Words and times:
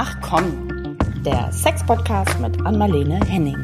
Ach 0.00 0.14
komm, 0.20 0.96
der 1.26 1.50
Sex-Podcast 1.50 2.38
mit 2.38 2.64
Anmalene 2.64 3.18
Henning. 3.26 3.56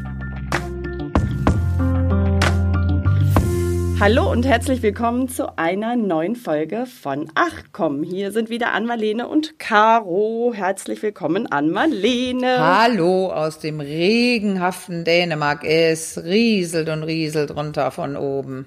Hallo 4.01 4.33
und 4.33 4.45
herzlich 4.45 4.83
willkommen 4.83 5.29
zu 5.29 5.57
einer 5.57 5.95
neuen 5.95 6.35
Folge 6.35 6.87
von 6.87 7.31
Ach 7.37 7.63
komm. 7.71 8.03
Hier 8.03 8.33
sind 8.33 8.51
wieder 8.51 8.73
Anmalene 8.73 9.29
und 9.29 9.61
Caro. 9.61 10.53
Herzlich 10.53 11.01
willkommen, 11.05 11.47
Anmalene. 11.47 12.59
Hallo 12.59 13.31
aus 13.31 13.61
dem 13.61 13.79
regenhaften 13.79 15.05
Dänemark. 15.05 15.63
Es 15.63 16.21
rieselt 16.25 16.89
und 16.89 17.05
rieselt 17.05 17.55
runter 17.55 17.93
von 17.93 18.17
oben. 18.17 18.67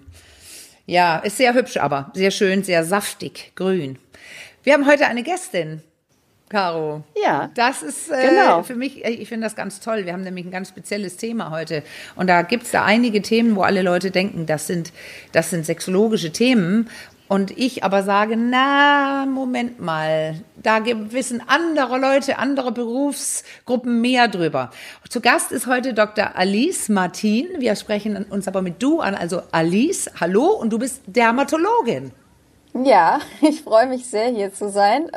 Ja, 0.85 1.17
ist 1.17 1.35
sehr 1.35 1.53
hübsch, 1.53 1.75
aber 1.75 2.13
sehr 2.13 2.31
schön, 2.31 2.63
sehr 2.63 2.85
saftig, 2.85 3.51
grün. 3.55 3.99
Wir 4.63 4.71
haben 4.71 4.87
heute 4.87 5.07
eine 5.07 5.23
Gästin. 5.23 5.81
Caro. 6.49 7.03
Ja. 7.21 7.49
Das 7.55 7.83
ist 7.83 8.09
äh, 8.09 8.29
genau. 8.29 8.63
für 8.63 8.75
mich, 8.75 9.03
äh, 9.03 9.11
ich 9.11 9.27
finde 9.27 9.45
das 9.45 9.55
ganz 9.55 9.79
toll. 9.79 10.05
Wir 10.05 10.13
haben 10.13 10.23
nämlich 10.23 10.45
ein 10.45 10.51
ganz 10.51 10.69
spezielles 10.69 11.17
Thema 11.17 11.51
heute. 11.51 11.83
Und 12.15 12.27
da 12.27 12.41
gibt 12.41 12.63
es 12.63 12.71
da 12.71 12.85
einige 12.85 13.21
Themen, 13.21 13.55
wo 13.55 13.63
alle 13.63 13.81
Leute 13.81 14.11
denken, 14.11 14.45
das 14.45 14.67
sind, 14.67 14.93
das 15.33 15.49
sind 15.49 15.65
sexologische 15.65 16.31
Themen. 16.31 16.89
Und 17.27 17.51
ich 17.51 17.83
aber 17.83 18.03
sage, 18.03 18.37
na, 18.37 19.25
Moment 19.25 19.81
mal, 19.81 20.35
da 20.55 20.85
wissen 20.85 21.43
andere 21.45 21.97
Leute, 21.97 22.37
andere 22.37 22.71
Berufsgruppen 22.71 23.99
mehr 23.99 24.29
drüber. 24.29 24.71
Zu 25.09 25.19
Gast 25.19 25.51
ist 25.51 25.67
heute 25.67 25.93
Dr. 25.93 26.37
Alice 26.37 26.87
Martin. 26.87 27.47
Wir 27.59 27.75
sprechen 27.75 28.15
uns 28.29 28.47
aber 28.47 28.61
mit 28.61 28.81
du 28.81 29.01
an, 29.01 29.13
also 29.13 29.41
Alice, 29.51 30.09
hallo, 30.21 30.45
und 30.45 30.71
du 30.71 30.79
bist 30.79 31.01
Dermatologin. 31.05 32.13
Ja, 32.73 33.19
ich 33.41 33.61
freue 33.61 33.87
mich 33.87 34.05
sehr, 34.05 34.29
hier 34.29 34.53
zu 34.53 34.69
sein. 34.69 35.09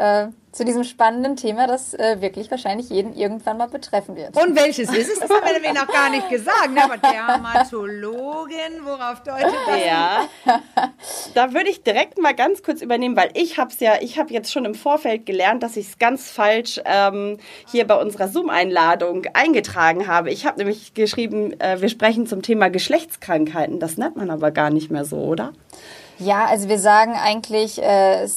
Zu 0.52 0.64
diesem 0.64 0.82
spannenden 0.82 1.36
Thema, 1.36 1.68
das 1.68 1.94
äh, 1.94 2.20
wirklich 2.20 2.50
wahrscheinlich 2.50 2.90
jeden 2.90 3.14
irgendwann 3.14 3.56
mal 3.56 3.68
betreffen 3.68 4.16
wird. 4.16 4.36
Und 4.36 4.56
welches 4.56 4.92
ist 4.92 5.08
es? 5.08 5.20
Das 5.20 5.30
haben 5.30 5.46
wir 5.46 5.52
nämlich 5.52 5.72
noch 5.72 5.86
gar 5.86 6.10
nicht 6.10 6.28
gesagt. 6.28 6.72
Ne? 6.72 6.82
Aber 6.82 6.96
Dermatologin, 7.12 8.84
worauf 8.84 9.22
deutet 9.22 9.54
das? 9.66 9.84
Ja, 9.86 10.28
da 11.34 11.54
würde 11.54 11.70
ich 11.70 11.84
direkt 11.84 12.18
mal 12.18 12.34
ganz 12.34 12.64
kurz 12.64 12.82
übernehmen, 12.82 13.16
weil 13.16 13.30
ich 13.34 13.58
habe 13.58 13.70
es 13.70 13.78
ja, 13.78 13.94
ich 14.00 14.18
habe 14.18 14.32
jetzt 14.32 14.52
schon 14.52 14.64
im 14.64 14.74
Vorfeld 14.74 15.24
gelernt, 15.24 15.62
dass 15.62 15.76
ich 15.76 15.86
es 15.86 15.98
ganz 15.98 16.30
falsch 16.30 16.80
ähm, 16.84 17.38
hier 17.70 17.86
bei 17.86 17.94
unserer 17.94 18.26
Zoom-Einladung 18.26 19.26
eingetragen 19.34 20.08
habe. 20.08 20.30
Ich 20.30 20.46
habe 20.46 20.58
nämlich 20.58 20.94
geschrieben, 20.94 21.58
äh, 21.60 21.80
wir 21.80 21.88
sprechen 21.88 22.26
zum 22.26 22.42
Thema 22.42 22.70
Geschlechtskrankheiten. 22.70 23.78
Das 23.78 23.98
nennt 23.98 24.16
man 24.16 24.30
aber 24.30 24.50
gar 24.50 24.70
nicht 24.70 24.90
mehr 24.90 25.04
so, 25.04 25.18
oder? 25.18 25.52
Ja, 26.20 26.44
also 26.44 26.68
wir 26.68 26.78
sagen 26.78 27.14
eigentlich 27.14 27.82
äh, 27.82 28.28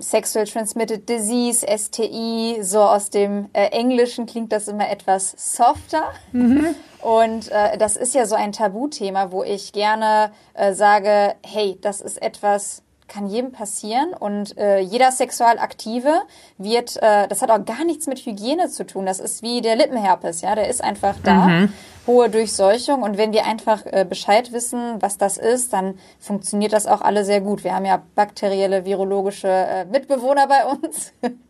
Sexual 0.00 0.46
Transmitted 0.46 1.06
Disease, 1.08 1.66
STI, 1.66 2.58
so 2.62 2.80
aus 2.80 3.10
dem 3.10 3.50
äh, 3.52 3.66
Englischen 3.66 4.24
klingt 4.24 4.52
das 4.52 4.68
immer 4.68 4.88
etwas 4.88 5.34
softer. 5.36 6.12
Mhm. 6.32 6.74
Und 7.02 7.52
äh, 7.52 7.76
das 7.76 7.96
ist 7.96 8.14
ja 8.14 8.24
so 8.24 8.34
ein 8.34 8.52
Tabuthema, 8.52 9.30
wo 9.32 9.44
ich 9.44 9.72
gerne 9.72 10.32
äh, 10.54 10.72
sage, 10.72 11.34
hey, 11.44 11.78
das 11.82 12.00
ist 12.00 12.20
etwas, 12.22 12.82
kann 13.08 13.26
jedem 13.26 13.52
passieren 13.52 14.12
und 14.14 14.56
äh, 14.58 14.78
jeder 14.80 15.12
Sexualaktive 15.12 16.22
wird, 16.58 16.96
äh, 16.96 17.28
das 17.28 17.42
hat 17.42 17.50
auch 17.50 17.64
gar 17.64 17.84
nichts 17.84 18.06
mit 18.06 18.24
Hygiene 18.24 18.68
zu 18.68 18.84
tun. 18.84 19.06
Das 19.06 19.20
ist 19.20 19.42
wie 19.42 19.60
der 19.60 19.76
Lippenherpes, 19.76 20.40
ja, 20.40 20.54
der 20.54 20.68
ist 20.68 20.82
einfach 20.82 21.16
da. 21.22 21.46
Mhm. 21.46 21.72
Hohe 22.06 22.30
Durchseuchung 22.30 23.02
und 23.02 23.18
wenn 23.18 23.32
wir 23.32 23.46
einfach 23.46 23.84
äh, 23.84 24.06
Bescheid 24.08 24.52
wissen, 24.52 25.02
was 25.02 25.18
das 25.18 25.38
ist, 25.38 25.72
dann 25.72 25.98
funktioniert 26.20 26.72
das 26.72 26.86
auch 26.86 27.00
alle 27.00 27.24
sehr 27.24 27.40
gut. 27.40 27.64
Wir 27.64 27.74
haben 27.74 27.84
ja 27.84 28.00
bakterielle, 28.14 28.84
virologische 28.84 29.48
äh, 29.48 29.84
Mitbewohner 29.86 30.46
bei 30.46 30.66
uns. 30.66 31.12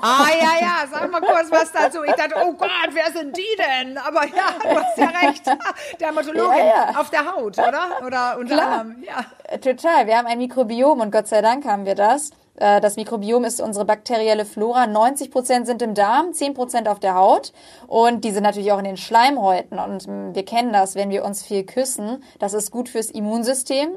Ah, 0.00 0.26
ja, 0.28 0.60
ja, 0.60 0.88
sag 0.90 1.10
mal 1.10 1.20
kurz 1.20 1.50
was 1.50 1.70
dazu. 1.72 2.02
Ich 2.04 2.12
dachte, 2.12 2.34
oh 2.44 2.52
Gott, 2.52 2.70
wer 2.90 3.12
sind 3.12 3.36
die 3.36 3.56
denn? 3.56 3.96
Aber 3.98 4.26
ja, 4.26 4.54
du 4.62 4.80
hast 4.80 4.98
ja 4.98 5.06
recht. 5.06 5.44
Dermatologin 6.00 6.58
ja, 6.58 6.90
ja. 6.90 7.00
auf 7.00 7.10
der 7.10 7.32
Haut, 7.32 7.58
oder? 7.58 8.02
Oder 8.04 8.38
unter 8.38 8.56
Klar. 8.56 8.80
anderem, 8.80 9.04
ja. 9.04 9.58
Total. 9.58 10.06
Wir 10.06 10.18
haben 10.18 10.26
ein 10.26 10.38
Mikrobiom 10.38 11.00
und 11.00 11.12
Gott 11.12 11.28
sei 11.28 11.40
Dank 11.42 11.64
haben 11.64 11.84
wir 11.84 11.94
das. 11.94 12.30
Äh, 12.56 12.80
das 12.80 12.96
Mikrobiom 12.96 13.44
ist 13.44 13.60
unsere 13.60 13.84
bakterielle 13.84 14.44
Flora. 14.44 14.86
90 14.86 15.30
Prozent 15.30 15.66
sind 15.66 15.82
im 15.82 15.94
Darm, 15.94 16.32
10 16.32 16.54
Prozent 16.54 16.88
auf 16.88 17.00
der 17.00 17.14
Haut 17.14 17.52
und 17.86 18.24
die 18.24 18.30
sind 18.30 18.42
natürlich 18.42 18.72
auch 18.72 18.78
in 18.78 18.84
den 18.84 18.96
Schleimhäuten. 18.96 19.78
Und 19.78 20.06
mm, 20.06 20.34
wir 20.34 20.44
kennen 20.44 20.72
das, 20.72 20.94
wenn 20.94 21.10
wir 21.10 21.24
uns 21.24 21.42
viel 21.42 21.64
küssen. 21.64 22.22
Das 22.38 22.54
ist 22.54 22.70
gut 22.70 22.88
fürs 22.88 23.10
Immunsystem. 23.10 23.88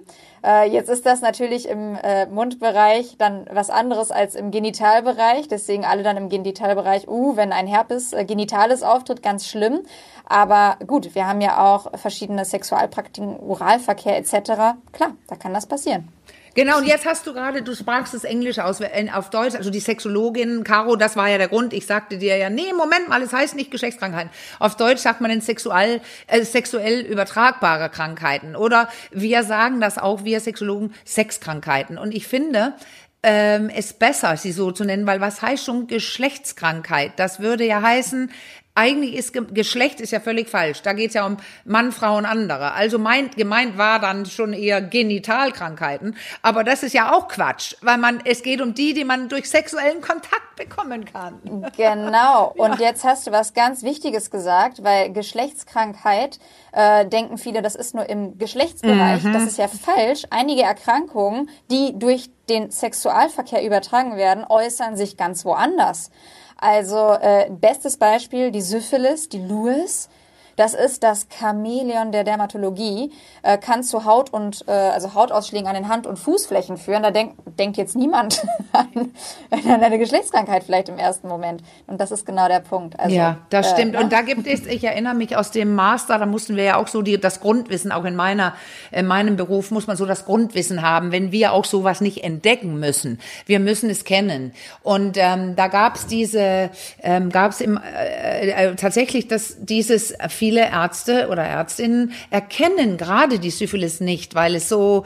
Äh, 0.43 0.69
jetzt 0.69 0.89
ist 0.89 1.05
das 1.05 1.21
natürlich 1.21 1.67
im 1.67 1.95
äh, 1.95 2.25
Mundbereich 2.27 3.15
dann 3.17 3.45
was 3.51 3.69
anderes 3.69 4.11
als 4.11 4.35
im 4.35 4.51
Genitalbereich. 4.51 5.47
Deswegen 5.47 5.85
alle 5.85 6.03
dann 6.03 6.17
im 6.17 6.29
Genitalbereich, 6.29 7.07
uh, 7.07 7.35
wenn 7.35 7.51
ein 7.51 7.67
Herpes 7.67 8.11
genitales 8.25 8.83
auftritt, 8.83 9.21
ganz 9.21 9.47
schlimm. 9.47 9.81
Aber 10.25 10.77
gut, 10.85 11.15
wir 11.15 11.27
haben 11.27 11.41
ja 11.41 11.73
auch 11.73 11.97
verschiedene 11.97 12.43
Sexualpraktiken, 12.43 13.39
Oralverkehr 13.39 14.17
etc. 14.17 14.77
Klar, 14.91 15.11
da 15.27 15.35
kann 15.35 15.53
das 15.53 15.65
passieren. 15.65 16.16
Genau, 16.57 16.79
und 16.79 16.87
jetzt 16.87 17.05
hast 17.05 17.27
du 17.27 17.33
gerade, 17.33 17.61
du 17.61 17.75
sprachst 17.75 18.15
das 18.15 18.23
Englisch 18.23 18.57
aus, 18.57 18.81
auf 19.13 19.29
Deutsch, 19.29 19.53
also 19.53 19.69
die 19.69 19.79
Sexologin, 19.79 20.63
Caro, 20.63 20.95
das 20.95 21.15
war 21.15 21.29
ja 21.29 21.37
der 21.37 21.49
Grund, 21.49 21.71
ich 21.71 21.85
sagte 21.85 22.17
dir 22.17 22.35
ja, 22.35 22.49
nee, 22.49 22.73
Moment 22.75 23.09
mal, 23.09 23.21
es 23.21 23.31
heißt 23.31 23.53
nicht 23.55 23.69
Geschlechtskrankheiten. 23.69 24.31
Auf 24.57 24.75
Deutsch 24.75 25.01
sagt 25.01 25.21
man 25.21 25.29
in 25.29 25.41
sexuell, 25.41 26.01
äh, 26.25 26.41
sexuell 26.41 27.01
übertragbare 27.01 27.89
Krankheiten. 27.89 28.55
Oder 28.55 28.89
wir 29.11 29.43
sagen 29.43 29.79
das 29.79 29.99
auch, 29.99 30.23
wir 30.23 30.39
Sexologen, 30.39 30.95
Sexkrankheiten. 31.05 31.99
Und 31.99 32.11
ich 32.11 32.25
finde, 32.25 32.73
ähm, 33.21 33.69
es 33.69 33.93
besser, 33.93 34.35
sie 34.35 34.51
so 34.51 34.71
zu 34.71 34.83
nennen, 34.83 35.05
weil 35.05 35.21
was 35.21 35.43
heißt 35.43 35.63
schon 35.63 35.85
Geschlechtskrankheit? 35.85 37.11
Das 37.17 37.39
würde 37.39 37.65
ja 37.65 37.83
heißen, 37.83 38.31
eigentlich 38.77 39.15
ist 39.15 39.33
Geschlecht 39.53 39.99
ist 39.99 40.11
ja 40.11 40.19
völlig 40.19 40.49
falsch. 40.49 40.81
Da 40.83 40.93
geht 40.93 41.09
es 41.09 41.15
ja 41.15 41.25
um 41.25 41.37
Mann, 41.65 41.91
Frau 41.91 42.17
und 42.17 42.25
andere. 42.25 42.73
Also 42.73 42.99
meint, 42.99 43.35
gemeint 43.35 43.77
war 43.77 43.99
dann 43.99 44.25
schon 44.25 44.53
eher 44.53 44.81
Genitalkrankheiten. 44.81 46.15
Aber 46.43 46.63
das 46.63 46.83
ist 46.83 46.93
ja 46.93 47.13
auch 47.13 47.27
Quatsch, 47.27 47.75
weil 47.81 47.97
man, 47.97 48.21
es 48.23 48.43
geht 48.43 48.61
um 48.61 48.73
die, 48.73 48.93
die 48.93 49.03
man 49.03 49.29
durch 49.29 49.49
sexuellen 49.49 50.01
Kontakt 50.01 50.55
bekommen 50.55 51.05
kann. 51.05 51.65
Genau. 51.75 52.53
Und 52.57 52.79
ja. 52.79 52.87
jetzt 52.87 53.03
hast 53.03 53.27
du 53.27 53.31
was 53.31 53.53
ganz 53.53 53.83
Wichtiges 53.83 54.29
gesagt, 54.29 54.83
weil 54.83 55.11
Geschlechtskrankheit 55.11 56.39
äh, 56.71 57.05
denken 57.05 57.37
viele, 57.37 57.61
das 57.61 57.75
ist 57.75 57.95
nur 57.95 58.07
im 58.07 58.37
Geschlechtsbereich. 58.37 59.23
Mhm. 59.23 59.33
Das 59.33 59.43
ist 59.43 59.57
ja 59.57 59.67
falsch. 59.67 60.23
Einige 60.29 60.61
Erkrankungen, 60.61 61.49
die 61.71 61.97
durch 61.97 62.29
den 62.49 62.71
Sexualverkehr 62.71 63.65
übertragen 63.65 64.17
werden, 64.17 64.45
äußern 64.47 64.95
sich 64.95 65.17
ganz 65.17 65.45
woanders. 65.45 66.11
Also 66.57 67.13
äh, 67.13 67.49
bestes 67.49 67.97
Beispiel 67.97 68.51
die 68.51 68.61
Syphilis, 68.61 69.29
die 69.29 69.39
Lewis. 69.39 70.09
Das 70.57 70.73
ist 70.73 71.03
das 71.03 71.27
Chamäleon 71.29 72.11
der 72.11 72.23
Dermatologie, 72.23 73.11
äh, 73.43 73.59
kann 73.59 73.83
zu 73.83 74.05
Haut- 74.05 74.33
und 74.33 74.65
äh, 74.67 74.71
also 74.71 75.13
Hautausschlägen 75.13 75.67
an 75.67 75.75
den 75.75 75.87
Hand- 75.87 76.07
und 76.07 76.17
Fußflächen 76.17 76.77
führen. 76.77 77.03
Da 77.03 77.11
denk, 77.11 77.33
denkt 77.57 77.77
jetzt 77.77 77.95
niemand 77.95 78.43
an, 78.73 79.13
an 79.51 79.83
eine 79.83 79.99
Geschlechtskrankheit 79.99 80.63
vielleicht 80.63 80.89
im 80.89 80.97
ersten 80.97 81.27
Moment. 81.27 81.61
Und 81.85 82.01
das 82.01 82.11
ist 82.11 82.25
genau 82.25 82.47
der 82.47 82.59
Punkt. 82.59 82.99
Also, 82.99 83.15
ja, 83.15 83.37
das 83.51 83.67
äh, 83.67 83.73
stimmt. 83.73 83.93
Ne? 83.93 83.99
Und 83.99 84.11
da 84.11 84.21
gibt 84.21 84.47
es, 84.47 84.65
ich 84.65 84.83
erinnere 84.83 85.13
mich 85.13 85.37
aus 85.37 85.51
dem 85.51 85.75
Master, 85.75 86.17
da 86.17 86.25
mussten 86.25 86.55
wir 86.55 86.63
ja 86.63 86.77
auch 86.77 86.87
so 86.87 87.03
die, 87.03 87.19
das 87.19 87.39
Grundwissen, 87.39 87.91
auch 87.91 88.05
in 88.05 88.15
meiner, 88.15 88.55
in 88.91 89.05
meinem 89.05 89.37
Beruf 89.37 89.69
muss 89.69 89.85
man 89.85 89.95
so 89.95 90.07
das 90.07 90.25
Grundwissen 90.25 90.81
haben, 90.81 91.11
wenn 91.11 91.31
wir 91.31 91.53
auch 91.53 91.65
sowas 91.65 92.01
nicht 92.01 92.23
entdecken 92.23 92.79
müssen. 92.79 93.19
Wir 93.45 93.59
müssen 93.59 93.91
es 93.91 94.05
kennen. 94.05 94.53
Und 94.81 95.17
ähm, 95.17 95.55
da 95.55 95.67
gab 95.67 95.97
es 95.97 96.07
diese, 96.07 96.71
ähm, 97.03 97.29
gab 97.29 97.51
es 97.51 97.61
äh, 97.61 97.67
äh, 97.67 98.75
tatsächlich 98.75 99.27
das 99.27 99.57
dieses 99.59 100.15
viele 100.47 100.69
Ärzte 100.69 101.27
oder 101.27 101.43
Ärztinnen 101.43 102.13
erkennen 102.29 102.95
gerade 102.95 103.37
die 103.37 103.49
Syphilis 103.49 103.99
nicht, 103.99 104.33
weil 104.33 104.55
es 104.55 104.69
so 104.69 105.03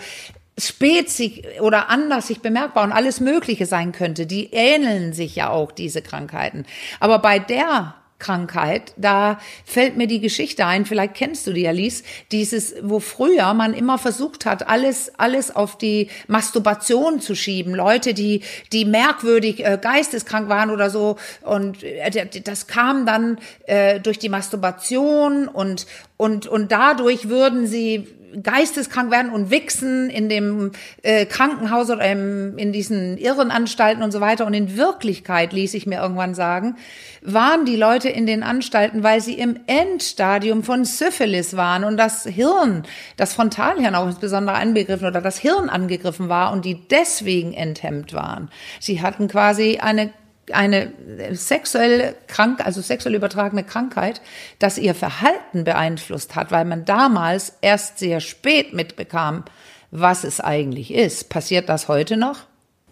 spät 0.55 1.09
sich 1.09 1.59
oder 1.61 1.89
anders 1.89 2.27
sich 2.27 2.41
bemerkbar 2.41 2.83
und 2.83 2.91
alles 2.91 3.19
Mögliche 3.19 3.65
sein 3.65 3.91
könnte. 3.91 4.27
Die 4.27 4.53
ähneln 4.53 5.13
sich 5.13 5.35
ja 5.35 5.49
auch, 5.49 5.71
diese 5.71 6.03
Krankheiten. 6.03 6.67
Aber 6.99 7.17
bei 7.17 7.39
der 7.39 7.95
Krankheit, 8.21 8.93
da 8.95 9.39
fällt 9.65 9.97
mir 9.97 10.07
die 10.07 10.21
Geschichte 10.21 10.65
ein, 10.65 10.85
vielleicht 10.85 11.15
kennst 11.15 11.47
du 11.47 11.53
die, 11.53 11.67
Alice, 11.67 12.03
dieses, 12.31 12.75
wo 12.81 12.99
früher 12.99 13.53
man 13.53 13.73
immer 13.73 13.97
versucht 13.97 14.45
hat, 14.45 14.69
alles, 14.69 15.11
alles 15.17 15.53
auf 15.53 15.77
die 15.77 16.09
Masturbation 16.27 17.19
zu 17.19 17.35
schieben. 17.35 17.75
Leute, 17.75 18.13
die, 18.13 18.43
die 18.71 18.85
merkwürdig 18.85 19.65
äh, 19.65 19.77
geisteskrank 19.81 20.47
waren 20.47 20.69
oder 20.69 20.89
so. 20.89 21.17
Und 21.41 21.83
äh, 21.83 22.41
das 22.43 22.67
kam 22.67 23.05
dann 23.05 23.39
äh, 23.65 23.99
durch 23.99 24.19
die 24.19 24.29
Masturbation 24.29 25.47
und, 25.47 25.87
und, 26.15 26.47
und 26.47 26.71
dadurch 26.71 27.27
würden 27.27 27.67
sie 27.67 28.07
geisteskrank 28.41 29.11
werden 29.11 29.31
und 29.31 29.51
wichsen 29.51 30.09
in 30.09 30.29
dem 30.29 30.71
äh, 31.03 31.25
Krankenhaus 31.25 31.89
oder 31.89 32.09
im, 32.09 32.57
in 32.57 32.71
diesen 32.71 33.17
Irrenanstalten 33.17 34.03
und 34.03 34.11
so 34.11 34.21
weiter. 34.21 34.45
Und 34.45 34.53
in 34.53 34.77
Wirklichkeit, 34.77 35.53
ließ 35.53 35.73
ich 35.73 35.85
mir 35.85 35.99
irgendwann 35.99 36.33
sagen, 36.33 36.75
waren 37.21 37.65
die 37.65 37.75
Leute 37.75 38.09
in 38.09 38.25
den 38.25 38.43
Anstalten, 38.43 39.03
weil 39.03 39.21
sie 39.21 39.33
im 39.33 39.59
Endstadium 39.67 40.63
von 40.63 40.85
Syphilis 40.85 41.55
waren 41.55 41.83
und 41.83 41.97
das 41.97 42.23
Hirn, 42.23 42.83
das 43.17 43.33
Frontalhirn 43.33 43.95
auch 43.95 44.07
insbesondere 44.07 44.55
angegriffen 44.55 45.07
oder 45.07 45.21
das 45.21 45.37
Hirn 45.37 45.69
angegriffen 45.69 46.29
war 46.29 46.51
und 46.51 46.65
die 46.65 46.87
deswegen 46.89 47.53
enthemmt 47.53 48.13
waren. 48.13 48.49
Sie 48.79 49.01
hatten 49.01 49.27
quasi 49.27 49.77
eine 49.77 50.11
eine 50.51 50.91
sexuell 51.33 52.15
krank, 52.27 52.65
also 52.65 52.81
sexuell 52.81 53.15
übertragene 53.15 53.63
Krankheit, 53.63 54.21
dass 54.59 54.77
ihr 54.77 54.95
Verhalten 54.95 55.63
beeinflusst 55.63 56.35
hat, 56.35 56.51
weil 56.51 56.65
man 56.65 56.85
damals 56.85 57.53
erst 57.61 57.99
sehr 57.99 58.19
spät 58.19 58.73
mitbekam, 58.73 59.45
was 59.91 60.23
es 60.23 60.39
eigentlich 60.39 60.93
ist. 60.93 61.29
Passiert 61.29 61.69
das 61.69 61.87
heute 61.87 62.17
noch, 62.17 62.39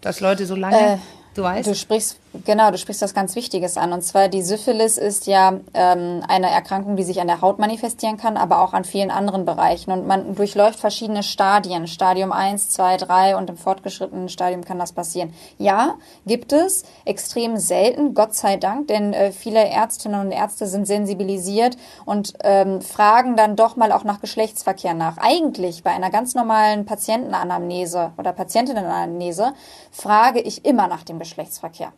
dass 0.00 0.20
Leute 0.20 0.46
so 0.46 0.54
lange? 0.54 0.94
Äh, 0.94 0.98
Du 1.34 1.42
weißt? 1.44 1.68
Du 1.68 1.74
sprichst, 1.76 2.18
genau, 2.44 2.70
du 2.70 2.78
sprichst 2.78 3.02
was 3.02 3.14
ganz 3.14 3.34
Wichtiges 3.36 3.76
an. 3.76 3.92
Und 3.92 4.02
zwar 4.02 4.28
die 4.28 4.42
Syphilis 4.42 4.98
ist 4.98 5.26
ja 5.26 5.60
ähm, 5.74 6.22
eine 6.28 6.50
Erkrankung, 6.50 6.96
die 6.96 7.02
sich 7.02 7.20
an 7.20 7.26
der 7.26 7.40
Haut 7.40 7.58
manifestieren 7.58 8.16
kann, 8.16 8.36
aber 8.36 8.62
auch 8.62 8.72
an 8.72 8.84
vielen 8.84 9.10
anderen 9.10 9.44
Bereichen. 9.44 9.90
Und 9.90 10.06
man 10.06 10.34
durchläuft 10.34 10.78
verschiedene 10.78 11.22
Stadien. 11.22 11.86
Stadium 11.86 12.32
1, 12.32 12.70
2, 12.70 12.96
3 12.98 13.36
und 13.36 13.50
im 13.50 13.56
fortgeschrittenen 13.56 14.28
Stadium 14.28 14.64
kann 14.64 14.78
das 14.78 14.92
passieren. 14.92 15.32
Ja, 15.58 15.96
gibt 16.26 16.52
es. 16.52 16.84
Extrem 17.04 17.56
selten, 17.56 18.14
Gott 18.14 18.34
sei 18.34 18.56
Dank, 18.56 18.88
denn 18.88 19.12
äh, 19.12 19.32
viele 19.32 19.64
Ärztinnen 19.68 20.20
und 20.20 20.32
Ärzte 20.32 20.66
sind 20.66 20.86
sensibilisiert 20.86 21.76
und 22.04 22.34
ähm, 22.42 22.80
fragen 22.80 23.36
dann 23.36 23.56
doch 23.56 23.76
mal 23.76 23.92
auch 23.92 24.04
nach 24.04 24.20
Geschlechtsverkehr 24.20 24.94
nach. 24.94 25.18
Eigentlich 25.18 25.82
bei 25.82 25.90
einer 25.90 26.10
ganz 26.10 26.34
normalen 26.34 26.84
Patientenanamnese 26.84 28.12
oder 28.18 28.32
Patientinnenanamnese 28.32 29.52
frage 29.90 30.40
ich 30.40 30.64
immer 30.64 30.88
nach 30.88 31.02
dem 31.02 31.18
Geschlechtsverkehr. 31.18 31.92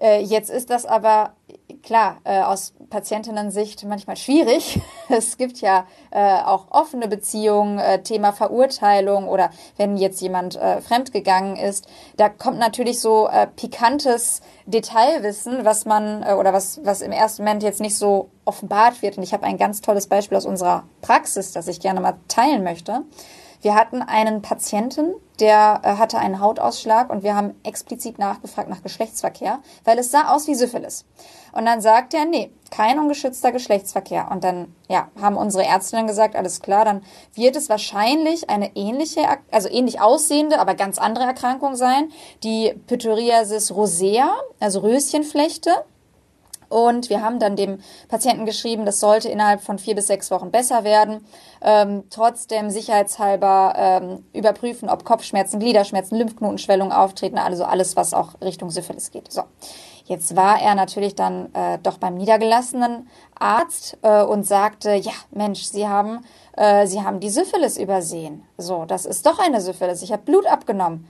Äh, 0.00 0.22
jetzt 0.22 0.50
ist 0.50 0.70
das 0.70 0.86
aber 0.86 1.34
klar 1.82 2.18
äh, 2.24 2.40
aus 2.40 2.74
Patientinnen-Sicht 2.88 3.84
manchmal 3.84 4.16
schwierig. 4.16 4.80
Es 5.12 5.36
gibt 5.36 5.60
ja 5.60 5.86
äh, 6.12 6.40
auch 6.42 6.70
offene 6.70 7.08
Beziehungen, 7.08 7.80
äh, 7.80 8.00
Thema 8.02 8.32
Verurteilung 8.32 9.26
oder 9.26 9.50
wenn 9.76 9.96
jetzt 9.96 10.20
jemand 10.20 10.54
äh, 10.54 10.80
fremdgegangen 10.80 11.56
ist, 11.56 11.88
da 12.16 12.28
kommt 12.28 12.58
natürlich 12.58 13.00
so 13.00 13.26
äh, 13.26 13.48
pikantes 13.48 14.40
Detailwissen, 14.66 15.64
was 15.64 15.84
man 15.84 16.22
äh, 16.22 16.34
oder 16.34 16.52
was 16.52 16.80
was 16.84 17.00
im 17.00 17.10
ersten 17.10 17.42
Moment 17.42 17.64
jetzt 17.64 17.80
nicht 17.80 17.98
so 17.98 18.30
offenbart 18.44 19.02
wird. 19.02 19.16
Und 19.16 19.24
ich 19.24 19.32
habe 19.32 19.44
ein 19.44 19.58
ganz 19.58 19.80
tolles 19.80 20.06
Beispiel 20.06 20.38
aus 20.38 20.46
unserer 20.46 20.84
Praxis, 21.02 21.52
das 21.52 21.66
ich 21.66 21.80
gerne 21.80 22.00
mal 22.00 22.14
teilen 22.28 22.62
möchte. 22.62 23.02
Wir 23.62 23.74
hatten 23.74 24.02
einen 24.02 24.42
Patienten, 24.42 25.14
der 25.38 25.80
äh, 25.82 25.96
hatte 25.96 26.18
einen 26.18 26.40
Hautausschlag 26.40 27.10
und 27.10 27.22
wir 27.22 27.34
haben 27.34 27.54
explizit 27.62 28.18
nachgefragt 28.18 28.68
nach 28.68 28.82
Geschlechtsverkehr, 28.82 29.60
weil 29.84 29.98
es 29.98 30.10
sah 30.10 30.34
aus 30.34 30.46
wie 30.46 30.54
Syphilis. 30.54 31.04
Und 31.52 31.66
dann 31.66 31.80
sagt 31.80 32.14
er, 32.14 32.24
nee, 32.24 32.50
kein 32.70 32.98
ungeschützter 32.98 33.52
Geschlechtsverkehr. 33.52 34.28
Und 34.30 34.44
dann, 34.44 34.74
ja, 34.88 35.08
haben 35.20 35.36
unsere 35.36 35.64
Ärztinnen 35.64 36.06
gesagt, 36.06 36.36
alles 36.36 36.60
klar, 36.60 36.84
dann 36.84 37.02
wird 37.34 37.56
es 37.56 37.68
wahrscheinlich 37.68 38.48
eine 38.48 38.76
ähnliche, 38.76 39.22
also 39.50 39.68
ähnlich 39.68 40.00
aussehende, 40.00 40.58
aber 40.60 40.74
ganz 40.74 40.98
andere 40.98 41.24
Erkrankung 41.24 41.74
sein, 41.74 42.10
die 42.44 42.72
Pityriasis 42.86 43.72
rosea, 43.72 44.32
also 44.60 44.80
Röschenflechte. 44.80 45.70
Und 46.70 47.10
wir 47.10 47.20
haben 47.20 47.38
dann 47.38 47.56
dem 47.56 47.80
Patienten 48.08 48.46
geschrieben, 48.46 48.86
das 48.86 49.00
sollte 49.00 49.28
innerhalb 49.28 49.60
von 49.60 49.78
vier 49.78 49.94
bis 49.94 50.06
sechs 50.06 50.30
Wochen 50.30 50.50
besser 50.50 50.84
werden. 50.84 51.26
Ähm, 51.60 52.04
trotzdem 52.08 52.70
sicherheitshalber 52.70 53.74
ähm, 53.76 54.24
überprüfen, 54.32 54.88
ob 54.88 55.04
Kopfschmerzen, 55.04 55.60
Gliederschmerzen, 55.60 56.16
Lymphknotenschwellungen 56.16 56.92
auftreten, 56.92 57.36
also 57.36 57.64
alles, 57.64 57.96
was 57.96 58.14
auch 58.14 58.40
Richtung 58.40 58.70
Syphilis 58.70 59.10
geht. 59.10 59.30
So. 59.30 59.42
Jetzt 60.10 60.34
war 60.34 60.60
er 60.60 60.74
natürlich 60.74 61.14
dann 61.14 61.54
äh, 61.54 61.78
doch 61.82 61.98
beim 61.98 62.16
niedergelassenen 62.16 63.08
Arzt 63.38 63.96
äh, 64.02 64.22
und 64.22 64.44
sagte, 64.44 64.94
ja, 64.94 65.12
Mensch, 65.30 65.62
Sie 65.62 65.86
haben, 65.86 66.24
äh, 66.56 66.86
Sie 66.88 67.02
haben 67.02 67.20
die 67.20 67.30
Syphilis 67.30 67.78
übersehen. 67.78 68.42
So, 68.58 68.86
das 68.86 69.06
ist 69.06 69.24
doch 69.24 69.38
eine 69.38 69.60
Syphilis. 69.60 70.02
Ich 70.02 70.10
habe 70.10 70.22
Blut 70.22 70.46
abgenommen. 70.46 71.06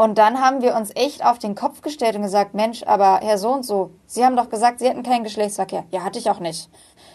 Und 0.00 0.16
dann 0.16 0.40
haben 0.40 0.62
wir 0.62 0.76
uns 0.76 0.94
echt 0.94 1.24
auf 1.24 1.40
den 1.40 1.56
Kopf 1.56 1.82
gestellt 1.82 2.14
und 2.14 2.22
gesagt, 2.22 2.54
Mensch, 2.54 2.84
aber 2.84 3.18
Herr 3.20 3.36
so 3.36 3.50
und 3.50 3.64
so, 3.64 3.90
Sie 4.06 4.24
haben 4.24 4.36
doch 4.36 4.48
gesagt, 4.48 4.78
Sie 4.78 4.88
hätten 4.88 5.02
keinen 5.02 5.24
Geschlechtsverkehr. 5.24 5.86
Ja, 5.90 6.04
hatte 6.04 6.20
ich 6.20 6.30
auch 6.30 6.38
nicht. 6.38 6.70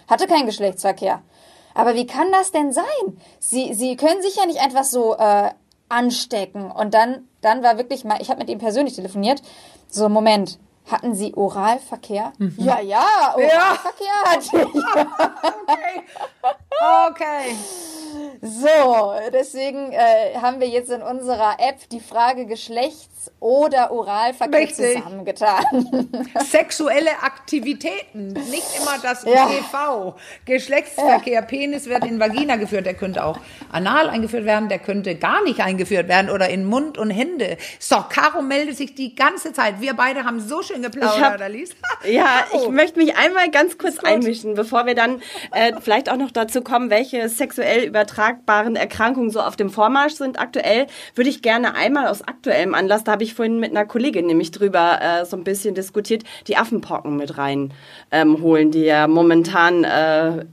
Hatte 0.10 0.28
keinen 0.28 0.48
Geschlechtsverkehr. 0.48 1.22
Aber 1.76 1.96
wie 1.96 2.06
kann 2.06 2.30
das 2.34 2.52
denn 2.52 2.74
sein? 2.74 2.84
Sie, 3.40 3.74
Sie 3.74 3.96
können 3.96 4.22
sich 4.22 4.36
ja 4.36 4.46
nicht 4.46 4.60
einfach 4.60 4.84
so 4.84 5.16
äh, 5.16 5.52
anstecken. 5.88 6.70
Und 6.70 6.94
dann, 6.94 7.30
dann 7.40 7.64
war 7.64 7.78
wirklich 7.78 8.04
mal, 8.04 8.22
ich 8.22 8.30
habe 8.30 8.40
mit 8.40 8.50
ihm 8.50 8.60
persönlich 8.60 8.96
telefoniert, 8.96 9.42
so 9.88 10.10
Moment, 10.10 10.60
hatten 10.86 11.16
Sie 11.16 11.34
Oralverkehr? 11.36 12.34
Mhm. 12.38 12.56
Ja, 12.58 12.80
ja, 12.80 13.34
Oralverkehr 13.36 14.08
ja. 14.08 14.32
hatte 14.32 14.70
ich. 14.74 14.84
okay. 15.66 16.04
okay. 17.08 17.56
So, 18.42 19.14
deswegen 19.32 19.92
äh, 19.92 20.36
haben 20.40 20.60
wir 20.60 20.68
jetzt 20.68 20.92
in 20.92 21.02
unserer 21.02 21.60
App 21.60 21.90
die 21.90 22.00
Frage 22.00 22.46
Oder 23.40 23.92
Oralverkehr 23.92 24.60
Richtig. 24.60 24.98
zusammengetan. 24.98 25.64
Sexuelle 26.50 27.12
Aktivitäten, 27.22 28.34
nicht 28.34 28.68
immer 28.78 28.98
das 29.02 29.24
ja. 29.24 29.48
PV. 29.48 30.16
Geschlechtsverkehr, 30.46 31.34
ja. 31.34 31.42
Penis 31.42 31.88
wird 31.88 32.06
in 32.06 32.20
Vagina 32.20 32.56
geführt, 32.56 32.86
der 32.86 32.94
könnte 32.94 33.24
auch 33.24 33.40
anal 33.72 34.10
eingeführt 34.10 34.46
werden, 34.46 34.70
der 34.70 34.80
könnte 34.80 35.16
gar 35.16 35.44
nicht 35.44 35.60
eingeführt 35.60 36.08
werden 36.08 36.30
oder 36.30 36.50
in 36.50 36.66
Mund 36.66 36.98
und 36.98 37.10
Hände. 37.10 37.58
So, 37.80 37.98
Caro 38.10 38.42
meldet 38.42 38.78
sich 38.78 38.96
die 38.96 39.16
ganze 39.16 39.54
Zeit. 39.54 39.82
Wir 39.82 39.94
beide 39.94 40.24
haben 40.24 40.40
so 40.40 40.62
schön 40.62 40.82
geplaudert, 40.82 41.42
Alice. 41.42 41.72
Ja, 42.06 42.46
ich 42.54 42.70
möchte 42.70 43.00
mich 43.00 43.16
einmal 43.16 43.50
ganz 43.52 43.78
kurz 43.78 44.00
einmischen, 44.00 44.56
bevor 44.56 44.86
wir 44.86 44.96
dann 44.96 45.22
äh, 45.52 45.74
vielleicht 45.82 46.10
auch 46.10 46.18
noch 46.18 46.32
dazu 46.32 46.62
kommen, 46.62 46.90
welche 46.90 47.30
sexuell 47.30 47.86
übertragbaren 47.86 48.76
Erkrankungen 48.76 49.30
so 49.30 49.40
auf 49.42 49.56
dem 49.56 49.70
Vormarsch 49.70 50.14
sind 50.14 50.40
aktuell, 50.40 50.88
würde 51.16 51.30
ich 51.30 51.42
gerne 51.42 51.76
einmal 51.76 52.08
aus 52.08 52.22
aktuellem 52.22 52.74
Anlass, 52.74 53.04
da 53.04 53.13
habe 53.14 53.24
ich 53.24 53.36
vorhin 53.36 53.60
mit 53.60 53.72
einer 53.72 53.86
Kollegin 53.86 54.26
nämlich 54.26 54.52
drüber 54.52 55.00
äh, 55.02 55.26
so 55.26 55.38
ein 55.38 55.44
bisschen 55.44 55.76
diskutiert, 55.76 56.24
die 56.48 56.58
Affenpocken 56.58 57.16
mit 57.16 57.38
rein 57.38 57.72
ähm, 58.12 58.42
holen, 58.42 58.72
die 58.72 58.84
ja 58.84 59.08
momentan 59.08 59.84
äh, 59.84 60.46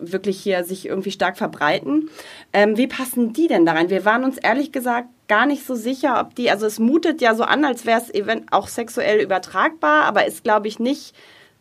wirklich 0.00 0.40
hier 0.40 0.64
sich 0.64 0.86
irgendwie 0.86 1.10
stark 1.10 1.36
verbreiten. 1.36 2.08
Ähm, 2.52 2.76
wie 2.76 2.86
passen 2.86 3.32
die 3.32 3.48
denn 3.48 3.66
da 3.66 3.72
rein? 3.72 3.90
Wir 3.90 4.04
waren 4.04 4.24
uns 4.24 4.38
ehrlich 4.38 4.70
gesagt 4.70 5.08
gar 5.26 5.44
nicht 5.44 5.66
so 5.66 5.74
sicher, 5.74 6.20
ob 6.20 6.36
die, 6.36 6.50
also 6.50 6.66
es 6.66 6.78
mutet 6.78 7.20
ja 7.20 7.34
so 7.34 7.42
an, 7.42 7.64
als 7.64 7.84
wäre 7.84 8.00
es 8.00 8.12
auch 8.52 8.68
sexuell 8.68 9.20
übertragbar, 9.20 10.04
aber 10.04 10.26
ist, 10.26 10.44
glaube 10.44 10.68
ich, 10.68 10.78
nicht 10.78 11.14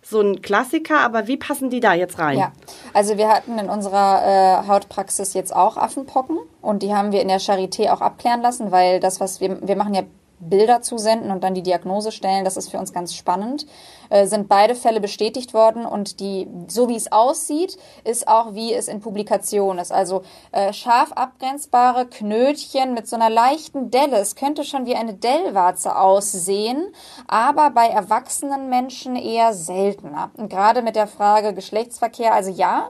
so 0.03 0.19
ein 0.19 0.41
Klassiker, 0.41 0.99
aber 0.99 1.27
wie 1.27 1.37
passen 1.37 1.69
die 1.69 1.79
da 1.79 1.93
jetzt 1.93 2.19
rein? 2.19 2.37
Ja, 2.37 2.51
also 2.93 3.17
wir 3.17 3.29
hatten 3.29 3.57
in 3.57 3.69
unserer 3.69 4.63
äh, 4.63 4.67
Hautpraxis 4.67 5.33
jetzt 5.33 5.55
auch 5.55 5.77
Affenpocken 5.77 6.37
und 6.61 6.83
die 6.83 6.93
haben 6.93 7.11
wir 7.11 7.21
in 7.21 7.29
der 7.29 7.39
Charité 7.39 7.91
auch 7.91 8.01
abklären 8.01 8.41
lassen, 8.41 8.71
weil 8.71 8.99
das, 8.99 9.19
was 9.19 9.39
wir, 9.39 9.65
wir 9.65 9.75
machen 9.75 9.93
ja 9.93 10.03
Bilder 10.49 10.81
zusenden 10.81 11.31
und 11.31 11.43
dann 11.43 11.53
die 11.53 11.63
Diagnose 11.63 12.11
stellen. 12.11 12.45
Das 12.45 12.57
ist 12.57 12.69
für 12.69 12.79
uns 12.79 12.93
ganz 12.93 13.13
spannend. 13.15 13.65
Äh, 14.09 14.27
sind 14.27 14.47
beide 14.47 14.75
Fälle 14.75 14.99
bestätigt 14.99 15.53
worden 15.53 15.85
und 15.85 16.19
die, 16.19 16.47
so 16.67 16.89
wie 16.89 16.95
es 16.95 17.11
aussieht, 17.11 17.77
ist 18.03 18.27
auch 18.27 18.53
wie 18.53 18.73
es 18.73 18.87
in 18.87 18.99
Publikation 18.99 19.79
ist. 19.79 19.91
Also 19.91 20.21
äh, 20.51 20.73
scharf 20.73 21.11
abgrenzbare 21.13 22.05
Knötchen 22.05 22.93
mit 22.93 23.07
so 23.07 23.15
einer 23.15 23.29
leichten 23.29 23.89
Delle. 23.89 24.17
Es 24.17 24.35
könnte 24.35 24.63
schon 24.63 24.85
wie 24.85 24.95
eine 24.95 25.13
Dellwarze 25.13 25.97
aussehen, 25.97 26.93
aber 27.27 27.71
bei 27.71 27.87
erwachsenen 27.87 28.69
Menschen 28.69 29.15
eher 29.15 29.53
seltener. 29.53 30.31
Und 30.37 30.49
gerade 30.49 30.81
mit 30.81 30.95
der 30.95 31.07
Frage 31.07 31.53
Geschlechtsverkehr, 31.53 32.33
also 32.33 32.51
ja, 32.51 32.89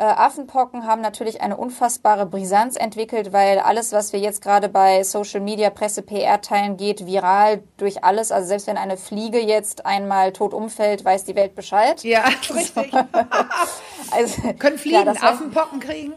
äh, 0.00 0.04
Affenpocken 0.04 0.86
haben 0.86 1.02
natürlich 1.02 1.42
eine 1.42 1.58
unfassbare 1.58 2.24
Brisanz 2.24 2.76
entwickelt, 2.76 3.34
weil 3.34 3.58
alles, 3.58 3.92
was 3.92 4.14
wir 4.14 4.20
jetzt 4.20 4.40
gerade 4.40 4.70
bei 4.70 5.04
Social 5.04 5.40
Media, 5.40 5.68
Presse, 5.68 6.00
PR 6.00 6.40
teilen, 6.40 6.78
geht 6.78 7.04
viral 7.04 7.62
durch 7.76 8.02
alles. 8.02 8.32
Also 8.32 8.48
selbst 8.48 8.66
wenn 8.66 8.78
eine 8.78 8.96
Fliege 8.96 9.38
jetzt 9.38 9.84
einmal 9.84 10.32
tot 10.32 10.54
umfällt, 10.54 11.04
weiß 11.04 11.24
die 11.24 11.36
Welt 11.36 11.54
Bescheid. 11.54 12.02
Ja, 12.02 12.24
richtig. 12.54 12.90
also, 14.10 14.54
Können 14.58 14.78
Fliegen 14.78 15.04
ja, 15.04 15.22
Affenpocken 15.22 15.80
kriegen? 15.80 16.14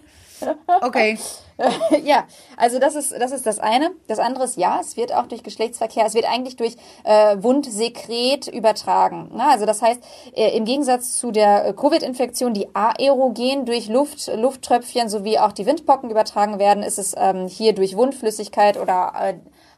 Okay. 0.81 1.17
ja, 2.03 2.25
also 2.57 2.79
das 2.79 2.95
ist, 2.95 3.11
das 3.11 3.31
ist 3.31 3.45
das 3.45 3.59
eine. 3.59 3.91
Das 4.07 4.19
andere 4.19 4.43
ist, 4.43 4.57
ja, 4.57 4.79
es 4.81 4.97
wird 4.97 5.13
auch 5.13 5.27
durch 5.27 5.43
Geschlechtsverkehr, 5.43 6.05
es 6.05 6.13
wird 6.13 6.25
eigentlich 6.25 6.55
durch 6.55 6.75
äh, 7.03 7.37
Wundsekret 7.39 8.47
übertragen. 8.47 9.29
Na, 9.33 9.51
also 9.51 9.65
das 9.65 9.81
heißt, 9.81 10.01
äh, 10.35 10.57
im 10.57 10.65
Gegensatz 10.65 11.17
zu 11.17 11.31
der 11.31 11.67
äh, 11.67 11.73
Covid-Infektion, 11.73 12.53
die 12.53 12.67
aerogen 12.73 13.65
durch 13.65 13.87
Luft, 13.87 14.31
Lufttröpfchen 14.35 15.09
sowie 15.09 15.37
auch 15.37 15.51
die 15.51 15.65
Windpocken 15.65 16.09
übertragen 16.09 16.59
werden, 16.59 16.83
ist 16.83 16.97
es 16.97 17.15
ähm, 17.17 17.47
hier 17.47 17.73
durch 17.73 17.95
Wundflüssigkeit 17.95 18.79
oder 18.79 19.13
äh, 19.19 19.33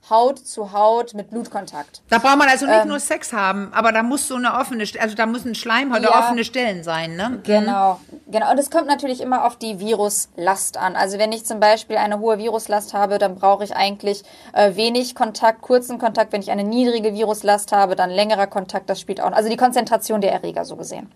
Haut 0.09 0.39
zu 0.39 0.71
Haut 0.71 1.13
mit 1.13 1.31
Blutkontakt. 1.31 2.01
Da 2.09 2.19
braucht 2.19 2.37
man 2.37 2.47
also 2.47 2.65
nicht 2.65 2.81
ähm, 2.81 2.89
nur 2.89 2.99
Sex 2.99 3.33
haben, 3.33 3.71
aber 3.73 3.91
da 3.91 4.03
muss 4.03 4.27
so 4.27 4.35
eine 4.35 4.53
offene, 4.53 4.85
also 4.99 5.15
da 5.15 5.25
muss 5.25 5.45
ein 5.45 5.55
Schleimhaut 5.55 6.03
ja, 6.03 6.19
offene 6.19 6.43
Stellen 6.43 6.83
sein, 6.83 7.15
ne? 7.15 7.39
Genau, 7.43 7.99
genau. 8.27 8.51
Und 8.51 8.57
es 8.59 8.69
kommt 8.69 8.87
natürlich 8.87 9.21
immer 9.21 9.45
auf 9.45 9.55
die 9.55 9.79
Viruslast 9.79 10.77
an. 10.77 10.95
Also 10.95 11.17
wenn 11.17 11.31
ich 11.31 11.45
zum 11.45 11.59
Beispiel 11.59 11.97
eine 11.97 12.19
hohe 12.19 12.37
Viruslast 12.37 12.93
habe, 12.93 13.17
dann 13.17 13.35
brauche 13.35 13.63
ich 13.63 13.75
eigentlich 13.75 14.23
äh, 14.53 14.75
wenig 14.75 15.15
Kontakt, 15.15 15.61
kurzen 15.61 15.97
Kontakt. 15.97 16.33
Wenn 16.33 16.41
ich 16.41 16.51
eine 16.51 16.63
niedrige 16.63 17.13
Viruslast 17.13 17.71
habe, 17.71 17.95
dann 17.95 18.11
längerer 18.11 18.47
Kontakt. 18.47 18.89
Das 18.89 18.99
spielt 18.99 19.21
auch. 19.21 19.31
Also 19.31 19.49
die 19.49 19.57
Konzentration 19.57 20.21
der 20.21 20.31
Erreger 20.31 20.65
so 20.65 20.75
gesehen. 20.75 21.11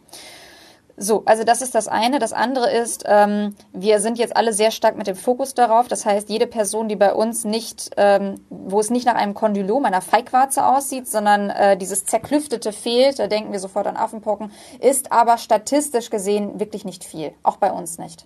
So, 1.01 1.23
also 1.25 1.45
das 1.45 1.61
ist 1.61 1.75
das 1.75 1.87
eine. 1.87 2.19
Das 2.19 2.33
andere 2.33 2.69
ist, 2.69 3.05
ähm, 3.07 3.55
wir 3.71 4.01
sind 4.01 4.19
jetzt 4.19 4.35
alle 4.35 4.51
sehr 4.51 4.69
stark 4.69 4.97
mit 4.97 5.07
dem 5.07 5.15
Fokus 5.15 5.53
darauf. 5.53 5.87
Das 5.87 6.05
heißt, 6.05 6.29
jede 6.29 6.45
Person, 6.45 6.89
die 6.89 6.97
bei 6.97 7.13
uns 7.13 7.45
nicht, 7.45 7.91
ähm, 7.95 8.41
wo 8.49 8.81
es 8.81 8.89
nicht 8.89 9.05
nach 9.05 9.15
einem 9.15 9.33
Kondylom, 9.33 9.85
einer 9.85 10.01
Feigwarze 10.01 10.65
aussieht, 10.65 11.07
sondern 11.07 11.51
äh, 11.51 11.77
dieses 11.77 12.03
zerklüftete 12.03 12.73
fehlt, 12.73 13.17
da 13.17 13.27
denken 13.27 13.53
wir 13.53 13.59
sofort 13.59 13.87
an 13.87 13.95
Affenpocken, 13.95 14.51
ist 14.81 15.13
aber 15.13 15.37
statistisch 15.37 16.09
gesehen 16.09 16.59
wirklich 16.59 16.83
nicht 16.83 17.05
viel. 17.05 17.31
Auch 17.43 17.55
bei 17.55 17.71
uns 17.71 17.97
nicht. 17.97 18.25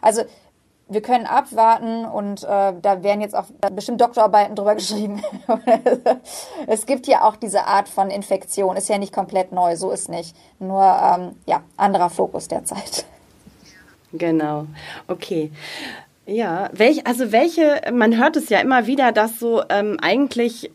Also 0.00 0.22
wir 0.88 1.00
können 1.00 1.26
abwarten 1.26 2.04
und 2.04 2.44
äh, 2.44 2.72
da 2.80 3.02
werden 3.02 3.20
jetzt 3.20 3.34
auch 3.34 3.46
bestimmt 3.72 4.00
Doktorarbeiten 4.00 4.54
drüber 4.54 4.74
geschrieben. 4.76 5.22
es 6.66 6.86
gibt 6.86 7.06
ja 7.06 7.22
auch 7.22 7.36
diese 7.36 7.64
Art 7.64 7.88
von 7.88 8.10
Infektion, 8.10 8.76
ist 8.76 8.88
ja 8.88 8.98
nicht 8.98 9.12
komplett 9.12 9.52
neu, 9.52 9.76
so 9.76 9.90
ist 9.90 10.08
nicht. 10.08 10.36
Nur 10.58 10.82
ähm, 10.82 11.36
ja, 11.46 11.62
anderer 11.76 12.10
Fokus 12.10 12.48
derzeit. 12.48 13.06
Genau, 14.12 14.66
okay. 15.08 15.50
Ja, 16.26 16.70
welch, 16.72 17.06
also 17.06 17.32
welche, 17.32 17.82
man 17.92 18.16
hört 18.16 18.36
es 18.36 18.48
ja 18.48 18.60
immer 18.60 18.86
wieder, 18.86 19.12
dass 19.12 19.38
so 19.38 19.62
ähm, 19.68 19.98
eigentlich 20.00 20.70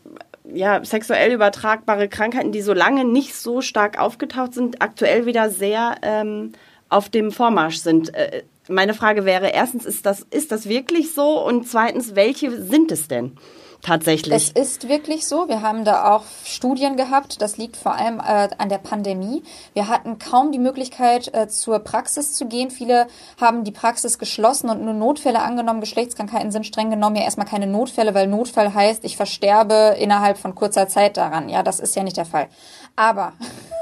ja, 0.52 0.84
sexuell 0.84 1.32
übertragbare 1.32 2.08
Krankheiten, 2.08 2.52
die 2.52 2.62
so 2.62 2.72
lange 2.72 3.04
nicht 3.04 3.34
so 3.34 3.60
stark 3.60 3.98
aufgetaucht 3.98 4.54
sind, 4.54 4.82
aktuell 4.82 5.26
wieder 5.26 5.50
sehr 5.50 5.96
ähm, 6.02 6.52
auf 6.88 7.08
dem 7.08 7.30
Vormarsch 7.30 7.78
sind. 7.78 8.14
Äh, 8.14 8.42
meine 8.70 8.94
Frage 8.94 9.24
wäre 9.24 9.48
erstens, 9.48 9.84
ist 9.84 10.06
das, 10.06 10.26
ist 10.30 10.52
das 10.52 10.68
wirklich 10.68 11.12
so? 11.12 11.44
Und 11.44 11.68
zweitens, 11.68 12.14
welche 12.14 12.50
sind 12.62 12.92
es 12.92 13.08
denn? 13.08 13.36
Tatsächlich. 13.82 14.34
Es 14.34 14.50
ist 14.50 14.88
wirklich 14.88 15.26
so. 15.26 15.48
Wir 15.48 15.62
haben 15.62 15.84
da 15.84 16.14
auch 16.14 16.24
Studien 16.44 16.96
gehabt. 16.96 17.40
Das 17.40 17.56
liegt 17.56 17.76
vor 17.76 17.94
allem 17.94 18.18
äh, 18.18 18.48
an 18.58 18.68
der 18.68 18.78
Pandemie. 18.78 19.42
Wir 19.72 19.88
hatten 19.88 20.18
kaum 20.18 20.52
die 20.52 20.58
Möglichkeit, 20.58 21.32
äh, 21.32 21.48
zur 21.48 21.78
Praxis 21.78 22.34
zu 22.34 22.46
gehen. 22.46 22.70
Viele 22.70 23.06
haben 23.40 23.64
die 23.64 23.72
Praxis 23.72 24.18
geschlossen 24.18 24.68
und 24.68 24.84
nur 24.84 24.92
Notfälle 24.92 25.40
angenommen. 25.40 25.80
Geschlechtskrankheiten 25.80 26.50
sind 26.50 26.66
streng 26.66 26.90
genommen 26.90 27.16
ja 27.16 27.22
erstmal 27.22 27.46
keine 27.46 27.66
Notfälle, 27.66 28.12
weil 28.12 28.26
Notfall 28.26 28.74
heißt, 28.74 29.02
ich 29.04 29.16
versterbe 29.16 29.96
innerhalb 29.98 30.36
von 30.36 30.54
kurzer 30.54 30.86
Zeit 30.88 31.16
daran. 31.16 31.48
Ja, 31.48 31.62
das 31.62 31.80
ist 31.80 31.96
ja 31.96 32.02
nicht 32.02 32.18
der 32.18 32.26
Fall. 32.26 32.48
Aber 32.96 33.32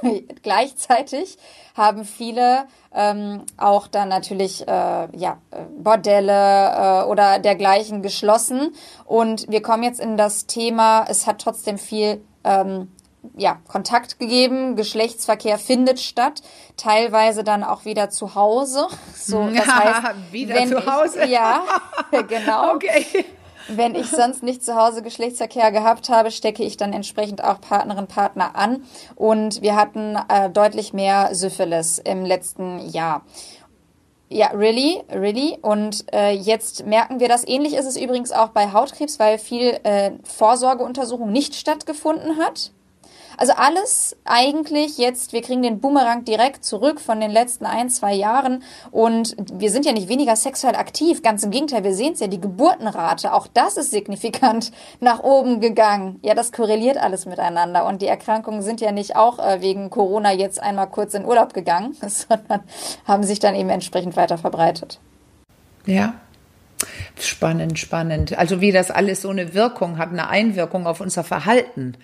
gleichzeitig 0.42 1.38
haben 1.76 2.04
viele 2.04 2.66
ähm, 2.94 3.44
auch 3.56 3.86
dann 3.86 4.08
natürlich 4.08 4.66
äh, 4.66 5.08
ja, 5.16 5.38
Bordelle 5.78 7.02
äh, 7.04 7.08
oder 7.08 7.38
dergleichen 7.38 8.02
geschlossen. 8.02 8.74
Und 9.04 9.48
wir 9.48 9.62
kommen 9.62 9.82
jetzt 9.82 10.00
in 10.00 10.16
das 10.16 10.46
Thema, 10.46 11.04
es 11.08 11.26
hat 11.26 11.40
trotzdem 11.40 11.78
viel 11.78 12.22
ähm, 12.44 12.88
ja, 13.36 13.58
Kontakt 13.68 14.18
gegeben, 14.18 14.76
Geschlechtsverkehr 14.76 15.58
findet 15.58 16.00
statt, 16.00 16.42
teilweise 16.76 17.44
dann 17.44 17.64
auch 17.64 17.84
wieder 17.84 18.10
zu 18.10 18.34
Hause. 18.34 18.88
So, 19.14 19.48
das 19.54 19.66
heißt, 19.66 20.32
wieder 20.32 20.66
zu 20.66 20.86
Hause. 20.86 21.24
Ich, 21.24 21.30
ja, 21.30 21.62
genau. 22.28 22.74
Okay. 22.74 23.24
Wenn 23.68 23.94
ich 23.94 24.06
sonst 24.06 24.42
nicht 24.42 24.64
zu 24.64 24.76
Hause 24.76 25.02
Geschlechtsverkehr 25.02 25.70
gehabt 25.72 26.08
habe, 26.08 26.30
stecke 26.30 26.64
ich 26.64 26.76
dann 26.76 26.92
entsprechend 26.92 27.44
auch 27.44 27.60
Partnerin, 27.60 28.06
Partner 28.06 28.56
an. 28.56 28.82
Und 29.14 29.62
wir 29.62 29.76
hatten 29.76 30.16
äh, 30.28 30.50
deutlich 30.50 30.92
mehr 30.92 31.34
Syphilis 31.34 31.98
im 31.98 32.24
letzten 32.24 32.78
Jahr. 32.90 33.22
Ja, 34.30 34.48
really, 34.48 35.02
really. 35.10 35.58
Und 35.62 36.04
äh, 36.12 36.32
jetzt 36.32 36.86
merken 36.86 37.20
wir 37.20 37.28
das. 37.28 37.46
Ähnlich 37.46 37.74
ist 37.74 37.86
es 37.86 37.96
übrigens 37.96 38.30
auch 38.32 38.48
bei 38.48 38.72
Hautkrebs, 38.72 39.18
weil 39.18 39.38
viel 39.38 39.78
äh, 39.84 40.12
Vorsorgeuntersuchung 40.24 41.32
nicht 41.32 41.54
stattgefunden 41.54 42.36
hat. 42.38 42.72
Also 43.38 43.52
alles 43.52 44.16
eigentlich 44.24 44.98
jetzt, 44.98 45.32
wir 45.32 45.42
kriegen 45.42 45.62
den 45.62 45.78
Boomerang 45.78 46.24
direkt 46.24 46.64
zurück 46.64 47.00
von 47.00 47.20
den 47.20 47.30
letzten 47.30 47.66
ein, 47.66 47.88
zwei 47.88 48.12
Jahren 48.12 48.64
und 48.90 49.36
wir 49.52 49.70
sind 49.70 49.86
ja 49.86 49.92
nicht 49.92 50.08
weniger 50.08 50.34
sexuell 50.34 50.74
aktiv, 50.74 51.22
ganz 51.22 51.44
im 51.44 51.52
Gegenteil, 51.52 51.84
wir 51.84 51.94
sehen 51.94 52.14
es 52.14 52.20
ja, 52.20 52.26
die 52.26 52.40
Geburtenrate, 52.40 53.32
auch 53.32 53.46
das 53.46 53.76
ist 53.76 53.92
signifikant 53.92 54.72
nach 55.00 55.22
oben 55.22 55.60
gegangen. 55.60 56.18
Ja, 56.24 56.34
das 56.34 56.50
korreliert 56.50 56.96
alles 56.96 57.26
miteinander 57.26 57.86
und 57.86 58.02
die 58.02 58.08
Erkrankungen 58.08 58.62
sind 58.62 58.80
ja 58.80 58.90
nicht 58.90 59.14
auch 59.14 59.38
äh, 59.38 59.62
wegen 59.62 59.88
Corona 59.88 60.32
jetzt 60.32 60.60
einmal 60.60 60.88
kurz 60.88 61.14
in 61.14 61.24
Urlaub 61.24 61.54
gegangen, 61.54 61.96
sondern 62.08 62.64
haben 63.06 63.22
sich 63.22 63.38
dann 63.38 63.54
eben 63.54 63.70
entsprechend 63.70 64.16
weiter 64.16 64.36
verbreitet. 64.36 64.98
Ja, 65.86 66.14
Spannend, 67.18 67.78
spannend. 67.78 68.38
Also 68.38 68.60
wie 68.60 68.70
das 68.70 68.92
alles 68.92 69.22
so 69.22 69.30
eine 69.30 69.52
Wirkung 69.54 69.98
hat, 69.98 70.10
eine 70.10 70.28
Einwirkung 70.28 70.86
auf 70.86 71.00
unser 71.00 71.24
Verhalten. 71.24 71.96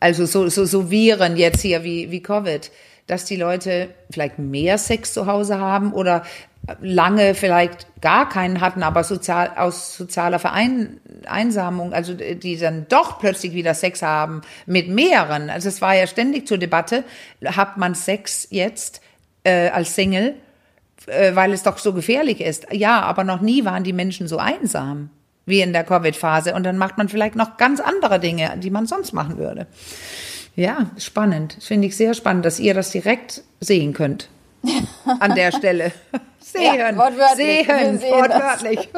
Also 0.00 0.26
so, 0.26 0.48
so, 0.48 0.64
so 0.64 0.90
Viren 0.90 1.36
jetzt 1.36 1.62
hier 1.62 1.82
wie, 1.84 2.10
wie 2.10 2.22
Covid, 2.22 2.70
dass 3.06 3.24
die 3.24 3.36
Leute 3.36 3.88
vielleicht 4.10 4.38
mehr 4.38 4.78
Sex 4.78 5.12
zu 5.12 5.26
Hause 5.26 5.58
haben 5.58 5.92
oder 5.92 6.22
lange 6.80 7.34
vielleicht 7.34 7.86
gar 8.00 8.28
keinen 8.28 8.60
hatten, 8.60 8.82
aber 8.82 9.04
sozial, 9.04 9.52
aus 9.56 9.96
sozialer 9.96 10.38
Vereinsamung, 10.38 11.92
also 11.92 12.14
die 12.14 12.58
dann 12.58 12.86
doch 12.88 13.20
plötzlich 13.20 13.52
wieder 13.52 13.74
Sex 13.74 14.02
haben 14.02 14.42
mit 14.66 14.88
mehreren. 14.88 15.48
Also 15.48 15.68
es 15.68 15.80
war 15.80 15.94
ja 15.94 16.06
ständig 16.06 16.48
zur 16.48 16.58
Debatte, 16.58 17.04
hat 17.44 17.76
man 17.76 17.94
Sex 17.94 18.48
jetzt 18.50 19.00
äh, 19.44 19.68
als 19.68 19.94
Single, 19.94 20.34
äh, 21.06 21.34
weil 21.34 21.52
es 21.52 21.62
doch 21.62 21.78
so 21.78 21.92
gefährlich 21.92 22.40
ist. 22.40 22.66
Ja, 22.72 23.02
aber 23.02 23.22
noch 23.22 23.40
nie 23.40 23.64
waren 23.64 23.84
die 23.84 23.92
Menschen 23.92 24.26
so 24.26 24.38
einsam 24.38 25.10
wie 25.46 25.60
in 25.60 25.72
der 25.72 25.84
Covid-Phase. 25.84 26.54
Und 26.54 26.64
dann 26.64 26.76
macht 26.76 26.98
man 26.98 27.08
vielleicht 27.08 27.36
noch 27.36 27.56
ganz 27.56 27.80
andere 27.80 28.20
Dinge, 28.20 28.58
die 28.58 28.70
man 28.70 28.86
sonst 28.86 29.12
machen 29.12 29.38
würde. 29.38 29.66
Ja, 30.56 30.90
spannend. 30.98 31.56
Finde 31.60 31.88
ich 31.88 31.96
sehr 31.96 32.14
spannend, 32.14 32.44
dass 32.44 32.58
ihr 32.58 32.74
das 32.74 32.90
direkt 32.90 33.42
sehen 33.60 33.92
könnt. 33.92 34.28
An 35.20 35.34
der 35.34 35.52
Stelle. 35.52 35.92
Sehen. 36.40 36.76
Ja, 36.76 36.96
wortwörtlich. 36.96 37.66
Sehen, 37.66 37.98
sehen 37.98 38.12
wortwörtlich. 38.12 38.88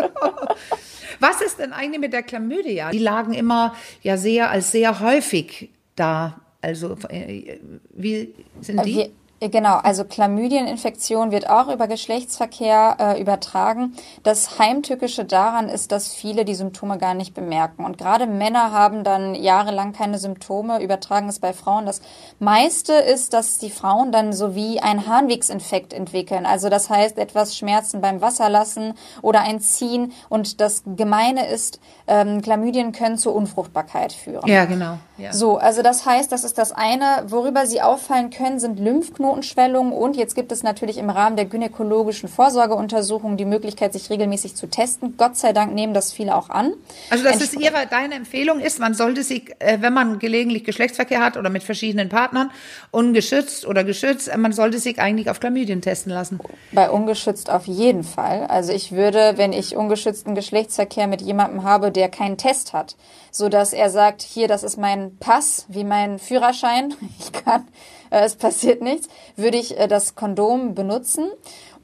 Was 1.20 1.40
ist 1.40 1.58
denn 1.58 1.72
eigentlich 1.72 1.98
mit 1.98 2.12
der 2.12 2.22
Chlamydia? 2.22 2.90
Die 2.90 2.98
lagen 2.98 3.32
immer 3.32 3.74
ja 4.02 4.18
sehr 4.18 4.50
als 4.50 4.70
sehr 4.70 5.00
häufig 5.00 5.70
da. 5.96 6.40
Also, 6.60 6.96
äh, 7.08 7.58
wie 7.90 8.34
sind 8.60 8.84
die? 8.84 9.10
Genau, 9.40 9.76
also 9.76 10.04
Chlamydieninfektion 10.04 11.30
wird 11.30 11.48
auch 11.48 11.68
über 11.68 11.86
Geschlechtsverkehr 11.86 12.96
äh, 12.98 13.20
übertragen. 13.20 13.94
Das 14.24 14.58
Heimtückische 14.58 15.24
daran 15.24 15.68
ist, 15.68 15.92
dass 15.92 16.12
viele 16.12 16.44
die 16.44 16.56
Symptome 16.56 16.98
gar 16.98 17.14
nicht 17.14 17.34
bemerken. 17.34 17.84
Und 17.84 17.98
gerade 17.98 18.26
Männer 18.26 18.72
haben 18.72 19.04
dann 19.04 19.36
jahrelang 19.36 19.92
keine 19.92 20.18
Symptome, 20.18 20.82
übertragen 20.82 21.28
es 21.28 21.38
bei 21.38 21.52
Frauen. 21.52 21.86
Das 21.86 22.00
meiste 22.40 22.94
ist, 22.94 23.32
dass 23.32 23.58
die 23.58 23.70
Frauen 23.70 24.10
dann 24.10 24.32
so 24.32 24.56
wie 24.56 24.80
ein 24.80 25.06
Harnwegsinfekt 25.06 25.92
entwickeln. 25.92 26.44
Also 26.44 26.68
das 26.68 26.90
heißt 26.90 27.16
etwas 27.16 27.56
Schmerzen 27.56 28.00
beim 28.00 28.20
Wasserlassen 28.20 28.94
oder 29.22 29.42
ein 29.42 29.60
Ziehen. 29.60 30.12
Und 30.28 30.60
das 30.60 30.82
Gemeine 30.84 31.46
ist, 31.46 31.78
ähm, 32.08 32.42
Chlamydien 32.42 32.90
können 32.90 33.18
zur 33.18 33.36
Unfruchtbarkeit 33.36 34.12
führen. 34.12 34.48
Ja, 34.48 34.64
genau. 34.64 34.98
Ja. 35.16 35.32
So, 35.32 35.58
also 35.58 35.82
das 35.82 36.06
heißt, 36.06 36.32
das 36.32 36.42
ist 36.42 36.58
das 36.58 36.72
eine. 36.72 37.24
Worüber 37.28 37.66
sie 37.66 37.82
auffallen 37.82 38.30
können, 38.30 38.58
sind 38.58 38.80
Lymphknoten. 38.80 39.27
Knotenschwellung 39.28 39.92
und 39.92 40.16
jetzt 40.16 40.34
gibt 40.34 40.52
es 40.52 40.62
natürlich 40.62 40.96
im 40.96 41.10
Rahmen 41.10 41.36
der 41.36 41.44
gynäkologischen 41.44 42.28
Vorsorgeuntersuchung 42.28 43.36
die 43.36 43.44
Möglichkeit, 43.44 43.92
sich 43.92 44.08
regelmäßig 44.08 44.54
zu 44.54 44.68
testen. 44.68 45.16
Gott 45.18 45.36
sei 45.36 45.52
Dank 45.52 45.74
nehmen 45.74 45.92
das 45.92 46.12
viele 46.12 46.34
auch 46.34 46.48
an. 46.48 46.72
Also 47.10 47.24
das 47.24 47.42
ist 47.42 47.60
Ihre, 47.60 47.86
deine 47.90 48.14
Empfehlung 48.14 48.60
ist, 48.60 48.78
man 48.78 48.94
sollte 48.94 49.22
sich, 49.22 49.54
äh, 49.58 49.78
wenn 49.80 49.92
man 49.92 50.18
gelegentlich 50.18 50.64
Geschlechtsverkehr 50.64 51.20
hat 51.20 51.36
oder 51.36 51.50
mit 51.50 51.62
verschiedenen 51.62 52.08
Partnern, 52.08 52.50
ungeschützt 52.90 53.66
oder 53.66 53.84
geschützt, 53.84 54.34
man 54.36 54.52
sollte 54.52 54.78
sich 54.78 54.98
eigentlich 54.98 55.28
auf 55.28 55.40
Chlamydien 55.40 55.82
testen 55.82 56.12
lassen. 56.12 56.40
Bei 56.72 56.90
ungeschützt 56.90 57.50
auf 57.50 57.66
jeden 57.66 58.04
Fall. 58.04 58.46
Also 58.46 58.72
ich 58.72 58.92
würde, 58.92 59.34
wenn 59.36 59.52
ich 59.52 59.76
ungeschützten 59.76 60.34
Geschlechtsverkehr 60.34 61.06
mit 61.06 61.20
jemandem 61.20 61.64
habe, 61.64 61.92
der 61.92 62.08
keinen 62.08 62.38
Test 62.38 62.72
hat, 62.72 62.96
so 63.30 63.50
dass 63.50 63.74
er 63.74 63.90
sagt, 63.90 64.22
hier, 64.22 64.48
das 64.48 64.62
ist 64.62 64.78
mein 64.78 65.16
Pass, 65.18 65.66
wie 65.68 65.84
mein 65.84 66.18
Führerschein, 66.18 66.94
ich 67.18 67.32
kann 67.32 67.62
äh, 67.62 67.97
es 68.10 68.36
passiert 68.36 68.82
nichts, 68.82 69.08
würde 69.36 69.58
ich 69.58 69.78
äh, 69.78 69.88
das 69.88 70.14
Kondom 70.14 70.74
benutzen. 70.74 71.30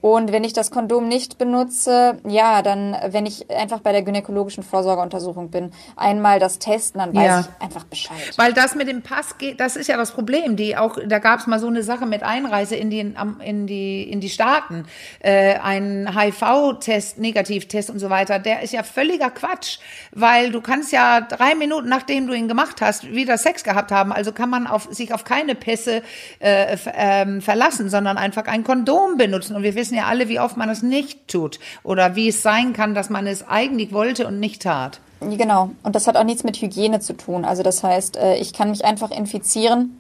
Und 0.05 0.33
wenn 0.33 0.45
ich 0.45 0.53
das 0.53 0.71
Kondom 0.71 1.09
nicht 1.09 1.39
benutze, 1.39 2.19
ja, 2.29 2.61
dann, 2.61 2.95
wenn 3.07 3.25
ich 3.25 3.51
einfach 3.51 3.81
bei 3.81 3.91
der 3.91 4.03
gynäkologischen 4.03 4.63
Vorsorgeuntersuchung 4.63 5.49
bin, 5.49 5.73
einmal 5.97 6.39
das 6.39 6.59
testen, 6.59 6.99
dann 6.99 7.15
weiß 7.15 7.25
ja. 7.25 7.41
ich 7.41 7.63
einfach 7.65 7.85
Bescheid. 7.85 8.19
Weil 8.37 8.53
das 8.53 8.75
mit 8.75 8.87
dem 8.87 9.01
Pass 9.01 9.39
geht, 9.39 9.61
das 9.61 9.77
ist 9.77 9.87
ja 9.87 9.97
das 9.97 10.13
Problem. 10.13 10.57
Die 10.57 10.77
auch, 10.77 10.99
da 11.07 11.21
gab 11.21 11.41
es 11.41 11.47
mal 11.47 11.59
so 11.59 11.69
eine 11.69 11.83
Sache 11.83 12.05
mit 12.05 12.23
Einreise 12.23 12.77
in 12.77 12.91
die, 12.91 13.15
in 13.41 13.67
die, 13.67 14.03
in 14.03 14.21
die 14.21 14.29
Staaten, 14.29 14.85
äh, 15.21 15.55
ein 15.55 16.15
HIV-Test, 16.15 17.19
Negativtest 17.19 17.89
und 17.89 17.99
so 17.99 18.11
weiter. 18.11 18.39
Der 18.39 18.61
ist 18.61 18.75
ja 18.75 18.83
völliger 18.83 19.31
Quatsch, 19.31 19.79
weil 20.13 20.51
du 20.51 20.61
kannst 20.61 20.93
ja 20.93 21.23
drei 21.23 21.55
Minuten 21.55 21.89
nachdem 21.89 22.27
du 22.27 22.35
ihn 22.35 22.47
gemacht 22.47 22.83
hast, 22.83 23.11
wieder 23.11 23.39
Sex 23.39 23.65
gehabt 23.65 23.91
haben. 23.91 24.13
Also 24.13 24.33
kann 24.33 24.51
man 24.51 24.67
auf, 24.67 24.87
sich 24.91 25.15
auf 25.15 25.25
keine 25.25 25.55
Pässe 25.55 26.03
äh, 26.41 26.75
äh, 26.75 27.41
verlassen, 27.41 27.89
sondern 27.89 28.19
einfach 28.19 28.45
ein 28.45 28.65
Kondom 28.65 29.17
benutzen. 29.17 29.57
Und 29.57 29.63
wir 29.63 29.75
wissen 29.75 29.94
wissen 29.95 29.97
ja 29.97 30.09
alle, 30.09 30.29
wie 30.29 30.41
oft 30.41 30.57
man 30.57 30.69
es 30.69 30.83
nicht 30.83 31.29
tut 31.29 31.59
oder 31.83 32.17
wie 32.17 32.29
es 32.29 32.43
sein 32.43 32.73
kann, 32.73 32.95
dass 32.95 33.11
man 33.11 33.27
es 33.27 33.47
eigentlich 33.47 33.93
wollte 33.93 34.27
und 34.27 34.41
nicht 34.41 34.63
tat. 34.63 35.01
Genau. 35.21 35.71
Und 35.83 35.95
das 35.95 36.07
hat 36.07 36.17
auch 36.17 36.25
nichts 36.25 36.45
mit 36.45 36.57
Hygiene 36.57 37.01
zu 37.01 37.15
tun. 37.15 37.45
Also 37.45 37.63
das 37.63 37.83
heißt, 37.83 38.17
äh, 38.17 38.37
ich 38.37 38.53
kann 38.53 38.71
mich 38.71 38.85
einfach 38.85 39.11
infizieren 39.11 39.99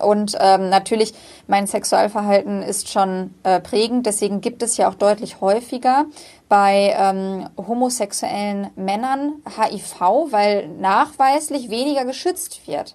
Und 0.00 0.36
ähm, 0.40 0.70
natürlich, 0.70 1.12
mein 1.46 1.66
Sexualverhalten 1.66 2.62
ist 2.62 2.90
schon 2.90 3.34
äh, 3.44 3.60
prägend, 3.60 4.06
deswegen 4.06 4.40
gibt 4.40 4.62
es 4.62 4.76
ja 4.76 4.88
auch 4.88 4.94
deutlich 4.94 5.40
häufiger 5.40 6.06
bei 6.48 6.94
ähm, 6.98 7.48
homosexuellen 7.56 8.70
Männern 8.76 9.34
HIV, 9.44 10.00
weil 10.30 10.68
nachweislich 10.80 11.70
weniger 11.70 12.04
geschützt 12.04 12.66
wird. 12.66 12.94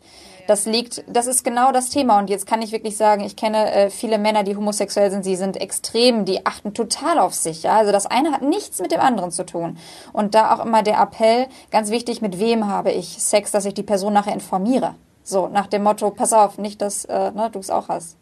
Das 0.49 0.65
liegt, 0.65 1.03
das 1.05 1.27
ist 1.27 1.43
genau 1.43 1.71
das 1.71 1.91
Thema. 1.91 2.17
Und 2.17 2.27
jetzt 2.27 2.47
kann 2.47 2.63
ich 2.63 2.71
wirklich 2.71 2.97
sagen, 2.97 3.23
ich 3.23 3.35
kenne 3.35 3.71
äh, 3.71 3.89
viele 3.91 4.17
Männer, 4.17 4.43
die 4.43 4.55
homosexuell 4.55 5.11
sind, 5.11 5.23
sie 5.23 5.35
sind 5.35 5.57
extrem, 5.57 6.25
die 6.25 6.43
achten 6.43 6.73
total 6.73 7.19
auf 7.19 7.35
sich. 7.35 7.61
Ja? 7.61 7.77
Also 7.77 7.91
das 7.91 8.07
eine 8.07 8.31
hat 8.31 8.41
nichts 8.41 8.81
mit 8.81 8.91
dem 8.91 8.99
anderen 8.99 9.29
zu 9.29 9.45
tun. 9.45 9.77
Und 10.11 10.33
da 10.33 10.55
auch 10.55 10.65
immer 10.65 10.81
der 10.81 10.99
Appell, 10.99 11.45
ganz 11.69 11.91
wichtig, 11.91 12.23
mit 12.23 12.39
wem 12.39 12.65
habe 12.65 12.91
ich 12.91 13.19
Sex, 13.19 13.51
dass 13.51 13.65
ich 13.65 13.75
die 13.75 13.83
Person 13.83 14.11
nachher 14.11 14.33
informiere. 14.33 14.95
So, 15.21 15.49
nach 15.49 15.67
dem 15.67 15.83
Motto, 15.83 16.09
pass 16.09 16.33
auf, 16.33 16.57
nicht, 16.57 16.81
dass 16.81 17.05
äh, 17.05 17.29
ne, 17.29 17.51
du 17.51 17.59
es 17.59 17.69
auch 17.69 17.87
hast. 17.87 18.17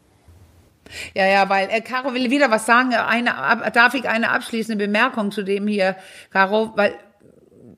Ja, 1.13 1.25
ja, 1.25 1.47
weil 1.47 1.69
äh, 1.69 1.79
Caro 1.79 2.13
will 2.13 2.29
wieder 2.29 2.51
was 2.51 2.65
sagen. 2.65 2.93
Eine, 2.93 3.35
darf 3.73 3.93
ich 3.93 4.09
eine 4.09 4.31
abschließende 4.31 4.85
Bemerkung 4.85 5.31
zu 5.31 5.43
dem 5.43 5.65
hier, 5.65 5.95
Caro? 6.31 6.73
Weil 6.75 6.93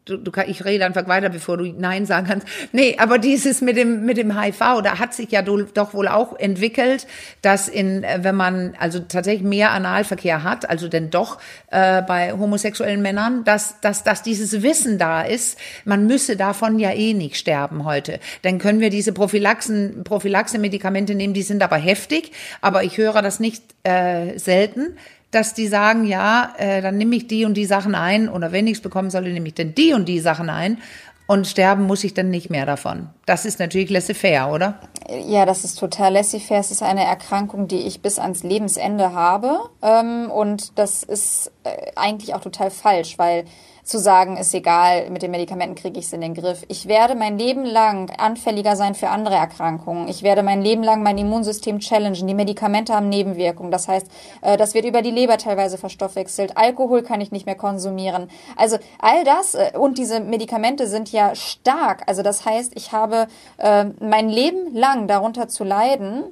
du, 0.06 0.18
du, 0.18 0.32
ich 0.48 0.66
rede 0.66 0.86
einfach 0.86 1.08
weiter, 1.08 1.30
bevor 1.30 1.58
du 1.58 1.66
Nein 1.66 2.06
sagen 2.06 2.28
kannst. 2.28 2.48
Nee, 2.72 2.96
aber 3.00 3.18
dieses 3.18 3.62
mit 3.62 3.78
dem, 3.78 4.06
mit 4.06 4.18
dem 4.18 4.40
HIV, 4.40 4.60
da 4.84 5.00
hat 5.00 5.14
sich 5.14 5.32
ja 5.32 5.42
doch 5.42 5.94
wohl 5.94 6.08
auch 6.08 6.38
entwickelt, 6.38 7.08
dass 7.42 7.68
in, 7.68 8.04
äh, 8.04 8.20
wenn 8.22 8.36
man 8.36 8.76
also 8.80 9.00
tatsächlich 9.00 9.48
mehr 9.48 9.72
Analverkehr 9.72 10.44
hat, 10.44 10.70
also 10.70 10.88
denn 10.88 11.10
doch 11.10 11.40
äh, 11.72 12.02
bei 12.02 12.34
homosexuellen 12.34 13.02
Männern, 13.02 13.44
dass, 13.44 13.80
dass, 13.82 14.04
dass 14.04 14.24
dieses 14.24 14.62
Wissen 14.62 14.98
da 14.98 15.22
ist, 15.22 15.58
man 15.86 16.08
müsse 16.08 16.36
davon 16.36 16.80
ja 16.80 16.92
eh 16.92 17.14
nicht 17.14 17.38
sterben 17.38 17.86
heute. 17.86 18.20
Dann 18.42 18.60
können 18.60 18.80
wir 18.80 18.90
diese 18.90 19.14
Prophylaxen, 19.14 20.04
Prophylaxe-Medikamente 20.04 21.16
nehmen, 21.16 21.34
die 21.34 21.44
sind 21.44 21.62
aber 21.64 21.78
heftig, 21.78 22.32
aber 22.62 22.84
ich 22.84 22.98
höre 22.98 23.22
das 23.22 23.40
nicht 23.40 23.64
äh, 23.84 24.38
selten 24.38 24.98
dass 25.32 25.54
die 25.54 25.68
sagen, 25.68 26.06
ja, 26.06 26.54
äh, 26.58 26.82
dann 26.82 26.98
nehme 26.98 27.16
ich 27.16 27.28
die 27.28 27.46
und 27.46 27.54
die 27.56 27.66
Sachen 27.66 27.96
ein 27.96 28.30
oder 28.30 28.52
wenn 28.52 28.68
ich 28.68 28.78
es 28.78 28.82
bekommen 28.82 29.10
soll, 29.10 29.32
nehme 29.32 29.48
ich 29.48 29.54
dann 29.54 29.76
die 29.76 29.94
und 29.94 30.08
die 30.08 30.20
Sachen 30.20 30.50
ein 30.50 30.80
und 31.28 31.46
sterben 31.46 31.84
muss 31.84 32.04
ich 32.04 32.16
dann 32.16 32.32
nicht 32.32 32.50
mehr 32.50 32.66
davon. 32.66 33.10
Das 33.28 33.46
ist 33.46 33.60
natürlich 33.60 33.92
laissez-faire, 33.92 34.52
oder? 34.52 34.80
Ja, 35.28 35.46
das 35.46 35.64
ist 35.64 35.78
total 35.78 36.14
laissez-faire. 36.14 36.60
Es 36.60 36.72
ist 36.72 36.82
eine 36.82 37.04
Erkrankung, 37.04 37.68
die 37.68 37.82
ich 37.82 38.02
bis 38.02 38.18
ans 38.18 38.42
Lebensende 38.42 39.14
habe 39.14 39.60
ähm, 39.84 40.32
und 40.32 40.80
das 40.80 41.04
ist 41.04 41.52
äh, 41.64 41.92
eigentlich 41.96 42.34
auch 42.34 42.42
total 42.42 42.72
falsch, 42.72 43.20
weil 43.20 43.46
zu 43.90 44.00
sagen, 44.00 44.38
ist 44.38 44.54
egal, 44.54 45.10
mit 45.10 45.22
den 45.22 45.32
Medikamenten 45.32 45.76
kriege 45.76 46.00
ich 46.00 46.06
es 46.06 46.14
in 46.14 46.22
den 46.22 46.34
Griff. 46.34 46.64
Ich 46.68 46.88
werde 46.88 47.16
mein 47.16 47.38
Leben 47.38 47.66
lang 47.66 48.12
anfälliger 48.18 48.76
sein 48.76 48.96
für 48.96 49.10
andere 49.10 49.36
Erkrankungen. 49.36 50.08
Ich 50.08 50.24
werde 50.24 50.44
mein 50.44 50.62
Leben 50.62 50.84
lang 50.84 51.04
mein 51.04 51.18
Immunsystem 51.18 51.80
challengen. 51.80 52.28
Die 52.28 52.34
Medikamente 52.34 52.94
haben 52.94 53.10
Nebenwirkungen. 53.10 53.72
Das 53.72 53.88
heißt, 53.88 54.08
äh, 54.42 54.58
das 54.58 54.74
wird 54.74 54.86
über 54.86 55.02
die 55.02 55.12
Leber 55.12 55.38
teilweise 55.38 55.78
verstoffwechselt. 55.78 56.56
Alkohol 56.56 57.02
kann 57.02 57.22
ich 57.22 57.32
nicht 57.32 57.46
mehr 57.46 57.56
konsumieren. 57.56 58.30
Also 58.56 58.78
all 59.00 59.24
das 59.24 59.56
äh, 59.56 59.72
und 59.78 59.98
diese 59.98 60.20
Medikamente 60.20 60.88
sind 60.88 61.12
ja 61.12 61.36
stark. 61.36 62.04
Also 62.08 62.22
das 62.22 62.46
heißt, 62.46 62.74
ich 62.76 62.92
habe 62.92 63.28
äh, 63.58 63.86
mein 64.00 64.30
Leben 64.30 64.74
lang 64.74 65.08
darunter 65.08 65.48
zu 65.48 65.64
leiden, 65.64 66.24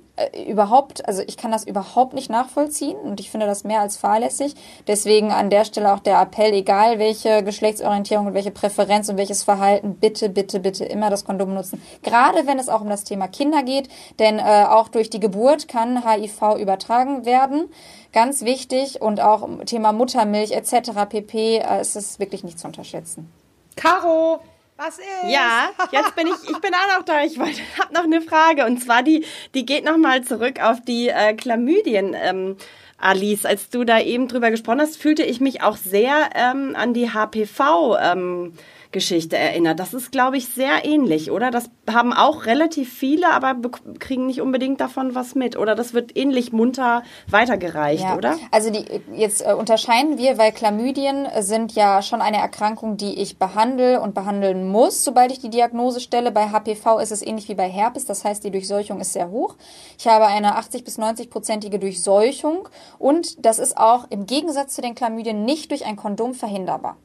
überhaupt, 0.47 1.07
also 1.07 1.21
ich 1.25 1.37
kann 1.37 1.51
das 1.51 1.65
überhaupt 1.65 2.13
nicht 2.13 2.29
nachvollziehen 2.29 2.97
und 2.97 3.19
ich 3.19 3.29
finde 3.29 3.45
das 3.45 3.63
mehr 3.63 3.81
als 3.81 3.97
fahrlässig. 3.97 4.55
Deswegen 4.87 5.31
an 5.31 5.49
der 5.49 5.65
Stelle 5.65 5.93
auch 5.93 5.99
der 5.99 6.19
Appell, 6.19 6.53
egal 6.53 6.99
welche 6.99 7.43
Geschlechtsorientierung 7.43 8.27
und 8.27 8.33
welche 8.33 8.51
Präferenz 8.51 9.09
und 9.09 9.17
welches 9.17 9.43
Verhalten, 9.43 9.95
bitte, 9.95 10.29
bitte, 10.29 10.59
bitte 10.59 10.85
immer 10.85 11.09
das 11.09 11.25
Kondom 11.25 11.53
nutzen. 11.53 11.81
Gerade 12.01 12.47
wenn 12.47 12.59
es 12.59 12.69
auch 12.69 12.81
um 12.81 12.89
das 12.89 13.03
Thema 13.03 13.27
Kinder 13.27 13.63
geht, 13.63 13.89
denn 14.19 14.39
äh, 14.39 14.65
auch 14.67 14.87
durch 14.87 15.09
die 15.09 15.19
Geburt 15.19 15.67
kann 15.67 16.03
HIV 16.07 16.57
übertragen 16.59 17.25
werden. 17.25 17.69
Ganz 18.11 18.43
wichtig 18.43 19.01
und 19.01 19.21
auch 19.21 19.47
Thema 19.65 19.91
Muttermilch 19.91 20.51
etc. 20.51 20.91
pp. 21.09 21.57
Äh, 21.57 21.81
ist 21.81 21.95
es 21.95 22.19
wirklich 22.19 22.43
nicht 22.43 22.59
zu 22.59 22.67
unterschätzen. 22.67 23.31
Caro, 23.75 24.39
was 24.77 24.99
ist? 24.99 25.05
Ja, 25.27 25.69
jetzt 25.91 26.15
bin 26.15 26.27
ich, 26.27 26.49
ich 26.49 26.57
bin 26.59 26.71
auch 26.73 26.97
noch 26.97 27.05
da. 27.05 27.23
Ich 27.23 27.39
wollte, 27.39 27.61
hab 27.79 27.91
noch 27.91 28.03
eine 28.03 28.21
Frage 28.21 28.65
und 28.65 28.81
zwar 28.81 29.03
die, 29.03 29.25
die 29.53 29.65
geht 29.65 29.83
nochmal 29.83 30.23
zurück 30.23 30.61
auf 30.61 30.81
die 30.81 31.09
äh, 31.09 31.33
Chlamydien. 31.35 32.15
Ähm, 32.15 32.57
Alice, 32.99 33.45
als 33.45 33.69
du 33.69 33.83
da 33.83 33.99
eben 33.99 34.27
drüber 34.27 34.49
gesprochen 34.49 34.81
hast, 34.81 34.97
fühlte 34.97 35.23
ich 35.23 35.39
mich 35.39 35.61
auch 35.61 35.77
sehr 35.77 36.29
ähm, 36.33 36.75
an 36.75 36.93
die 36.93 37.11
HPV 37.11 37.97
ähm, 37.99 38.53
Geschichte 38.91 39.37
erinnert. 39.37 39.79
Das 39.79 39.93
ist, 39.93 40.11
glaube 40.11 40.37
ich, 40.37 40.47
sehr 40.47 40.85
ähnlich, 40.85 41.31
oder? 41.31 41.51
Das 41.51 41.69
haben 41.91 42.13
auch 42.13 42.45
relativ 42.45 42.91
viele, 42.91 43.29
aber 43.31 43.55
kriegen 43.99 44.25
nicht 44.25 44.41
unbedingt 44.41 44.79
davon 44.79 45.15
was 45.15 45.35
mit. 45.35 45.57
Oder 45.57 45.75
das 45.75 45.93
wird 45.93 46.17
ähnlich 46.17 46.51
munter 46.53 47.03
weitergereicht, 47.29 48.03
ja. 48.03 48.15
oder? 48.15 48.37
Also 48.51 48.69
die, 48.69 48.85
jetzt 49.13 49.45
äh, 49.45 49.53
unterscheiden 49.53 50.17
wir, 50.17 50.37
weil 50.37 50.51
Chlamydien 50.51 51.27
sind 51.39 51.73
ja 51.73 52.01
schon 52.01 52.21
eine 52.21 52.37
Erkrankung, 52.37 52.97
die 52.97 53.19
ich 53.21 53.37
behandle 53.37 54.01
und 54.01 54.13
behandeln 54.13 54.69
muss, 54.69 55.03
sobald 55.03 55.31
ich 55.31 55.39
die 55.39 55.49
Diagnose 55.49 55.99
stelle. 55.99 56.31
Bei 56.31 56.49
HPV 56.49 56.99
ist 56.99 57.11
es 57.11 57.21
ähnlich 57.21 57.49
wie 57.49 57.55
bei 57.55 57.69
Herpes, 57.69 58.05
das 58.05 58.23
heißt, 58.23 58.43
die 58.43 58.51
Durchseuchung 58.51 58.99
ist 58.99 59.13
sehr 59.13 59.29
hoch. 59.29 59.55
Ich 59.97 60.07
habe 60.07 60.25
eine 60.27 60.55
80 60.55 60.83
bis 60.83 60.97
90-prozentige 60.97 61.77
Durchseuchung 61.77 62.69
und 62.99 63.45
das 63.45 63.59
ist 63.59 63.77
auch 63.77 64.05
im 64.09 64.25
Gegensatz 64.25 64.75
zu 64.75 64.81
den 64.81 64.95
Chlamydien 64.95 65.45
nicht 65.45 65.71
durch 65.71 65.85
ein 65.85 65.95
Kondom 65.95 66.33
verhinderbar. 66.33 66.97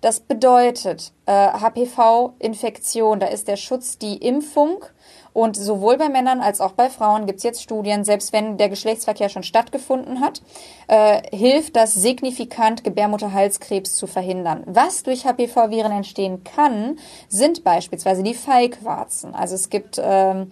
Das 0.00 0.20
bedeutet, 0.20 1.12
äh, 1.26 1.32
HPV-Infektion, 1.32 3.20
da 3.20 3.26
ist 3.26 3.48
der 3.48 3.56
Schutz 3.56 3.98
die 3.98 4.16
Impfung. 4.16 4.84
Und 5.32 5.56
sowohl 5.56 5.98
bei 5.98 6.08
Männern 6.08 6.40
als 6.40 6.60
auch 6.60 6.72
bei 6.72 6.88
Frauen 6.90 7.26
gibt 7.26 7.38
es 7.38 7.44
jetzt 7.44 7.62
Studien, 7.62 8.04
selbst 8.04 8.32
wenn 8.32 8.56
der 8.56 8.68
Geschlechtsverkehr 8.68 9.28
schon 9.28 9.44
stattgefunden 9.44 10.20
hat, 10.20 10.42
äh, 10.88 11.20
hilft 11.36 11.76
das 11.76 11.94
signifikant, 11.94 12.82
Gebärmutterhalskrebs 12.82 13.94
zu 13.94 14.06
verhindern. 14.06 14.64
Was 14.66 15.04
durch 15.04 15.24
HPV-Viren 15.24 15.92
entstehen 15.92 16.42
kann, 16.42 16.98
sind 17.28 17.62
beispielsweise 17.62 18.22
die 18.22 18.34
Feigwarzen. 18.34 19.34
Also 19.34 19.54
es 19.54 19.70
gibt 19.70 20.00
ähm, 20.02 20.50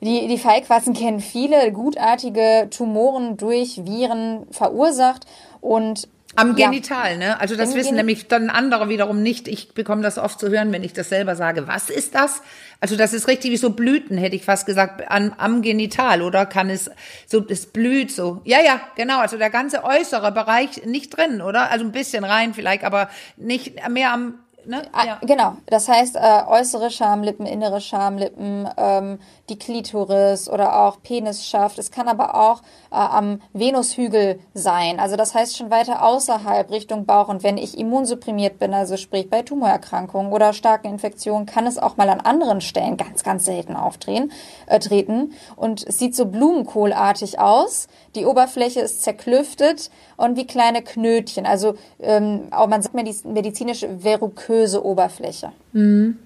die, 0.00 0.28
die 0.28 0.38
Feigwarzen 0.38 0.94
kennen 0.94 1.20
viele 1.20 1.72
gutartige 1.72 2.68
Tumoren 2.70 3.36
durch 3.36 3.84
Viren 3.84 4.46
verursacht 4.50 5.26
und 5.60 6.08
am 6.36 6.54
Genital, 6.54 7.12
ja. 7.12 7.18
ne? 7.18 7.40
Also 7.40 7.56
das 7.56 7.70
Im 7.70 7.76
wissen 7.76 7.88
Gen 7.88 7.96
nämlich 7.96 8.28
dann 8.28 8.50
andere 8.50 8.88
wiederum 8.88 9.22
nicht. 9.22 9.48
Ich 9.48 9.74
bekomme 9.74 10.02
das 10.02 10.16
oft 10.16 10.38
zu 10.38 10.48
hören, 10.48 10.72
wenn 10.72 10.84
ich 10.84 10.92
das 10.92 11.08
selber 11.08 11.34
sage. 11.34 11.66
Was 11.66 11.90
ist 11.90 12.14
das? 12.14 12.42
Also 12.80 12.96
das 12.96 13.12
ist 13.12 13.26
richtig 13.26 13.50
wie 13.50 13.56
so 13.56 13.70
Blüten, 13.70 14.16
hätte 14.16 14.36
ich 14.36 14.44
fast 14.44 14.64
gesagt, 14.64 15.10
an, 15.10 15.34
am 15.38 15.60
Genital, 15.60 16.22
oder 16.22 16.46
kann 16.46 16.70
es 16.70 16.90
so, 17.26 17.44
es 17.48 17.66
blüht 17.66 18.12
so. 18.12 18.40
Ja, 18.44 18.60
ja, 18.60 18.80
genau. 18.96 19.18
Also 19.18 19.38
der 19.38 19.50
ganze 19.50 19.82
äußere 19.84 20.30
Bereich 20.32 20.84
nicht 20.86 21.16
drin, 21.16 21.42
oder? 21.42 21.70
Also 21.70 21.84
ein 21.84 21.92
bisschen 21.92 22.24
rein 22.24 22.54
vielleicht, 22.54 22.84
aber 22.84 23.10
nicht 23.36 23.88
mehr 23.88 24.12
am 24.12 24.34
Ne? 24.66 24.82
Ah, 24.92 25.06
ja. 25.06 25.18
Genau, 25.22 25.54
das 25.66 25.88
heißt 25.88 26.16
äh, 26.16 26.42
äußere 26.46 26.90
Schamlippen, 26.90 27.46
innere 27.46 27.80
Schamlippen, 27.80 28.68
ähm, 28.76 29.18
die 29.48 29.58
Klitoris 29.58 30.48
oder 30.48 30.84
auch 30.84 31.02
Penisschaft. 31.02 31.78
Es 31.78 31.90
kann 31.90 32.08
aber 32.08 32.34
auch 32.34 32.60
äh, 32.90 32.96
am 32.96 33.40
Venushügel 33.52 34.38
sein. 34.54 35.00
Also 35.00 35.16
das 35.16 35.34
heißt 35.34 35.56
schon 35.56 35.70
weiter 35.70 36.04
außerhalb 36.04 36.70
Richtung 36.70 37.06
Bauch. 37.06 37.28
Und 37.28 37.42
wenn 37.42 37.56
ich 37.56 37.78
immunsupprimiert 37.78 38.58
bin, 38.58 38.74
also 38.74 38.96
sprich 38.96 39.30
bei 39.30 39.42
Tumorerkrankungen 39.42 40.32
oder 40.32 40.52
starken 40.52 40.88
Infektionen, 40.88 41.46
kann 41.46 41.66
es 41.66 41.78
auch 41.78 41.96
mal 41.96 42.08
an 42.08 42.20
anderen 42.20 42.60
Stellen 42.60 42.96
ganz, 42.96 43.22
ganz 43.22 43.44
selten 43.44 43.76
auftreten. 43.76 44.30
Äh, 44.66 44.78
treten. 44.78 45.32
Und 45.56 45.86
es 45.86 45.98
sieht 45.98 46.14
so 46.14 46.26
blumenkohlartig 46.26 47.38
aus. 47.38 47.88
Die 48.14 48.26
Oberfläche 48.26 48.80
ist 48.80 49.02
zerklüftet 49.02 49.90
und 50.16 50.36
wie 50.36 50.46
kleine 50.46 50.82
Knötchen. 50.82 51.46
Also 51.46 51.74
ähm, 52.00 52.48
auch 52.50 52.66
man 52.66 52.82
sagt 52.82 52.94
medizinisch 52.94 53.86
verruköse 54.00 54.49
Oberfläche. 54.84 55.52
Mhm. 55.72 56.18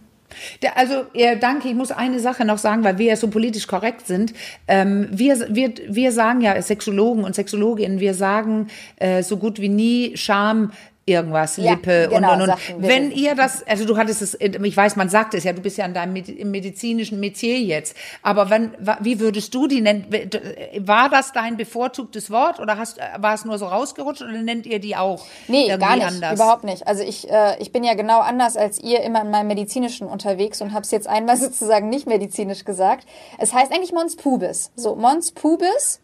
Also, 0.75 1.05
ja, 1.15 1.35
danke. 1.37 1.69
Ich 1.69 1.75
muss 1.75 1.93
eine 1.93 2.19
Sache 2.19 2.45
noch 2.45 2.59
sagen, 2.59 2.85
weil 2.85 2.99
wir 2.99 3.07
ja 3.07 3.17
so 3.17 3.29
politisch 3.29 3.67
korrekt 3.67 4.07
sind. 4.07 4.33
Ähm, 4.67 5.09
wir, 5.11 5.55
wir, 5.55 5.75
wir 5.89 6.13
sagen 6.13 6.41
ja, 6.41 6.61
Sexologen 6.61 7.25
und 7.25 7.35
Sexologinnen, 7.35 8.01
wir 8.01 8.15
sagen 8.15 8.69
äh, 8.97 9.23
so 9.23 9.37
gut 9.37 9.61
wie 9.61 9.69
nie, 9.69 10.17
Scham 10.17 10.73
irgendwas, 11.07 11.57
ja, 11.57 11.73
Lippe 11.73 12.09
genau, 12.11 12.35
und 12.35 12.43
und 12.43 12.51
und. 12.51 12.59
Wenn 12.79 13.11
ihr 13.11 13.35
das, 13.35 13.67
also 13.67 13.85
du 13.85 13.97
hattest 13.97 14.23
es, 14.23 14.39
ich 14.41 14.77
weiß, 14.77 14.97
man 14.97 15.09
sagt 15.09 15.35
es 15.35 15.45
ja, 15.45 15.53
du 15.53 15.61
bist 15.61 15.77
ja 15.77 15.85
in 15.85 15.95
deinem 15.95 16.13
medizinischen 16.13 17.21
Metier 17.21 17.59
jetzt, 17.59 17.97
aber 18.23 18.51
wenn, 18.51 18.73
wie 19.01 19.21
würdest 19.21 19.55
du 19.55 19.67
die 19.67 19.81
nennen? 19.81 20.07
War 20.79 21.11
das 21.11 21.33
dein 21.33 21.57
bevorzugtes 21.57 22.31
Wort 22.31 22.59
oder 22.61 22.79
hast, 22.79 22.99
war 23.19 23.35
es 23.35 23.45
nur 23.45 23.59
so 23.59 23.67
rausgerutscht 23.67 24.23
oder 24.23 24.33
nennt 24.33 24.67
ihr 24.67 24.79
die 24.79 24.97
auch? 24.97 25.25
Nee, 25.49 25.69
gar 25.77 25.97
nicht, 25.97 26.07
anders? 26.07 26.35
überhaupt 26.35 26.65
nicht. 26.65 26.87
Also 26.87 27.03
ich, 27.03 27.31
äh, 27.31 27.61
ich 27.61 27.73
bin 27.73 27.85
ja 27.85 27.95
genau 27.95 28.21
anders 28.21 28.57
als 28.57 28.79
ihr 28.81 29.03
immer 29.03 29.23
in 29.23 29.31
meinem 29.31 29.49
medizinischen 29.49 30.07
unterwegs 30.07 30.63
und 30.63 30.73
habe 30.73 30.83
es 30.83 30.91
jetzt 30.91 31.07
einmal 31.07 31.37
sozusagen 31.39 31.89
nicht 31.89 32.07
medizinisch 32.07 32.65
gesagt. 32.65 33.07
Es 33.39 33.53
heißt 33.53 33.73
eigentlich 33.73 33.93
Mons 33.93 34.17
Pubis. 34.17 34.71
So, 34.77 34.97
Mons 34.97 35.33
Pubis 35.33 36.01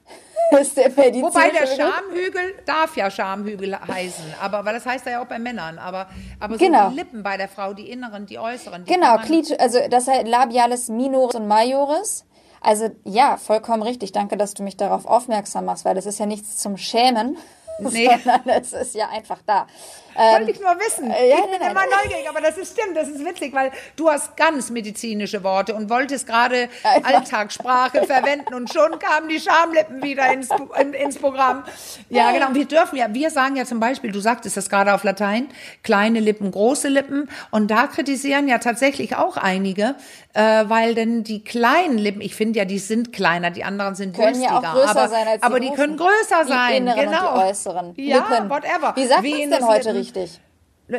ist 0.61 0.77
der 0.77 0.97
Wobei 0.97 1.51
der 1.51 1.67
Schamhügel 1.67 2.55
darf 2.67 2.97
ja 2.97 3.11
Schamhügel 3.11 3.79
heißen, 3.79 4.35
aber 4.41 4.65
weil 4.65 4.75
das 4.75 4.87
heißt 4.87 5.07
ja 5.07 5.23
auch 5.23 5.27
bei 5.27 5.39
Männern, 5.39 5.79
aber 5.79 6.09
aber 6.39 6.55
so 6.55 6.65
genau. 6.65 6.91
die 6.91 6.97
Lippen 6.97 7.23
bei 7.23 7.37
der 7.37 7.49
Frau, 7.49 7.73
die 7.73 7.91
inneren, 7.91 8.27
die 8.27 8.39
äußeren. 8.39 8.85
Die 8.85 8.93
genau, 8.93 9.19
Klit 9.19 9.59
also 9.61 9.79
das 9.89 10.09
heißt 10.09 10.27
Labialis 10.27 10.89
minoris 10.89 11.35
und 11.35 11.47
majoris. 11.47 12.25
Also 12.61 12.91
ja, 13.05 13.37
vollkommen 13.37 13.83
richtig. 13.83 14.13
Danke, 14.13 14.37
dass 14.37 14.55
du 14.55 14.63
mich 14.63 14.77
darauf 14.77 15.07
aufmerksam 15.07 15.65
machst, 15.65 15.85
weil 15.85 15.95
das 15.95 16.07
ist 16.07 16.19
ja 16.19 16.27
nichts 16.27 16.59
zum 16.59 16.77
Schämen, 16.77 17.39
nee. 17.79 18.09
sondern 18.25 18.61
es 18.61 18.73
ist 18.73 18.95
ja 18.95 19.09
einfach 19.09 19.39
da. 19.47 19.67
Ähm, 20.17 20.39
Wollte 20.39 20.51
ich 20.51 20.61
nur 20.61 20.77
wissen. 20.79 21.11
Äh, 21.11 21.31
ja, 21.31 21.37
ich 21.37 21.51
bin 21.51 21.61
nein, 21.61 21.71
immer 21.71 21.85
neugierig, 21.85 22.29
aber 22.29 22.41
das 22.41 22.59
ist 22.59 22.79
stimmt, 22.79 22.97
das 22.97 23.09
ist 23.09 23.25
witzig, 23.25 23.53
weil 23.55 23.71
du 23.97 24.11
hast 24.11 24.37
ganz 24.37 24.71
medizinische 24.71 25.43
Worte 25.45 25.75
und 25.75 25.91
wolltest 25.91 26.27
gerade 26.27 26.69
Alltagssprache 26.83 28.03
verwenden 28.07 28.55
und 28.55 28.73
schon 28.73 28.99
kamen 28.99 29.29
die 29.29 29.41
Schamlippen 29.41 30.03
wieder 30.03 30.33
ins, 30.33 30.49
in, 30.81 30.95
ins 30.95 31.19
Programm. 31.19 31.65
Ja, 32.09 32.33
genau. 32.33 32.49
Und 32.49 32.55
wir 32.55 32.67
dürfen 32.67 32.97
ja, 32.97 33.13
wir 33.13 33.31
sagen 33.31 33.57
ja 33.57 33.65
zum 33.65 33.81
Beispiel, 33.81 34.13
du 34.13 34.21
sagtest 34.21 34.57
das 34.57 34.69
gerade 34.69 34.95
auf 34.95 35.05
Latein, 35.05 35.49
kleine 35.83 36.21
Lippen, 36.21 36.51
große 36.51 36.89
Lippen 36.89 37.29
und 37.51 37.71
da 37.71 37.87
kritisieren 37.87 38.49
ja 38.49 38.59
tatsächlich 38.59 39.17
auch 39.17 39.37
einige, 39.37 39.95
äh, 40.35 40.65
weil 40.69 40.95
denn 40.95 41.25
die 41.25 41.43
kleinen 41.45 41.99
Lippen, 41.99 42.21
ich 42.21 42.35
finde 42.35 42.59
ja, 42.59 42.65
die 42.65 42.79
sind 42.79 43.13
kleiner, 43.13 43.51
die 43.51 43.65
anderen 43.65 43.95
sind 43.95 44.15
können 44.15 44.33
günstiger, 44.33 44.63
ja 44.63 44.71
auch 44.71 44.75
größer 44.75 44.91
aber, 44.91 45.09
sein 45.09 45.29
als 45.29 45.41
die 45.41 45.47
aber 45.47 45.61
die 45.61 45.71
können 45.71 45.97
größer 45.97 46.45
sein, 46.47 46.71
die 46.71 46.77
inneren 46.79 47.05
genau. 47.05 47.35
und 47.35 47.41
die 47.41 47.49
äußeren 47.49 47.95
ja, 47.97 48.17
Lippen. 48.17 48.51
whatever. 48.51 48.93
Wie 48.97 49.07
sagt 49.07 49.23
man 49.23 49.51
denn 49.51 49.67
heute 49.67 49.93
richtig? 50.01 50.41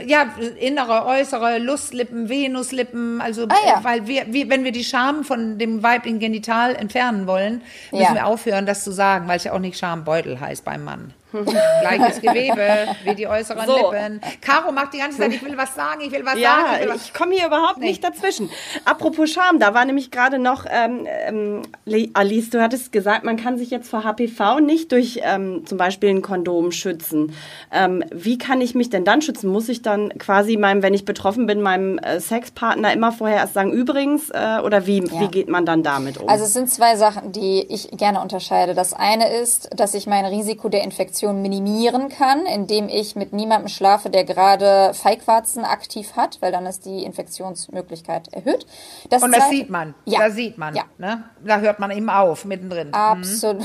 Ja, 0.07 0.23
innere, 0.57 1.05
äußere, 1.05 1.57
Lustlippen, 1.57 2.29
Venuslippen, 2.29 3.19
also 3.19 3.43
ah, 3.49 3.55
ja. 3.67 3.83
weil 3.83 4.07
wir, 4.07 4.23
wir, 4.31 4.49
wenn 4.49 4.63
wir 4.63 4.71
die 4.71 4.85
Scham 4.85 5.25
von 5.25 5.57
dem 5.59 5.83
weiblichen 5.83 6.19
Genital 6.19 6.75
entfernen 6.75 7.27
wollen, 7.27 7.61
müssen 7.91 8.03
Ja. 8.03 8.13
wir 8.13 8.25
aufhören, 8.25 8.65
das 8.65 8.85
zu 8.85 8.91
sagen, 8.91 9.27
weil 9.27 9.35
es 9.35 9.43
ja 9.43 9.51
auch 9.51 9.59
nicht 9.59 9.77
Schambeutel 9.77 10.39
heißt 10.39 10.63
beim 10.63 10.85
Mann. 10.85 11.13
Gleiches 11.81 12.21
Gewebe 12.21 12.87
wie 13.03 13.15
die 13.15 13.27
äußeren 13.27 13.65
So. 13.65 13.91
Lippen. 13.91 14.21
Caro 14.41 14.71
macht 14.71 14.93
die 14.93 14.97
ganze 14.99 15.17
Zeit, 15.19 15.33
ich 15.33 15.43
will 15.43 15.57
was 15.57 15.73
sagen, 15.75 16.01
ich 16.01 16.11
will 16.11 16.23
was 16.25 16.33
sagen. 16.33 16.41
Ja, 16.41 16.73
Ich 16.75 16.85
will 16.85 16.93
was 16.95 17.05
ich 17.05 17.13
komme 17.13 17.33
hier 17.35 17.47
überhaupt 17.47 17.77
nicht 17.79 18.03
dazwischen. 18.03 18.49
Apropos 18.85 19.29
Scham, 19.31 19.59
da 19.59 19.73
war 19.73 19.85
nämlich 19.85 20.11
gerade 20.11 20.39
noch, 20.39 20.65
ähm, 20.69 21.07
ähm, 21.27 21.61
Li- 21.85 22.11
Alice, 22.13 22.49
du 22.49 22.61
hattest 22.61 22.91
gesagt, 22.91 23.23
man 23.23 23.37
kann 23.37 23.57
sich 23.57 23.69
jetzt 23.69 23.89
vor 23.89 24.03
HPV 24.03 24.59
nicht 24.59 24.91
durch 24.91 25.21
ähm, 25.23 25.65
zum 25.65 25.77
Beispiel 25.77 26.09
ein 26.09 26.21
Kondom 26.21 26.71
schützen. 26.71 27.33
Ähm, 27.71 28.03
wie 28.11 28.37
kann 28.37 28.59
ich 28.61 28.75
mich 28.75 28.89
denn 28.89 29.05
dann 29.05 29.21
schützen? 29.21 29.49
Muss 29.49 29.69
ich 29.69 29.81
dann 29.81 30.09
quasi 30.19 30.57
meinem, 30.57 30.81
wenn 30.83 30.93
ich 30.93 31.05
betroffen 31.05 31.45
bin, 31.45 31.61
meinem 31.61 31.97
äh, 31.99 32.19
Sexpartner 32.19 32.91
immer 32.93 33.11
vorher 33.11 33.37
erst 33.37 33.53
sagen, 33.53 33.71
übrigens, 33.71 34.29
äh, 34.31 34.59
oder 34.63 34.85
wie, 34.87 35.03
wie 35.19 35.27
geht 35.27 35.47
man 35.49 35.65
dann 35.65 35.83
damit 35.83 36.17
um? 36.17 36.27
Also 36.27 36.43
es 36.45 36.53
sind 36.53 36.69
zwei 36.69 36.95
Sachen, 36.97 37.31
die 37.31 37.65
ich 37.69 37.89
gerne 37.91 38.21
unterscheide. 38.21 38.73
Das 38.73 38.93
eine 38.93 39.31
ist, 39.33 39.69
dass 39.75 39.93
ich 39.93 40.07
mein 40.07 40.25
Risiko 40.25 40.67
der 40.69 40.83
Infektion 40.83 41.20
minimieren 41.29 42.09
kann, 42.09 42.45
indem 42.45 42.89
ich 42.89 43.15
mit 43.15 43.33
niemandem 43.33 43.67
schlafe, 43.67 44.09
der 44.09 44.23
gerade 44.23 44.93
Feigwarzen 44.93 45.63
aktiv 45.65 46.13
hat, 46.15 46.41
weil 46.41 46.51
dann 46.51 46.65
ist 46.65 46.85
die 46.85 47.03
Infektionsmöglichkeit 47.03 48.33
erhöht. 48.33 48.65
Das 49.09 49.23
Und 49.23 49.35
das 49.35 49.49
sieht 49.49 49.69
man. 49.69 49.93
Ja. 50.05 50.19
Da 50.19 50.29
sieht 50.31 50.57
man. 50.57 50.75
Ja. 50.75 50.83
Ne? 50.97 51.23
Da 51.43 51.59
hört 51.59 51.79
man 51.79 51.91
eben 51.91 52.09
auf, 52.09 52.45
mittendrin. 52.45 52.93
Absolut. 52.93 53.63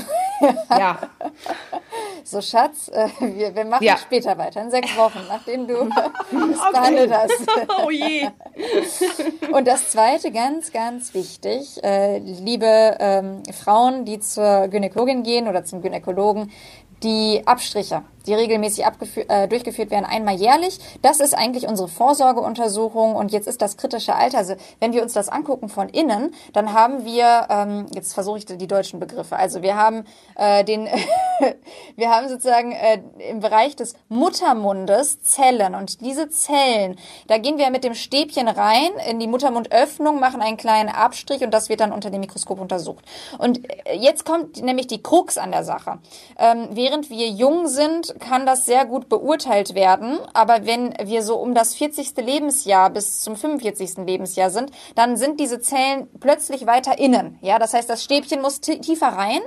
Ja. 0.69 0.99
So, 2.29 2.41
Schatz, 2.41 2.89
äh, 2.89 3.07
wir, 3.21 3.55
wir 3.55 3.63
machen 3.63 3.85
Ja. 3.85 3.95
später 3.95 4.37
weiter, 4.37 4.61
in 4.61 4.69
sechs 4.69 4.97
Wochen, 4.97 5.19
nachdem 5.29 5.65
du 5.65 5.75
es 6.51 6.73
behandelt 6.73 7.09
hast. 7.09 7.31
oh 7.85 7.89
je. 7.89 8.27
Und 9.53 9.65
das 9.65 9.87
Zweite, 9.91 10.31
ganz, 10.31 10.73
ganz 10.73 11.13
wichtig, 11.13 11.81
äh, 11.85 12.17
liebe 12.17 12.97
ähm, 12.99 13.43
Frauen, 13.53 14.03
die 14.03 14.19
zur 14.19 14.67
Gynäkologin 14.67 15.23
gehen 15.23 15.47
oder 15.47 15.63
zum 15.63 15.81
Gynäkologen, 15.81 16.51
die 17.03 17.41
Abstriche, 17.45 18.03
die 18.27 18.33
regelmäßig 18.33 18.85
äh, 19.27 19.47
durchgeführt 19.47 19.89
werden, 19.89 20.05
einmal 20.05 20.35
jährlich. 20.35 20.79
Das 21.01 21.19
ist 21.19 21.33
eigentlich 21.33 21.67
unsere 21.67 21.87
Vorsorgeuntersuchung 21.87 23.15
und 23.15 23.31
jetzt 23.31 23.47
ist 23.47 23.61
das 23.61 23.77
kritische 23.77 24.15
Alter. 24.15 24.37
Also 24.37 24.55
wenn 24.79 24.93
wir 24.93 25.01
uns 25.01 25.13
das 25.13 25.29
angucken 25.29 25.69
von 25.69 25.89
innen, 25.89 26.33
dann 26.53 26.73
haben 26.73 27.05
wir, 27.05 27.47
ähm, 27.49 27.85
jetzt 27.93 28.13
versuche 28.13 28.39
ich 28.39 28.45
die 28.45 28.67
deutschen 28.67 28.99
Begriffe, 28.99 29.37
also 29.37 29.61
wir 29.61 29.75
haben 29.75 30.03
äh, 30.35 30.63
den, 30.63 30.87
wir 31.95 32.09
haben 32.09 32.27
sozusagen 32.29 32.71
äh, 32.73 33.01
im 33.29 33.39
Bereich 33.39 33.75
des 33.75 33.95
Muttermundes 34.09 35.21
Zellen 35.23 35.75
und 35.75 36.01
diese 36.01 36.29
Zellen, 36.29 36.97
da 37.27 37.37
gehen 37.37 37.57
wir 37.57 37.69
mit 37.69 37.83
dem 37.83 37.93
Stäbchen 37.93 38.47
rein 38.47 38.89
in 39.09 39.19
die 39.19 39.27
Muttermundöffnung, 39.27 40.19
machen 40.19 40.41
einen 40.41 40.57
kleinen 40.57 40.89
Abstrich 40.89 41.41
und 41.41 41.51
das 41.51 41.69
wird 41.69 41.79
dann 41.79 41.91
unter 41.91 42.09
dem 42.09 42.21
Mikroskop 42.21 42.59
untersucht. 42.59 43.05
Und 43.37 43.61
äh, 43.85 43.95
jetzt 43.95 44.25
kommt 44.25 44.61
nämlich 44.61 44.87
die 44.87 45.01
Krux 45.01 45.37
an 45.37 45.51
der 45.51 45.63
Sache. 45.63 45.99
Ähm, 46.37 46.69
während 46.71 47.09
wir 47.09 47.29
jung 47.29 47.67
sind, 47.67 48.16
kann 48.19 48.45
das 48.45 48.65
sehr 48.65 48.85
gut 48.85 49.09
beurteilt 49.09 49.75
werden, 49.75 50.19
aber 50.33 50.65
wenn 50.65 50.93
wir 51.03 51.23
so 51.23 51.35
um 51.37 51.53
das 51.53 51.75
40. 51.75 52.15
Lebensjahr 52.17 52.89
bis 52.89 53.21
zum 53.21 53.35
45. 53.35 53.97
Lebensjahr 54.05 54.49
sind, 54.49 54.71
dann 54.95 55.17
sind 55.17 55.39
diese 55.39 55.59
Zellen 55.59 56.07
plötzlich 56.19 56.65
weiter 56.65 56.97
innen. 56.99 57.37
Ja, 57.41 57.59
das 57.59 57.73
heißt, 57.73 57.89
das 57.89 58.03
Stäbchen 58.03 58.41
muss 58.41 58.61
ti- 58.61 58.79
tiefer 58.79 59.07
rein. 59.07 59.41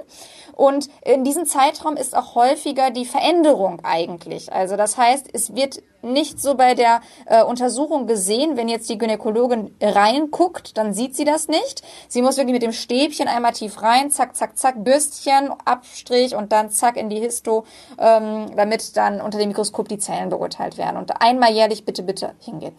Und 0.53 0.89
in 1.03 1.25
diesem 1.25 1.47
Zeitraum 1.47 1.97
ist 1.97 2.17
auch 2.17 2.35
häufiger 2.35 2.91
die 2.91 3.05
Veränderung 3.05 3.81
eigentlich. 3.83 4.53
Also 4.53 4.77
das 4.77 4.97
heißt, 4.97 5.29
es 5.33 5.55
wird 5.55 5.83
nicht 6.03 6.41
so 6.41 6.55
bei 6.55 6.75
der 6.75 7.01
äh, 7.27 7.43
Untersuchung 7.43 8.07
gesehen, 8.07 8.57
wenn 8.57 8.69
jetzt 8.69 8.89
die 8.89 8.97
Gynäkologin 8.97 9.75
reinguckt, 9.83 10.79
dann 10.79 10.95
sieht 10.95 11.15
sie 11.15 11.25
das 11.25 11.49
nicht. 11.49 11.83
Sie 12.09 12.23
muss 12.23 12.37
wirklich 12.37 12.55
mit 12.55 12.63
dem 12.63 12.73
Stäbchen 12.73 13.29
einmal 13.29 13.53
tief 13.53 13.83
rein, 13.83 14.11
zack, 14.11 14.35
zack, 14.35 14.57
zack, 14.57 14.83
Bürstchen, 14.83 15.51
Abstrich 15.65 16.35
und 16.35 16.53
dann 16.53 16.71
zack 16.71 16.97
in 16.97 17.11
die 17.11 17.21
Histo, 17.21 17.65
ähm, 17.99 18.47
damit 18.57 18.97
dann 18.97 19.21
unter 19.21 19.39
dem 19.39 19.49
Mikroskop 19.49 19.89
die 19.89 19.99
Zellen 19.99 20.31
beurteilt 20.31 20.79
werden. 20.79 20.97
Und 20.97 21.21
einmal 21.21 21.53
jährlich 21.53 21.85
bitte, 21.85 22.03
bitte 22.03 22.35
hingehen. 22.39 22.75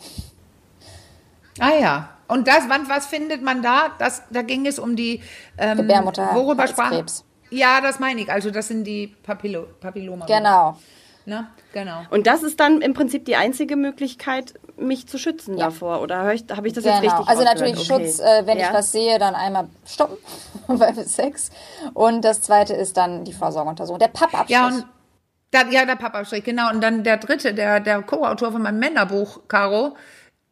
Ah 1.60 1.76
ja. 1.80 2.10
Und 2.28 2.48
das, 2.48 2.70
wann, 2.70 2.88
was 2.90 3.06
findet 3.08 3.42
man 3.42 3.62
da? 3.62 3.92
Das, 4.00 4.24
da 4.30 4.42
ging 4.42 4.66
es 4.66 4.80
um 4.80 4.96
die 4.96 5.22
ähm, 5.58 5.80
Gebärmutter- 5.80 6.34
worüber 6.34 6.66
sprachen? 6.66 6.98
Krebs. 6.98 7.26
Ja, 7.52 7.82
das 7.82 8.00
meine 8.00 8.22
ich. 8.22 8.32
Also 8.32 8.50
das 8.50 8.68
sind 8.70 8.86
die 8.86 9.08
Papillo, 9.08 9.68
Papilloma. 9.80 10.26
Genau. 10.26 10.78
Ne? 11.26 11.48
Genau. 11.74 12.02
Und 12.10 12.26
das 12.26 12.42
ist 12.42 12.60
dann 12.60 12.82
im 12.82 12.94
Prinzip 12.96 13.26
die 13.26 13.36
einzige 13.36 13.76
Möglichkeit, 13.76 14.56
mich 14.78 15.08
zu 15.08 15.20
schützen 15.20 15.56
Ja. 15.58 15.66
davor. 15.66 16.02
Oder 16.02 16.18
habe 16.18 16.34
ich, 16.34 16.46
hab 16.50 16.66
ich 16.66 16.74
das 16.74 16.84
jetzt 16.84 17.02
Genau. 17.02 17.14
richtig 17.18 17.30
Also 17.30 17.44
natürlich 17.44 17.76
Okay. 17.92 18.06
Schutz, 18.06 18.20
äh, 18.20 18.48
wenn 18.48 18.58
Ja. 18.58 18.68
ich 18.70 18.74
was 18.74 18.92
sehe, 18.92 19.20
dann 19.20 19.36
einmal 19.36 19.68
stoppen 19.86 20.18
bei 20.68 20.92
Sex. 21.06 21.52
Und 21.94 22.26
das 22.26 22.42
zweite 22.42 22.74
ist 22.74 22.98
dann 22.98 23.24
die 23.24 23.34
Vorsorgeuntersuchung. 23.34 24.00
Der 24.00 24.08
Pappabstrich. 24.08 24.50
Ja, 24.50 24.68
und 24.68 24.86
da, 25.52 25.68
ja, 25.70 25.86
der 25.86 25.96
Pappabstrich, 25.98 26.44
genau. 26.44 26.72
Und 26.72 26.82
dann 26.82 27.04
der 27.04 27.18
dritte, 27.18 27.54
der, 27.54 27.80
der 27.82 28.02
Co-Autor 28.02 28.54
von 28.54 28.62
meinem 28.64 28.80
Männerbuch, 28.80 29.42
Caro, 29.48 29.96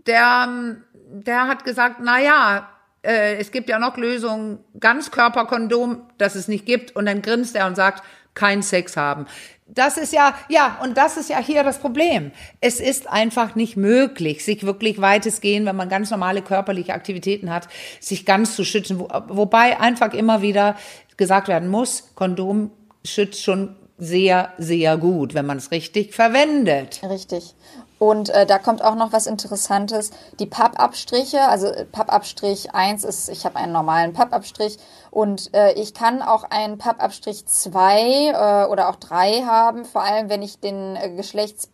der, 0.05 0.45
ähm, 0.47 0.83
der 1.12 1.47
hat 1.47 1.63
gesagt, 1.63 1.95
na 2.03 2.19
ja, 2.21 2.69
äh, 3.03 3.35
es 3.35 3.51
gibt 3.51 3.69
ja 3.69 3.79
noch 3.79 3.97
Lösungen, 3.97 4.59
Ganzkörperkondom, 4.79 6.01
das 6.17 6.35
es 6.35 6.47
nicht 6.47 6.65
gibt. 6.65 6.95
Und 6.95 7.05
dann 7.05 7.21
grinst 7.21 7.55
er 7.55 7.67
und 7.67 7.75
sagt, 7.75 8.03
kein 8.33 8.62
Sex 8.62 8.95
haben. 8.95 9.25
Das 9.67 9.97
ist 9.97 10.13
ja, 10.13 10.33
ja, 10.49 10.79
und 10.81 10.97
das 10.97 11.17
ist 11.17 11.29
ja 11.29 11.38
hier 11.39 11.63
das 11.63 11.77
Problem. 11.77 12.31
Es 12.59 12.79
ist 12.79 13.07
einfach 13.07 13.55
nicht 13.55 13.77
möglich, 13.77 14.43
sich 14.43 14.65
wirklich 14.65 14.99
weitestgehend, 14.99 15.67
wenn 15.67 15.75
man 15.75 15.89
ganz 15.89 16.09
normale 16.09 16.41
körperliche 16.41 16.93
Aktivitäten 16.93 17.51
hat, 17.51 17.67
sich 17.99 18.25
ganz 18.25 18.55
zu 18.55 18.63
schützen. 18.63 18.99
Wo, 18.99 19.07
wobei 19.27 19.79
einfach 19.79 20.13
immer 20.13 20.41
wieder 20.41 20.75
gesagt 21.17 21.47
werden 21.49 21.69
muss, 21.69 22.12
Kondom 22.15 22.71
schützt 23.05 23.43
schon 23.43 23.75
sehr, 23.99 24.53
sehr 24.57 24.97
gut, 24.97 25.33
wenn 25.33 25.45
man 25.45 25.57
es 25.57 25.71
richtig 25.71 26.15
verwendet. 26.15 27.01
Richtig. 27.03 27.53
Und 27.99 28.29
äh, 28.29 28.45
da 28.45 28.57
kommt 28.57 28.81
auch 28.81 28.95
noch 28.95 29.12
was 29.12 29.27
Interessantes. 29.27 30.12
Die 30.39 30.45
Pappabstriche, 30.45 31.41
also 31.41 31.67
äh, 31.67 31.85
Pappabstrich 31.85 32.73
1 32.73 33.03
ist, 33.03 33.27
ich 33.27 33.45
habe 33.45 33.57
einen 33.57 33.73
normalen 33.73 34.13
Pappabstrich 34.13 34.77
und 35.12 35.53
äh, 35.53 35.73
ich 35.73 35.93
kann 35.93 36.21
auch 36.21 36.45
einen 36.45 36.77
Pappabstrich 36.77 37.45
2 37.45 38.63
äh, 38.63 38.71
oder 38.71 38.89
auch 38.89 38.95
3 38.95 39.43
haben, 39.43 39.83
vor 39.83 40.01
allem 40.01 40.29
wenn 40.29 40.41
ich 40.41 40.62
den 40.62 40.95
äh, 40.95 41.09
Geschlechts 41.09 41.69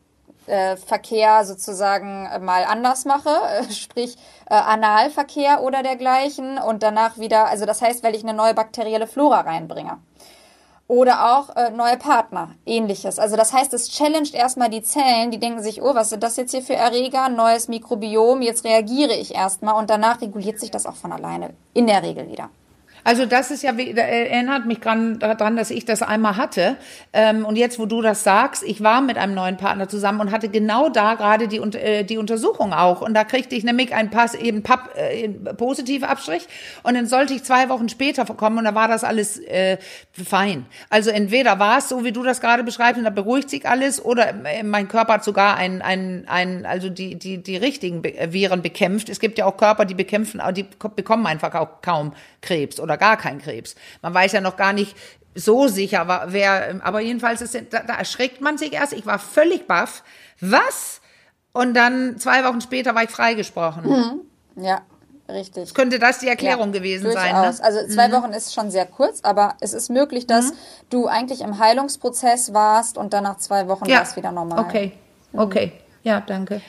äh, 0.47 0.77
Verkehr 0.77 1.45
sozusagen 1.45 2.25
äh, 2.25 2.39
mal 2.39 2.65
anders 2.65 3.05
mache, 3.05 3.29
sprich 3.69 4.17
Analverkehr 4.47 5.63
oder 5.63 5.81
dergleichen 5.81 6.59
und 6.59 6.83
danach 6.83 7.17
wieder, 7.17 7.47
also 7.47 7.65
das 7.65 7.81
heißt, 7.81 8.03
weil 8.03 8.13
ich 8.13 8.21
eine 8.21 8.35
neue 8.35 8.53
bakterielle 8.53 9.07
Flora 9.07 9.41
reinbringe. 9.41 9.97
Oder 10.87 11.37
auch 11.37 11.55
äh, 11.55 11.71
neue 11.71 11.97
Partner, 11.97 12.51
ähnliches. 12.65 13.17
Also 13.17 13.35
das 13.35 13.53
heißt, 13.53 13.73
es 13.73 13.89
challenged 13.89 14.35
erstmal 14.35 14.69
die 14.69 14.83
Zellen, 14.83 15.31
die 15.31 15.39
denken 15.39 15.63
sich, 15.63 15.81
oh, 15.81 15.95
was 15.95 16.09
sind 16.09 16.21
das 16.21 16.37
jetzt 16.37 16.51
hier 16.51 16.61
für 16.61 16.75
Erreger, 16.75 17.27
neues 17.29 17.67
Mikrobiom, 17.67 18.43
jetzt 18.43 18.65
reagiere 18.65 19.13
ich 19.13 19.33
erstmal 19.33 19.75
und 19.75 19.89
danach 19.89 20.21
reguliert 20.21 20.59
sich 20.59 20.69
das 20.69 20.85
auch 20.85 20.95
von 20.95 21.11
alleine, 21.11 21.55
in 21.73 21.87
der 21.87 22.03
Regel 22.03 22.29
wieder. 22.29 22.49
Also 23.05 23.27
das 23.27 23.51
ist 23.51 23.61
ja, 23.61 23.71
da 23.71 24.01
erinnert 24.01 24.65
mich 24.65 24.79
daran, 24.79 25.55
dass 25.55 25.69
ich 25.69 25.85
das 25.85 26.01
einmal 26.01 26.37
hatte. 26.37 26.75
Ähm, 27.13 27.45
und 27.45 27.55
jetzt, 27.55 27.77
wo 27.77 27.85
du 27.85 28.01
das 28.01 28.23
sagst, 28.23 28.63
ich 28.63 28.81
war 28.81 28.99
mit 29.01 29.19
einem 29.19 29.35
neuen 29.35 29.57
Partner 29.57 29.87
zusammen 29.87 30.21
und 30.21 30.31
hatte 30.31 30.49
genau 30.49 30.89
da 30.89 31.13
gerade 31.13 31.47
die, 31.47 31.57
äh, 31.57 32.03
die 32.03 32.17
Untersuchung 32.17 32.73
auch. 32.73 33.01
Und 33.01 33.13
da 33.13 33.23
kriegte 33.23 33.53
ich 33.53 33.63
nämlich 33.63 33.93
einen 33.93 34.09
Pass, 34.09 34.33
eben 34.33 34.63
Papp, 34.63 34.97
äh, 34.97 35.29
positive 35.29 36.09
Abstrich. 36.09 36.47
Und 36.81 36.95
dann 36.95 37.05
sollte 37.05 37.35
ich 37.35 37.43
zwei 37.43 37.69
Wochen 37.69 37.89
später 37.89 38.25
kommen 38.25 38.57
und 38.57 38.63
da 38.63 38.73
war 38.73 38.87
das 38.87 39.03
alles 39.03 39.37
äh, 39.37 39.77
fein. 40.11 40.65
Also 40.89 41.11
entweder 41.11 41.59
war 41.59 41.77
es 41.77 41.89
so, 41.89 42.03
wie 42.03 42.11
du 42.11 42.23
das 42.23 42.41
gerade 42.41 42.63
beschreibst, 42.63 42.97
und 42.97 43.03
da 43.03 43.11
beruhigt 43.11 43.51
sich 43.51 43.69
alles, 43.69 44.03
oder 44.03 44.33
äh, 44.45 44.63
mein 44.63 44.87
Körper 44.87 45.13
hat 45.13 45.23
sogar 45.23 45.57
ein, 45.57 45.83
ein, 45.83 46.23
ein 46.27 46.65
also 46.65 46.89
die, 46.89 47.19
die, 47.19 47.37
die 47.37 47.57
richtigen 47.57 48.03
Viren 48.03 48.63
bekämpft. 48.63 49.09
Es 49.09 49.19
gibt 49.19 49.37
ja 49.37 49.45
auch 49.45 49.57
Körper, 49.57 49.85
die 49.85 49.93
bekämpfen, 49.93 50.41
die 50.55 50.65
bekommen 50.95 51.27
einfach 51.27 51.53
auch 51.53 51.83
kaum 51.83 52.13
Krebs 52.41 52.79
oder 52.79 52.94
oder 52.95 52.97
gar 52.97 53.17
kein 53.17 53.39
Krebs. 53.39 53.75
Man 54.01 54.13
weiß 54.13 54.31
ja 54.31 54.41
noch 54.41 54.57
gar 54.57 54.73
nicht 54.73 54.95
so 55.35 55.67
sicher, 55.67 56.27
wer, 56.27 56.79
aber 56.83 57.01
jedenfalls, 57.01 57.41
ist, 57.41 57.55
da, 57.71 57.79
da 57.81 57.95
erschreckt 57.95 58.39
man 58.39 58.57
sich 58.57 58.73
erst. 58.73 58.93
Ich 58.93 59.05
war 59.05 59.19
völlig 59.19 59.67
baff. 59.67 60.03
Was? 60.39 61.01
Und 61.51 61.73
dann 61.73 62.17
zwei 62.19 62.43
Wochen 62.45 62.61
später 62.61 62.95
war 62.95 63.03
ich 63.03 63.09
freigesprochen. 63.09 63.83
Mhm. 63.85 64.63
Ja, 64.63 64.81
richtig. 65.27 65.73
Könnte 65.73 65.99
das 65.99 66.19
die 66.19 66.27
Erklärung 66.27 66.67
ja, 66.73 66.79
gewesen 66.79 67.03
durchaus. 67.03 67.21
sein? 67.21 67.33
Ne? 67.33 67.63
Also 67.63 67.93
zwei 67.93 68.07
mhm. 68.07 68.13
Wochen 68.13 68.33
ist 68.33 68.53
schon 68.53 68.71
sehr 68.71 68.85
kurz, 68.85 69.19
aber 69.23 69.55
es 69.59 69.73
ist 69.73 69.89
möglich, 69.89 70.25
dass 70.25 70.51
mhm. 70.51 70.57
du 70.89 71.07
eigentlich 71.07 71.41
im 71.41 71.59
Heilungsprozess 71.59 72.53
warst 72.53 72.97
und 72.97 73.13
dann 73.13 73.23
nach 73.23 73.37
zwei 73.37 73.67
Wochen 73.67 73.85
ja. 73.89 73.97
war 73.97 74.03
es 74.03 74.15
wieder 74.15 74.31
normal. 74.31 74.59
Okay, 74.59 74.93
mhm. 75.33 75.39
okay. 75.39 75.71
Ja, 76.03 76.21
danke. 76.21 76.61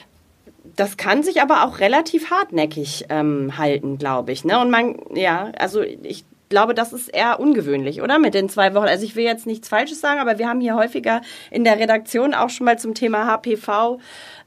Das 0.77 0.95
kann 0.95 1.23
sich 1.23 1.41
aber 1.41 1.65
auch 1.65 1.79
relativ 1.79 2.29
hartnäckig 2.29 3.05
ähm, 3.09 3.57
halten, 3.57 3.97
glaube 3.97 4.31
ich. 4.31 4.45
Ne? 4.45 4.59
Und 4.59 4.69
man, 4.69 4.95
ja, 5.13 5.51
also 5.57 5.81
ich 5.81 6.23
glaube, 6.49 6.73
das 6.73 6.93
ist 6.93 7.09
eher 7.09 7.39
ungewöhnlich, 7.39 8.01
oder? 8.01 8.19
Mit 8.19 8.33
den 8.33 8.47
zwei 8.47 8.73
Wochen. 8.73 8.85
Also 8.85 9.03
ich 9.03 9.15
will 9.15 9.25
jetzt 9.25 9.47
nichts 9.47 9.67
Falsches 9.67 9.99
sagen, 9.99 10.19
aber 10.19 10.37
wir 10.37 10.47
haben 10.47 10.61
hier 10.61 10.75
häufiger 10.75 11.21
in 11.51 11.63
der 11.63 11.79
Redaktion 11.79 12.33
auch 12.33 12.49
schon 12.49 12.65
mal 12.65 12.79
zum 12.79 12.93
Thema 12.93 13.25
HPV 13.25 13.99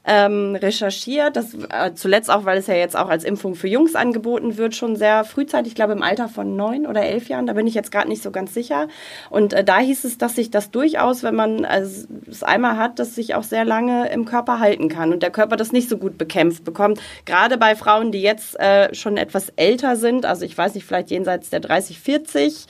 ähm, 0.03 0.55
recherchiert. 0.55 1.35
Das 1.35 1.53
äh, 1.53 1.93
zuletzt 1.93 2.31
auch, 2.31 2.45
weil 2.45 2.57
es 2.57 2.67
ja 2.67 2.73
jetzt 2.73 2.97
auch 2.97 3.09
als 3.09 3.23
Impfung 3.23 3.55
für 3.55 3.67
Jungs 3.67 3.95
angeboten 3.95 4.57
wird, 4.57 4.75
schon 4.75 4.95
sehr 4.95 5.23
frühzeitig, 5.23 5.71
ich 5.71 5.75
glaube 5.75 5.93
im 5.93 6.01
Alter 6.01 6.27
von 6.27 6.55
neun 6.55 6.87
oder 6.87 7.03
elf 7.03 7.29
Jahren. 7.29 7.45
Da 7.45 7.53
bin 7.53 7.67
ich 7.67 7.73
jetzt 7.73 7.91
gerade 7.91 8.09
nicht 8.09 8.23
so 8.23 8.31
ganz 8.31 8.53
sicher. 8.53 8.87
Und 9.29 9.53
äh, 9.53 9.63
da 9.63 9.79
hieß 9.79 10.03
es, 10.03 10.17
dass 10.17 10.35
sich 10.35 10.49
das 10.49 10.71
durchaus, 10.71 11.23
wenn 11.23 11.35
man 11.35 11.65
also, 11.65 12.07
es 12.29 12.43
einmal 12.43 12.77
hat, 12.77 12.99
dass 12.99 13.15
sich 13.15 13.35
auch 13.35 13.43
sehr 13.43 13.65
lange 13.65 14.09
im 14.09 14.25
Körper 14.25 14.59
halten 14.59 14.89
kann 14.89 15.13
und 15.13 15.21
der 15.21 15.31
Körper 15.31 15.55
das 15.55 15.71
nicht 15.71 15.89
so 15.89 15.97
gut 15.97 16.17
bekämpft 16.17 16.63
bekommt. 16.63 16.99
Gerade 17.25 17.57
bei 17.57 17.75
Frauen, 17.75 18.11
die 18.11 18.21
jetzt 18.21 18.59
äh, 18.59 18.93
schon 18.95 19.17
etwas 19.17 19.49
älter 19.55 19.95
sind, 19.95 20.25
also 20.25 20.45
ich 20.45 20.57
weiß 20.57 20.73
nicht, 20.73 20.85
vielleicht 20.85 21.11
jenseits 21.11 21.49
der 21.49 21.59
30, 21.59 21.99
40, 21.99 22.65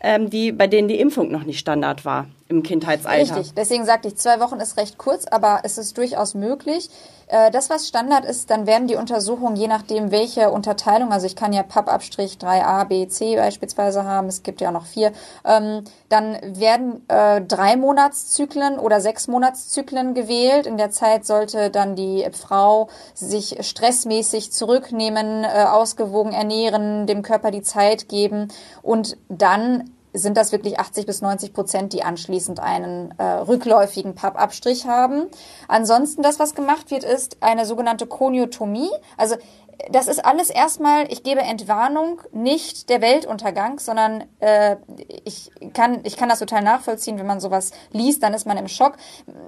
ähm, 0.00 0.30
die, 0.30 0.52
bei 0.52 0.66
denen 0.66 0.88
die 0.88 0.98
Impfung 0.98 1.30
noch 1.30 1.44
nicht 1.44 1.60
Standard 1.60 2.04
war 2.04 2.26
im 2.52 2.62
Kindheitsalter. 2.62 3.36
Richtig, 3.36 3.54
deswegen 3.54 3.84
sagte 3.84 4.08
ich, 4.08 4.16
zwei 4.16 4.38
Wochen 4.40 4.60
ist 4.60 4.76
recht 4.76 4.98
kurz, 4.98 5.26
aber 5.26 5.60
es 5.64 5.78
ist 5.78 5.96
durchaus 5.98 6.34
möglich. 6.34 6.90
Äh, 7.26 7.50
das, 7.50 7.70
was 7.70 7.88
Standard 7.88 8.24
ist, 8.24 8.50
dann 8.50 8.66
werden 8.66 8.86
die 8.86 8.96
Untersuchungen, 8.96 9.56
je 9.56 9.66
nachdem, 9.66 10.10
welche 10.10 10.50
Unterteilung, 10.50 11.12
also 11.12 11.26
ich 11.26 11.34
kann 11.34 11.52
ja 11.52 11.62
Pappabstrich 11.62 12.34
3a, 12.34 12.84
B, 12.84 13.08
C 13.08 13.36
beispielsweise 13.36 14.04
haben, 14.04 14.28
es 14.28 14.42
gibt 14.42 14.60
ja 14.60 14.70
noch 14.70 14.84
vier, 14.84 15.12
ähm, 15.44 15.84
dann 16.10 16.36
werden 16.42 17.08
äh, 17.08 17.40
drei 17.40 17.76
Monatszyklen 17.76 18.78
oder 18.78 19.00
sechs 19.00 19.28
Monatszyklen 19.28 20.12
gewählt. 20.12 20.66
In 20.66 20.76
der 20.76 20.90
Zeit 20.90 21.24
sollte 21.24 21.70
dann 21.70 21.96
die 21.96 22.26
Frau 22.32 22.88
sich 23.14 23.56
stressmäßig 23.60 24.52
zurücknehmen, 24.52 25.44
äh, 25.44 25.64
ausgewogen 25.64 26.32
ernähren, 26.32 27.06
dem 27.06 27.22
Körper 27.22 27.50
die 27.50 27.62
Zeit 27.62 28.10
geben 28.10 28.48
und 28.82 29.16
dann 29.30 29.90
sind 30.12 30.36
das 30.36 30.52
wirklich 30.52 30.78
80 30.78 31.06
bis 31.06 31.22
90 31.22 31.52
Prozent, 31.52 31.92
die 31.92 32.02
anschließend 32.02 32.60
einen 32.60 33.14
äh, 33.18 33.24
rückläufigen 33.24 34.14
Pappabstrich 34.14 34.86
haben. 34.86 35.26
Ansonsten 35.68 36.22
das, 36.22 36.38
was 36.38 36.54
gemacht 36.54 36.90
wird, 36.90 37.04
ist 37.04 37.38
eine 37.40 37.64
sogenannte 37.66 38.06
Koniotomie. 38.06 38.90
Also 39.16 39.36
das 39.90 40.08
ist 40.08 40.24
alles 40.24 40.50
erstmal, 40.50 41.10
ich 41.12 41.22
gebe 41.22 41.40
Entwarnung, 41.40 42.20
nicht 42.32 42.88
der 42.88 43.00
Weltuntergang, 43.00 43.78
sondern 43.78 44.24
äh, 44.40 44.76
ich, 45.24 45.50
kann, 45.74 46.00
ich 46.04 46.16
kann 46.16 46.28
das 46.28 46.38
total 46.38 46.62
nachvollziehen, 46.62 47.18
wenn 47.18 47.26
man 47.26 47.40
sowas 47.40 47.72
liest, 47.90 48.22
dann 48.22 48.34
ist 48.34 48.46
man 48.46 48.56
im 48.56 48.68
Schock. 48.68 48.94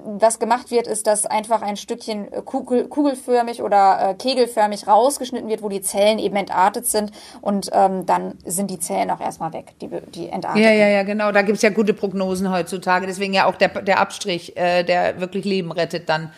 Was 0.05 0.39
gemacht 0.39 0.71
wird, 0.71 0.87
ist, 0.87 1.07
dass 1.07 1.27
einfach 1.27 1.63
ein 1.63 1.77
Stückchen 1.77 2.31
kugel, 2.45 2.89
kugelförmig 2.89 3.63
oder 3.63 4.11
äh, 4.11 4.15
kegelförmig 4.15 4.87
rausgeschnitten 4.87 5.49
wird, 5.49 5.63
wo 5.63 5.69
die 5.69 5.83
Zellen 5.83 6.19
eben 6.19 6.37
entartet 6.37 6.87
sind 6.87 7.13
und 7.41 7.71
ähm, 7.73 8.07
dann 8.07 8.39
sind 8.45 8.71
die 8.71 8.79
Zellen 8.79 9.11
auch 9.11 9.21
erstmal 9.21 9.53
weg, 9.53 9.75
die, 9.81 9.89
die 9.89 10.29
entartet. 10.29 10.63
Ja, 10.63 10.71
ja, 10.71 10.89
ja, 10.89 11.03
genau. 11.03 11.33
Da 11.33 11.43
gibt's 11.43 11.63
ja 11.63 11.71
gute 11.71 11.95
Prognosen 11.95 12.51
heutzutage. 12.51 13.07
Deswegen 13.07 13.35
ja 13.35 13.47
auch 13.47 13.57
der, 13.57 13.69
der 13.69 14.01
Abstrich, 14.01 14.57
äh, 14.57 14.83
der 14.83 15.21
wirklich 15.21 15.45
Leben 15.45 15.73
rettet 15.73 16.09
dann. 16.09 16.33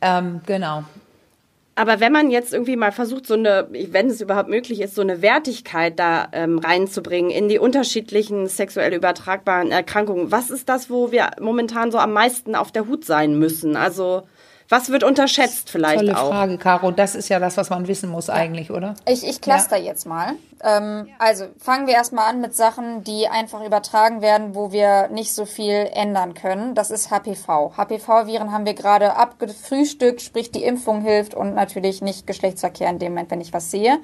Ähm, 0.00 0.40
genau. 0.46 0.82
Aber 1.74 2.00
wenn 2.00 2.12
man 2.12 2.30
jetzt 2.30 2.52
irgendwie 2.52 2.76
mal 2.76 2.92
versucht, 2.92 3.26
so 3.26 3.34
eine, 3.34 3.66
wenn 3.70 4.08
es 4.08 4.20
überhaupt 4.20 4.50
möglich 4.50 4.80
ist, 4.82 4.94
so 4.94 5.00
eine 5.00 5.22
Wertigkeit 5.22 5.98
da 5.98 6.28
ähm, 6.32 6.58
reinzubringen 6.58 7.30
in 7.30 7.48
die 7.48 7.58
unterschiedlichen 7.58 8.46
sexuell 8.46 8.92
übertragbaren 8.92 9.70
Erkrankungen, 9.70 10.30
was 10.30 10.50
ist 10.50 10.68
das, 10.68 10.90
wo 10.90 11.12
wir 11.12 11.30
momentan 11.40 11.90
so 11.90 11.98
am 11.98 12.12
meisten 12.12 12.54
auf 12.54 12.72
der 12.72 12.86
Hut 12.88 13.06
sein 13.06 13.38
müssen? 13.38 13.76
Also 13.76 14.24
was 14.72 14.88
wird 14.88 15.04
unterschätzt 15.04 15.68
vielleicht 15.68 15.98
Tolle 15.98 16.16
auch? 16.16 16.22
Tolle 16.22 16.32
Frage, 16.32 16.56
Caro. 16.56 16.90
Das 16.92 17.14
ist 17.14 17.28
ja 17.28 17.38
das, 17.38 17.58
was 17.58 17.68
man 17.68 17.86
wissen 17.88 18.08
muss 18.08 18.30
eigentlich, 18.30 18.70
oder? 18.70 18.94
Ich, 19.06 19.22
ich 19.22 19.42
cluster 19.42 19.76
ja. 19.76 19.84
jetzt 19.84 20.06
mal. 20.06 20.32
Ähm, 20.64 21.08
also 21.18 21.44
fangen 21.58 21.86
wir 21.86 21.92
erstmal 21.92 22.30
an 22.30 22.40
mit 22.40 22.56
Sachen, 22.56 23.04
die 23.04 23.28
einfach 23.28 23.62
übertragen 23.62 24.22
werden, 24.22 24.54
wo 24.54 24.72
wir 24.72 25.08
nicht 25.08 25.34
so 25.34 25.44
viel 25.44 25.90
ändern 25.92 26.32
können. 26.32 26.74
Das 26.74 26.90
ist 26.90 27.10
HPV. 27.10 27.76
HPV-Viren 27.76 28.50
haben 28.50 28.64
wir 28.64 28.72
gerade 28.72 29.14
abgefrühstückt, 29.14 30.22
sprich 30.22 30.50
die 30.50 30.64
Impfung 30.64 31.02
hilft 31.02 31.34
und 31.34 31.54
natürlich 31.54 32.00
nicht 32.00 32.26
Geschlechtsverkehr 32.26 32.88
in 32.88 32.98
dem 32.98 33.12
Moment, 33.12 33.30
wenn 33.30 33.42
ich 33.42 33.52
was 33.52 33.70
sehe. 33.70 33.98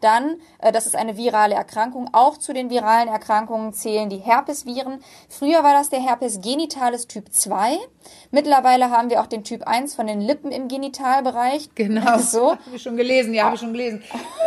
Dann, 0.00 0.36
äh, 0.58 0.72
das 0.72 0.86
ist 0.86 0.96
eine 0.96 1.18
virale 1.18 1.54
Erkrankung. 1.54 2.08
Auch 2.12 2.38
zu 2.38 2.54
den 2.54 2.70
viralen 2.70 3.08
Erkrankungen 3.08 3.74
zählen 3.74 4.08
die 4.08 4.18
Herpesviren. 4.18 5.02
Früher 5.28 5.62
war 5.62 5.74
das 5.74 5.90
der 5.90 6.00
Herpes 6.00 6.40
genitalis 6.40 7.08
Typ 7.08 7.30
2. 7.30 7.76
Mittlerweile 8.30 8.90
haben 8.90 9.10
wir 9.10 9.20
auch 9.20 9.26
den 9.26 9.44
Typ 9.44 9.66
1 9.66 9.94
von 9.94 10.06
den 10.06 10.20
Lippen 10.20 10.50
im 10.52 10.68
Genitalbereich. 10.68 11.70
Genau. 11.74 12.18
So. 12.24 12.52
Habe 12.52 12.76
ich 12.76 12.82
schon 12.82 12.96
gelesen, 12.96 13.34
ja, 13.34 13.44
habe 13.44 13.54
ich 13.54 13.60
schon 13.60 13.72
gelesen. 13.72 14.02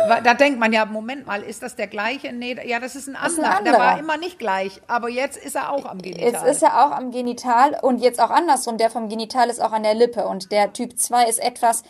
Da 0.08 0.34
denkt 0.34 0.58
man 0.58 0.72
ja, 0.72 0.84
Moment 0.84 1.26
mal, 1.26 1.42
ist 1.42 1.62
das 1.62 1.76
der 1.76 1.86
gleiche? 1.86 2.32
Nee, 2.32 2.56
ja, 2.66 2.80
das 2.80 2.96
ist 2.96 3.08
ein 3.08 3.16
anderer. 3.16 3.30
Ist 3.30 3.38
ein 3.38 3.44
anderer. 3.44 3.76
Der 3.76 3.86
war 3.86 3.98
immer 3.98 4.16
nicht 4.16 4.38
gleich, 4.38 4.80
aber 4.88 5.08
jetzt 5.08 5.36
ist 5.38 5.54
er 5.54 5.72
auch 5.72 5.86
am 5.86 6.02
Genital. 6.02 6.32
Jetzt 6.32 6.44
ist 6.44 6.62
er 6.62 6.84
auch 6.84 6.92
am 6.92 7.10
Genital 7.10 7.78
und 7.80 7.98
jetzt 7.98 8.20
auch 8.20 8.30
andersrum. 8.30 8.78
Der 8.78 8.90
vom 8.90 9.08
Genital 9.08 9.48
ist 9.48 9.60
auch 9.60 9.72
an 9.72 9.84
der 9.84 9.94
Lippe 9.94 10.26
und 10.26 10.50
der 10.52 10.72
Typ 10.72 10.98
2 10.98 11.28
ist 11.28 11.38
etwas 11.38 11.82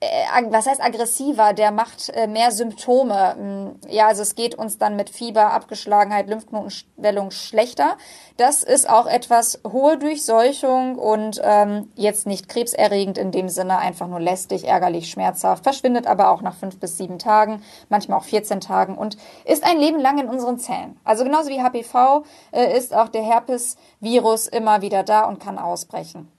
was 0.00 0.66
heißt 0.66 0.82
aggressiver, 0.82 1.54
der 1.54 1.70
macht 1.70 2.10
äh, 2.10 2.26
mehr 2.26 2.50
Symptome. 2.50 3.34
Hm, 3.36 3.80
ja, 3.88 4.08
also 4.08 4.22
es 4.22 4.34
geht 4.34 4.54
uns 4.54 4.76
dann 4.76 4.94
mit 4.94 5.08
Fieber, 5.08 5.52
Abgeschlagenheit, 5.52 6.28
Lymphknotenschwellung 6.28 7.30
schlechter. 7.30 7.96
Das 8.36 8.62
ist 8.62 8.88
auch 8.90 9.06
etwas 9.06 9.60
hohe 9.66 9.96
Durchseuchung 9.96 10.96
und 10.96 11.40
ähm, 11.42 11.90
jetzt 11.94 12.26
nicht 12.26 12.48
krebserregend 12.48 13.16
in 13.16 13.30
dem 13.30 13.48
Sinne, 13.48 13.78
einfach 13.78 14.06
nur 14.06 14.20
lästig, 14.20 14.64
ärgerlich, 14.64 15.08
schmerzhaft, 15.10 15.64
verschwindet 15.64 16.06
aber 16.06 16.30
auch 16.30 16.42
nach 16.42 16.54
fünf 16.54 16.78
bis 16.78 16.98
sieben 16.98 17.18
Tagen, 17.18 17.62
manchmal 17.88 18.18
auch 18.18 18.24
14 18.24 18.60
Tagen 18.60 18.98
und 18.98 19.16
ist 19.46 19.64
ein 19.64 19.78
Leben 19.78 19.98
lang 19.98 20.18
in 20.18 20.28
unseren 20.28 20.58
Zellen. 20.58 21.00
Also 21.04 21.24
genauso 21.24 21.48
wie 21.48 21.62
HPV 21.62 22.24
äh, 22.52 22.76
ist 22.76 22.94
auch 22.94 23.08
der 23.08 23.22
Herpes-Virus 23.22 24.46
immer 24.46 24.82
wieder 24.82 25.02
da 25.04 25.24
und 25.24 25.40
kann 25.40 25.58
ausbrechen. 25.58 26.30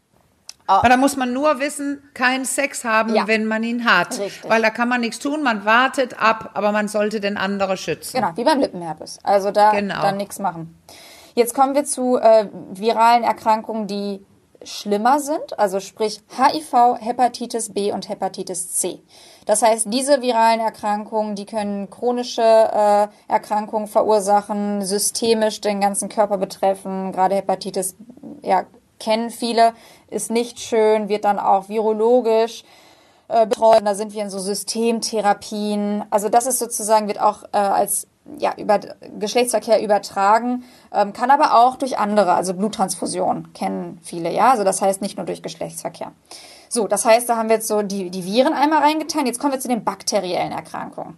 Aber 0.68 0.90
da 0.90 0.98
muss 0.98 1.16
man 1.16 1.32
nur 1.32 1.60
wissen, 1.60 2.04
keinen 2.14 2.44
Sex 2.44 2.84
haben, 2.84 3.16
ja. 3.16 3.26
wenn 3.28 3.46
man 3.46 3.64
ihn 3.64 3.86
hat. 3.86 4.20
Richtig. 4.20 4.50
Weil 4.50 4.62
da 4.62 4.70
kann 4.70 4.90
man 4.90 5.02
nichts 5.02 5.20
tun, 5.20 5.42
man 5.42 5.64
wartet 5.66 6.22
ab, 6.22 6.52
aber 6.54 6.74
man 6.74 6.90
sollte 6.90 7.22
den 7.22 7.38
anderen 7.38 7.78
schützen. 7.78 8.18
Genau, 8.18 8.32
wie 8.36 8.44
beim 8.44 8.60
Lippenherpes. 8.60 9.20
Also 9.24 9.52
da 9.52 9.72
genau. 9.72 10.02
dann 10.02 10.18
nichts 10.18 10.40
machen. 10.40 10.78
Jetzt 11.36 11.54
kommen 11.54 11.74
wir 11.74 11.86
zu 11.86 12.18
äh, 12.18 12.48
viralen 12.72 13.24
Erkrankungen, 13.24 13.88
die 13.88 14.26
schlimmer 14.64 15.20
sind, 15.20 15.58
also 15.58 15.80
sprich 15.80 16.22
HIV, 16.36 17.00
Hepatitis 17.00 17.74
B 17.74 17.92
und 17.92 18.10
Hepatitis 18.10 18.74
C. 18.74 19.02
Das 19.46 19.62
heißt, 19.62 19.86
diese 19.90 20.22
viralen 20.22 20.60
Erkrankungen, 20.60 21.36
die 21.36 21.46
können 21.46 21.90
chronische 21.90 22.42
äh, 22.42 23.08
Erkrankungen 23.32 23.88
verursachen, 23.88 24.82
systemisch 24.84 25.62
den 25.62 25.80
ganzen 25.80 26.10
Körper 26.10 26.38
betreffen, 26.38 27.12
gerade 27.12 27.36
Hepatitis 27.36 27.96
ja, 28.42 28.66
kennen 29.00 29.30
viele, 29.30 29.74
ist 30.10 30.32
nicht 30.32 30.60
schön, 30.60 31.10
wird 31.10 31.26
dann 31.26 31.40
auch 31.40 31.70
virologisch 31.70 32.64
äh, 33.28 33.46
betreut. 33.46 33.82
Da 33.84 33.96
sind 33.96 34.14
wir 34.14 34.24
in 34.24 34.30
so 34.30 34.40
Systemtherapien. 34.40 36.06
Also 36.10 36.30
das 36.30 36.48
ist 36.48 36.60
sozusagen, 36.60 37.08
wird 37.08 37.22
auch 37.22 37.44
äh, 37.52 37.58
als 37.58 38.08
ja, 38.38 38.54
über 38.58 38.80
Geschlechtsverkehr 39.20 39.82
übertragen, 39.82 40.64
ähm, 40.94 41.14
kann 41.14 41.32
aber 41.32 41.58
auch 41.58 41.78
durch 41.78 41.98
andere, 41.98 42.34
also 42.34 42.54
Bluttransfusion 42.54 43.54
kennen 43.54 44.00
viele, 44.04 44.32
ja. 44.34 44.52
Also 44.52 44.64
das 44.64 44.82
heißt 44.82 45.02
nicht 45.02 45.18
nur 45.18 45.26
durch 45.26 45.42
Geschlechtsverkehr. 45.42 46.12
So, 46.70 46.88
das 46.88 47.06
heißt, 47.06 47.30
da 47.30 47.38
haben 47.38 47.50
wir 47.50 47.56
jetzt 47.56 47.68
so 47.68 47.82
die, 47.82 48.10
die 48.10 48.26
Viren 48.26 48.54
einmal 48.54 48.84
reingetan. 48.84 49.26
Jetzt 49.26 49.40
kommen 49.40 49.54
wir 49.54 49.60
zu 49.60 49.70
den 49.70 49.86
bakteriellen 49.86 50.52
Erkrankungen. 50.52 51.18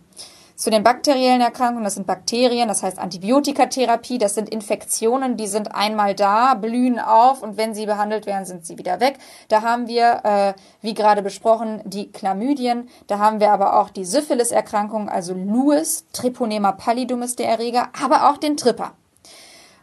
Zu 0.59 0.71
den 0.71 0.83
bakteriellen 0.83 1.39
Erkrankungen, 1.39 1.85
das 1.85 1.93
sind 1.93 2.05
Bakterien, 2.05 2.67
das 2.67 2.83
heißt 2.83 2.99
Antibiotikatherapie, 2.99 4.17
das 4.17 4.35
sind 4.35 4.49
Infektionen, 4.49 5.37
die 5.37 5.47
sind 5.47 5.73
einmal 5.73 6.15
da, 6.15 6.53
blühen 6.53 6.99
auf 6.99 7.41
und 7.41 7.55
wenn 7.55 7.73
sie 7.73 7.85
behandelt 7.85 8.25
werden, 8.25 8.43
sind 8.43 8.65
sie 8.65 8.77
wieder 8.77 8.99
weg. 8.99 9.19
Da 9.47 9.61
haben 9.61 9.87
wir, 9.87 10.19
äh, 10.25 10.53
wie 10.81 10.93
gerade 10.93 11.21
besprochen, 11.21 11.81
die 11.85 12.11
Chlamydien, 12.11 12.89
da 13.07 13.19
haben 13.19 13.39
wir 13.39 13.53
aber 13.53 13.79
auch 13.79 13.89
die 13.89 14.03
Syphilis-Erkrankung, 14.03 15.07
also 15.07 15.33
Lewis, 15.33 16.03
Triponema 16.11 16.73
pallidum 16.73 17.21
ist 17.21 17.39
der 17.39 17.47
Erreger, 17.47 17.87
aber 18.03 18.29
auch 18.29 18.35
den 18.35 18.57
Tripper. 18.57 18.91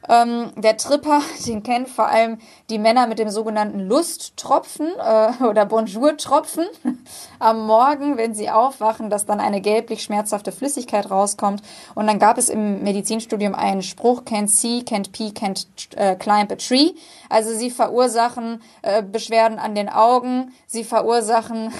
Ähm, 0.08 0.52
der 0.56 0.76
Tripper, 0.76 1.20
den 1.46 1.62
kennen 1.62 1.86
vor 1.86 2.08
allem 2.08 2.38
die 2.70 2.78
Männer 2.78 3.06
mit 3.06 3.18
dem 3.18 3.30
sogenannten 3.30 3.80
Lusttropfen 3.80 4.88
äh, 4.98 5.44
oder 5.44 5.66
Bonjour-Tropfen 5.66 6.66
am 7.38 7.66
Morgen, 7.66 8.16
wenn 8.16 8.34
sie 8.34 8.50
aufwachen, 8.50 9.10
dass 9.10 9.26
dann 9.26 9.40
eine 9.40 9.60
gelblich 9.60 10.02
schmerzhafte 10.02 10.52
Flüssigkeit 10.52 11.10
rauskommt. 11.10 11.62
Und 11.94 12.06
dann 12.06 12.18
gab 12.18 12.38
es 12.38 12.48
im 12.48 12.82
Medizinstudium 12.82 13.54
einen 13.54 13.82
Spruch, 13.82 14.22
can't 14.22 14.48
see, 14.48 14.80
can't 14.80 15.12
pee, 15.12 15.28
can't 15.28 15.66
äh, 15.96 16.16
climb 16.16 16.52
a 16.52 16.56
tree. 16.56 16.92
Also 17.28 17.54
sie 17.54 17.70
verursachen 17.70 18.62
äh, 18.82 19.02
Beschwerden 19.02 19.58
an 19.58 19.74
den 19.74 19.88
Augen, 19.88 20.52
sie 20.66 20.84
verursachen 20.84 21.72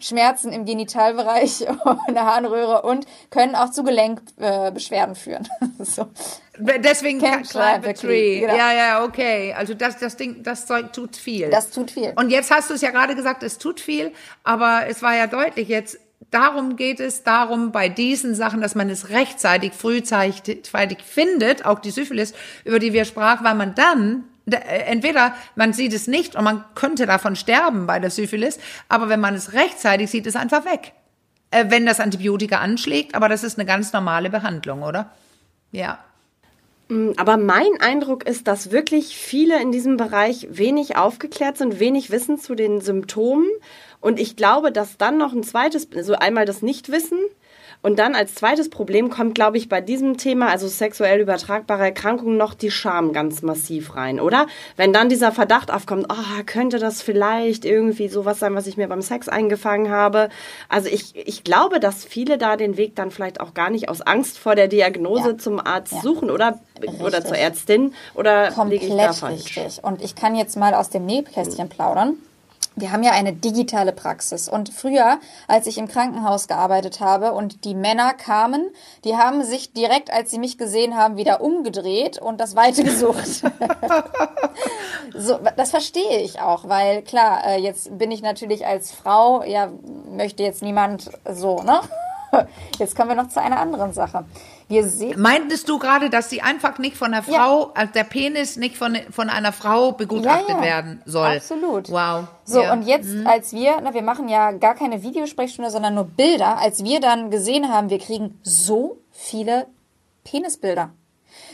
Schmerzen 0.00 0.52
im 0.52 0.64
Genitalbereich 0.64 1.62
in 2.08 2.14
der 2.14 2.26
Harnröhre 2.26 2.82
und 2.82 3.06
können 3.30 3.54
auch 3.54 3.70
zu 3.70 3.84
Gelenkbeschwerden 3.84 5.14
führen. 5.14 5.48
so. 5.78 6.06
Deswegen 6.58 7.20
Can't 7.20 7.48
climb 7.48 7.86
a 7.86 7.92
tree. 7.92 8.40
Genau. 8.40 8.56
Ja, 8.56 8.72
ja, 8.72 9.04
okay. 9.04 9.54
Also 9.56 9.74
das, 9.74 9.98
das 9.98 10.16
Ding, 10.16 10.42
das 10.42 10.66
Zeug 10.66 10.92
tut 10.92 11.16
viel. 11.16 11.48
Das 11.48 11.70
tut 11.70 11.92
viel. 11.92 12.12
Und 12.16 12.30
jetzt 12.30 12.50
hast 12.50 12.70
du 12.70 12.74
es 12.74 12.80
ja 12.80 12.90
gerade 12.90 13.14
gesagt, 13.14 13.42
es 13.42 13.58
tut 13.58 13.80
viel, 13.80 14.12
aber 14.42 14.82
es 14.88 15.02
war 15.02 15.14
ja 15.14 15.26
deutlich 15.26 15.68
jetzt, 15.68 15.98
darum 16.30 16.76
geht 16.76 17.00
es, 17.00 17.22
darum 17.22 17.72
bei 17.72 17.88
diesen 17.88 18.34
Sachen, 18.34 18.60
dass 18.60 18.74
man 18.74 18.90
es 18.90 19.10
rechtzeitig, 19.10 19.72
frühzeitig 19.72 21.02
findet, 21.04 21.64
auch 21.64 21.78
die 21.78 21.90
Syphilis, 21.90 22.34
über 22.64 22.78
die 22.78 22.92
wir 22.92 23.04
sprachen, 23.04 23.44
weil 23.44 23.54
man 23.54 23.74
dann 23.74 24.24
äh, 24.50 24.56
entweder 24.86 25.34
man 25.54 25.72
sieht 25.72 25.92
es 25.92 26.06
nicht 26.06 26.34
und 26.34 26.44
man 26.44 26.64
könnte 26.74 27.06
davon 27.06 27.36
sterben 27.36 27.86
bei 27.86 27.98
der 27.98 28.10
Syphilis, 28.10 28.58
aber 28.88 29.08
wenn 29.08 29.20
man 29.20 29.34
es 29.34 29.52
rechtzeitig 29.52 30.10
sieht, 30.10 30.26
ist 30.26 30.34
es 30.34 30.40
einfach 30.40 30.64
weg. 30.64 30.92
Äh, 31.50 31.66
wenn 31.68 31.86
das 31.86 32.00
Antibiotika 32.00 32.58
anschlägt, 32.58 33.14
aber 33.14 33.28
das 33.28 33.44
ist 33.44 33.58
eine 33.58 33.66
ganz 33.66 33.92
normale 33.92 34.30
Behandlung, 34.30 34.82
oder? 34.82 35.10
Ja. 35.72 35.98
Mm, 36.90 37.12
aber 37.16 37.36
mein 37.36 37.80
Eindruck 37.80 38.26
ist, 38.26 38.48
dass 38.48 38.72
wirklich 38.72 39.16
viele 39.16 39.62
in 39.62 39.72
diesem 39.72 39.96
Bereich 39.96 40.48
wenig 40.50 40.96
aufgeklärt 40.96 41.56
sind, 41.56 41.78
wenig 41.80 42.10
wissen 42.10 42.36
zu 42.38 42.54
den 42.54 42.80
Symptomen. 42.80 43.48
Und 44.00 44.18
ich 44.18 44.36
glaube, 44.36 44.72
dass 44.72 44.98
dann 44.98 45.16
noch 45.16 45.32
ein 45.32 45.44
zweites, 45.44 45.88
also 45.94 46.14
einmal 46.14 46.44
das 46.46 46.62
Nichtwissen 46.62 47.18
und 47.82 47.98
dann 47.98 48.14
als 48.14 48.34
zweites 48.34 48.68
Problem 48.68 49.08
kommt, 49.08 49.34
glaube 49.34 49.56
ich, 49.56 49.68
bei 49.68 49.80
diesem 49.80 50.18
Thema, 50.18 50.48
also 50.48 50.68
sexuell 50.68 51.20
übertragbare 51.20 51.84
Erkrankungen, 51.84 52.36
noch 52.36 52.52
die 52.52 52.70
Scham 52.70 53.12
ganz 53.12 53.40
massiv 53.40 53.96
rein, 53.96 54.20
oder? 54.20 54.46
Wenn 54.76 54.92
dann 54.92 55.08
dieser 55.08 55.32
Verdacht 55.32 55.72
aufkommt, 55.72 56.06
oh, 56.10 56.42
könnte 56.44 56.78
das 56.78 57.00
vielleicht 57.00 57.64
irgendwie 57.64 58.08
sowas 58.08 58.38
sein, 58.38 58.54
was 58.54 58.66
ich 58.66 58.76
mir 58.76 58.88
beim 58.88 59.00
Sex 59.00 59.28
eingefangen 59.28 59.90
habe. 59.90 60.28
Also 60.68 60.88
ich, 60.88 61.16
ich 61.16 61.42
glaube, 61.42 61.80
dass 61.80 62.04
viele 62.04 62.36
da 62.36 62.56
den 62.56 62.76
Weg 62.76 62.96
dann 62.96 63.10
vielleicht 63.10 63.40
auch 63.40 63.54
gar 63.54 63.70
nicht 63.70 63.88
aus 63.88 64.02
Angst 64.02 64.38
vor 64.38 64.54
der 64.54 64.68
Diagnose 64.68 65.30
ja. 65.30 65.38
zum 65.38 65.58
Arzt 65.58 65.92
ja. 65.94 66.00
suchen, 66.00 66.30
oder? 66.30 66.60
Richtig. 66.82 67.00
Oder 67.00 67.24
zur 67.24 67.36
Ärztin, 67.36 67.94
oder 68.14 68.50
Komplett 68.52 68.82
liege 68.82 68.94
ich 68.94 69.00
da 69.00 69.12
falsch? 69.12 69.56
richtig. 69.56 69.84
Und 69.84 70.02
ich 70.02 70.14
kann 70.14 70.34
jetzt 70.34 70.56
mal 70.56 70.74
aus 70.74 70.90
dem 70.90 71.06
Nähkästchen 71.06 71.68
plaudern 71.68 72.16
wir 72.80 72.92
haben 72.92 73.02
ja 73.02 73.12
eine 73.12 73.32
digitale 73.32 73.92
Praxis. 73.92 74.48
Und 74.48 74.70
früher, 74.70 75.18
als 75.48 75.66
ich 75.66 75.78
im 75.78 75.88
Krankenhaus 75.88 76.48
gearbeitet 76.48 77.00
habe 77.00 77.32
und 77.32 77.64
die 77.64 77.74
Männer 77.74 78.14
kamen, 78.14 78.70
die 79.04 79.16
haben 79.16 79.42
sich 79.44 79.72
direkt, 79.72 80.12
als 80.12 80.30
sie 80.30 80.38
mich 80.38 80.58
gesehen 80.58 80.96
haben, 80.96 81.16
wieder 81.16 81.40
umgedreht 81.40 82.18
und 82.18 82.40
das 82.40 82.56
Weite 82.56 82.84
gesucht. 82.84 83.26
so, 85.14 85.38
das 85.56 85.70
verstehe 85.70 86.20
ich 86.20 86.40
auch, 86.40 86.68
weil 86.68 87.02
klar, 87.02 87.44
äh, 87.46 87.60
jetzt 87.60 87.96
bin 87.98 88.10
ich 88.10 88.22
natürlich 88.22 88.66
als 88.66 88.90
Frau, 88.92 89.42
ja, 89.42 89.70
möchte 90.10 90.42
jetzt 90.42 90.62
niemand 90.62 91.10
so, 91.32 91.62
ne? 91.62 91.80
Jetzt 92.78 92.96
kommen 92.96 93.08
wir 93.08 93.16
noch 93.16 93.28
zu 93.28 93.40
einer 93.40 93.58
anderen 93.58 93.92
Sache. 93.92 94.24
Wir 94.70 94.86
sehen 94.86 95.20
Meintest 95.20 95.68
du 95.68 95.80
gerade, 95.80 96.10
dass 96.10 96.30
sie 96.30 96.42
einfach 96.42 96.78
nicht 96.78 96.96
von 96.96 97.10
der 97.10 97.24
Frau, 97.24 97.62
ja. 97.62 97.70
also 97.74 97.92
der 97.92 98.04
Penis 98.04 98.56
nicht 98.56 98.76
von, 98.76 98.96
von 99.10 99.28
einer 99.28 99.52
Frau 99.52 99.90
begutachtet 99.90 100.48
ja, 100.48 100.56
ja. 100.58 100.62
werden 100.62 101.02
soll? 101.04 101.36
Absolut. 101.36 101.90
Wow. 101.90 102.28
So, 102.44 102.62
und 102.62 102.82
jetzt, 102.82 103.08
mhm. 103.08 103.26
als 103.26 103.52
wir, 103.52 103.80
na, 103.82 103.92
wir 103.94 104.02
machen 104.02 104.28
ja 104.28 104.52
gar 104.52 104.76
keine 104.76 105.02
Videosprechstunde, 105.02 105.72
sondern 105.72 105.96
nur 105.96 106.04
Bilder, 106.04 106.58
als 106.58 106.84
wir 106.84 107.00
dann 107.00 107.32
gesehen 107.32 107.68
haben, 107.68 107.90
wir 107.90 107.98
kriegen 107.98 108.38
so 108.44 108.98
viele 109.10 109.66
Penisbilder 110.22 110.90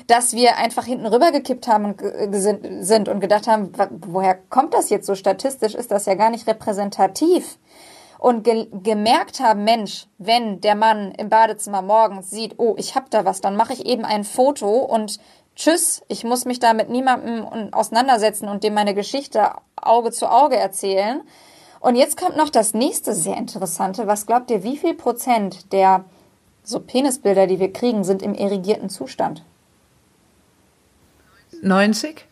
dass 0.07 0.35
wir 0.35 0.57
einfach 0.57 0.85
hinten 0.85 1.07
rübergekippt 1.07 1.69
haben 1.69 1.87
und 1.87 2.33
sind 2.81 3.09
und 3.09 3.21
gedacht 3.21 3.47
haben, 3.47 3.73
woher 4.07 4.35
kommt 4.35 4.75
das 4.75 4.91
jetzt 4.91 5.07
so 5.07 5.15
statistisch? 5.15 5.75
Ist 5.75 5.91
das 5.91 6.07
ja 6.07 6.15
gar 6.15 6.31
nicht 6.31 6.47
repräsentativ 6.47 7.59
und 8.19 8.45
ge 8.45 8.69
gemerkt 8.83 9.41
haben, 9.41 9.65
Mensch, 9.65 10.07
wenn 10.19 10.61
der 10.61 10.75
Mann 10.75 11.13
im 11.13 11.29
Badezimmer 11.29 11.83
morgens 11.83 12.31
sieht, 12.31 12.55
oh, 12.59 12.75
ich 12.79 12.95
hab 12.95 13.11
da 13.11 13.25
was, 13.25 13.41
dann 13.41 13.57
mache 13.57 13.73
ich 13.73 13.87
eben 13.87 14.05
ein 14.05 14.25
Foto 14.25 14.79
und 14.79 15.19
tschüss, 15.55 16.03
ich 16.09 16.25
muss 16.25 16.45
mich 16.45 16.59
da 16.59 16.75
mit 16.75 16.89
niemandem 16.89 17.73
auseinandersetzen 17.73 18.49
und 18.49 18.65
dem 18.65 18.75
meine 18.75 18.95
Geschichte 18.95 19.51
Auge 19.77 20.13
zu 20.13 20.31
Auge 20.31 20.57
erzählen. 20.57 21.23
Und 21.81 21.97
jetzt 21.97 22.17
kommt 22.17 22.37
noch 22.37 22.51
das 22.51 22.75
nächste 22.75 23.15
sehr 23.15 23.37
interessante. 23.37 24.07
Was 24.07 24.27
glaubt 24.27 24.51
ihr, 24.51 24.63
wie 24.63 24.77
viel 24.77 24.95
Prozent 24.95 25.73
der 25.73 26.05
so 26.63 26.81
Penisbilder, 26.81 27.47
die 27.47 27.61
wir 27.61 27.73
kriegen, 27.73 28.03
sind 28.03 28.23
im 28.23 28.35
irrigierten 28.35 28.89
Zustand? 28.89 29.45
90? 31.63 32.27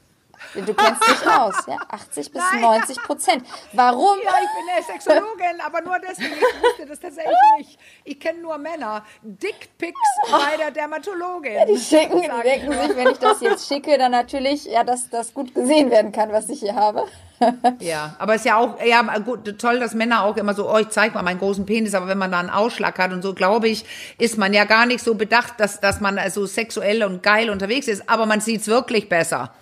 Du 0.54 0.74
kennst 0.74 1.02
dich 1.02 1.28
aus, 1.28 1.54
ja? 1.66 1.76
80 1.88 2.33
bis 2.33 2.42
Nein. 2.52 2.61
90 2.61 2.96
Prozent. 3.02 3.44
Warum? 3.72 4.18
Ja, 4.24 4.33
ich 4.42 4.48
bin 4.50 4.74
eine 4.74 4.85
Sexologin, 4.85 5.61
aber 5.64 5.80
nur 5.80 5.98
deswegen. 5.98 6.35
Ich 6.35 6.62
wusste 6.62 6.87
das 6.87 7.00
tatsächlich 7.00 7.35
nicht. 7.59 7.78
Ich 8.04 8.20
kenne 8.20 8.40
nur 8.40 8.59
Männer. 8.59 9.04
Dickpics 9.22 9.98
bei 10.30 10.57
der 10.57 10.70
Dermatologin. 10.70 11.54
Ja, 11.54 11.64
die 11.66 11.78
schicken, 11.78 12.22
die 12.22 12.42
denken 12.42 12.72
sich, 12.72 12.96
wenn 12.96 13.09
ich 13.09 13.18
das 13.18 13.40
jetzt 13.40 13.68
schicke, 13.68 13.98
dann 13.98 14.12
natürlich, 14.12 14.64
ja, 14.66 14.85
dass 14.85 15.11
das 15.11 15.35
gut 15.35 15.54
gesehen 15.54 15.90
werden 15.90 16.12
kann, 16.12 16.33
was 16.33 16.48
ich 16.48 16.61
hier 16.61 16.74
habe. 16.74 17.07
ja, 17.80 18.14
aber 18.18 18.35
es 18.35 18.42
ist 18.42 18.46
ja 18.46 18.57
auch, 18.57 18.80
ja, 18.83 19.02
gut, 19.18 19.59
toll, 19.59 19.80
dass 19.80 19.94
Männer 19.94 20.24
auch 20.24 20.37
immer 20.37 20.54
so, 20.54 20.70
oh, 20.70 20.78
ich 20.78 20.88
zeig 20.90 21.14
mal 21.14 21.22
meinen 21.22 21.40
großen 21.40 21.66
Penis, 21.66 21.94
aber 21.94 22.07
wenn 22.07 22.18
man 22.18 22.30
da 22.30 22.38
einen 22.38 22.50
Ausschlag 22.50 22.98
hat 22.98 23.12
und 23.12 23.22
so, 23.22 23.35
glaube 23.35 23.68
ich, 23.68 23.85
ist 24.18 24.38
man 24.38 24.54
ja 24.54 24.64
gar 24.64 24.87
nicht 24.87 25.02
so 25.02 25.14
bedacht, 25.14 25.54
dass, 25.59 25.80
dass 25.80 26.00
man 26.00 26.18
so 26.30 26.46
sexuell 26.46 27.02
und 27.02 27.22
geil 27.22 27.50
unterwegs 27.50 27.88
ist, 27.88 28.09
aber 28.09 28.26
man 28.26 28.40
sieht's 28.40 28.68
wirklich 28.68 29.09
besser 29.09 29.52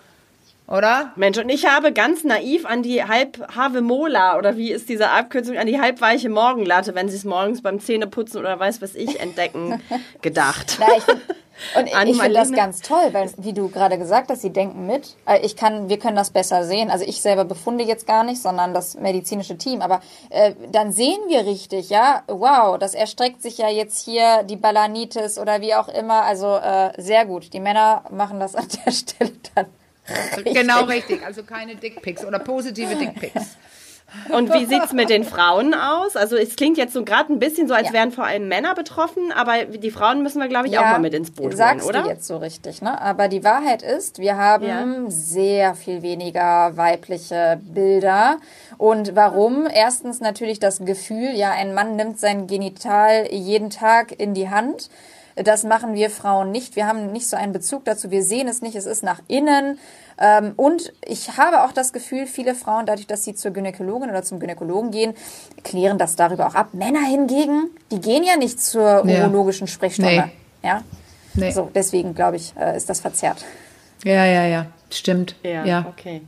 oder? 0.67 1.11
Mensch, 1.15 1.37
und 1.37 1.49
ich 1.49 1.65
habe 1.65 1.91
ganz 1.91 2.23
naiv 2.23 2.65
an 2.65 2.83
die 2.83 3.03
halb 3.03 3.55
Have 3.55 3.81
Mola 3.81 4.37
oder 4.37 4.57
wie 4.57 4.71
ist 4.71 4.89
diese 4.89 5.09
Abkürzung, 5.09 5.57
an 5.57 5.67
die 5.67 5.79
halbweiche 5.79 6.29
Morgenlatte, 6.29 6.95
wenn 6.95 7.09
sie 7.09 7.17
es 7.17 7.25
morgens 7.25 7.61
beim 7.61 7.79
Zähneputzen 7.79 8.39
oder 8.39 8.59
weiß 8.59 8.81
was 8.81 8.95
ich 8.95 9.19
entdecken, 9.19 9.81
gedacht. 10.21 10.77
Na, 10.79 10.87
ich 10.97 11.03
und 11.77 11.87
ich, 11.87 11.93
ich 11.93 12.21
finde 12.21 12.33
das 12.33 12.51
ganz 12.51 12.81
toll, 12.81 13.09
weil, 13.11 13.29
wie 13.37 13.53
du 13.53 13.69
gerade 13.69 13.97
gesagt 13.97 14.29
hast, 14.29 14.41
sie 14.41 14.51
denken 14.51 14.87
mit. 14.87 15.15
Äh, 15.25 15.39
ich 15.45 15.55
kann, 15.55 15.89
wir 15.89 15.99
können 15.99 16.15
das 16.15 16.31
besser 16.31 16.63
sehen. 16.63 16.89
Also 16.89 17.05
ich 17.05 17.21
selber 17.21 17.45
befunde 17.45 17.83
jetzt 17.83 18.07
gar 18.07 18.23
nicht, 18.23 18.41
sondern 18.41 18.73
das 18.73 18.95
medizinische 18.95 19.57
Team. 19.57 19.81
Aber 19.81 20.01
äh, 20.29 20.53
dann 20.71 20.91
sehen 20.91 21.19
wir 21.27 21.45
richtig, 21.45 21.89
ja, 21.89 22.23
wow, 22.27 22.77
das 22.77 22.93
erstreckt 22.93 23.41
sich 23.41 23.57
ja 23.57 23.69
jetzt 23.69 24.03
hier 24.03 24.43
die 24.43 24.55
Balanitis 24.55 25.37
oder 25.37 25.61
wie 25.61 25.75
auch 25.75 25.87
immer. 25.87 26.23
Also 26.23 26.55
äh, 26.55 26.99
sehr 27.01 27.25
gut. 27.25 27.53
Die 27.53 27.59
Männer 27.59 28.03
machen 28.11 28.39
das 28.39 28.55
an 28.55 28.67
der 28.85 28.91
Stelle 28.93 29.33
dann 29.55 29.65
Richtig. 30.35 30.53
Genau 30.53 30.83
richtig, 30.83 31.25
also 31.25 31.43
keine 31.43 31.75
Dickpics 31.75 32.25
oder 32.25 32.39
positive 32.39 32.95
Dickpics. 32.95 33.57
Und 34.29 34.53
wie 34.53 34.65
sieht 34.65 34.83
es 34.83 34.93
mit 34.93 35.09
den 35.09 35.23
Frauen 35.23 35.73
aus? 35.73 36.15
Also 36.15 36.35
es 36.35 36.55
klingt 36.55 36.77
jetzt 36.77 36.93
so 36.93 37.03
gerade 37.03 37.33
ein 37.33 37.39
bisschen 37.39 37.67
so, 37.67 37.73
als 37.73 37.87
ja. 37.87 37.93
wären 37.93 38.11
vor 38.11 38.25
allem 38.25 38.47
Männer 38.47 38.75
betroffen, 38.75 39.31
aber 39.31 39.65
die 39.65 39.89
Frauen 39.89 40.21
müssen 40.21 40.39
wir, 40.39 40.47
glaube 40.47 40.67
ich, 40.67 40.73
ja, 40.73 40.81
auch 40.81 40.91
mal 40.91 40.99
mit 40.99 41.13
ins 41.13 41.31
Boot 41.31 41.55
sagst 41.55 41.85
holen, 41.85 41.95
oder? 41.95 42.03
du 42.03 42.09
jetzt 42.09 42.27
so 42.27 42.37
richtig, 42.37 42.81
ne? 42.81 42.99
Aber 43.01 43.27
die 43.27 43.43
Wahrheit 43.43 43.81
ist, 43.81 44.19
wir 44.19 44.37
haben 44.37 44.65
ja. 44.65 44.85
sehr 45.07 45.73
viel 45.73 46.03
weniger 46.03 46.77
weibliche 46.77 47.59
Bilder. 47.63 48.37
Und 48.77 49.15
warum? 49.15 49.67
Erstens 49.71 50.19
natürlich 50.19 50.59
das 50.59 50.79
Gefühl, 50.85 51.31
ja, 51.33 51.51
ein 51.51 51.73
Mann 51.73 51.95
nimmt 51.95 52.19
sein 52.19 52.45
Genital 52.45 53.27
jeden 53.31 53.69
Tag 53.71 54.19
in 54.19 54.33
die 54.33 54.49
Hand. 54.49 54.89
Das 55.35 55.63
machen 55.63 55.95
wir 55.95 56.09
Frauen 56.09 56.51
nicht. 56.51 56.75
Wir 56.75 56.87
haben 56.87 57.11
nicht 57.11 57.27
so 57.27 57.35
einen 57.35 57.53
Bezug 57.53 57.85
dazu. 57.85 58.11
Wir 58.11 58.23
sehen 58.23 58.47
es 58.47 58.61
nicht. 58.61 58.75
Es 58.75 58.85
ist 58.85 59.03
nach 59.03 59.21
innen. 59.27 59.79
Ähm, 60.19 60.53
und 60.55 60.93
ich 61.05 61.37
habe 61.37 61.63
auch 61.63 61.71
das 61.71 61.93
Gefühl, 61.93 62.27
viele 62.27 62.55
Frauen, 62.55 62.85
dadurch, 62.85 63.07
dass 63.07 63.23
sie 63.23 63.33
zur 63.33 63.51
Gynäkologin 63.51 64.09
oder 64.09 64.23
zum 64.23 64.39
Gynäkologen 64.39 64.91
gehen, 64.91 65.13
klären 65.63 65.97
das 65.97 66.15
darüber 66.15 66.47
auch 66.47 66.55
ab. 66.55 66.73
Männer 66.73 67.05
hingegen, 67.07 67.69
die 67.91 67.99
gehen 67.99 68.23
ja 68.23 68.35
nicht 68.35 68.61
zur 68.61 69.05
ja. 69.07 69.23
urologischen 69.23 69.67
Sprechstunde. 69.67 70.11
Nee. 70.11 70.67
Ja. 70.67 70.83
Nee. 71.33 71.51
So, 71.51 71.69
deswegen 71.73 72.13
glaube 72.13 72.37
ich, 72.37 72.53
äh, 72.59 72.77
ist 72.77 72.89
das 72.89 72.99
verzerrt. 72.99 73.43
Ja, 74.03 74.25
ja, 74.25 74.45
ja. 74.45 74.67
Stimmt. 74.89 75.35
Ja, 75.43 75.65
ja. 75.65 75.85
okay. 75.89 76.21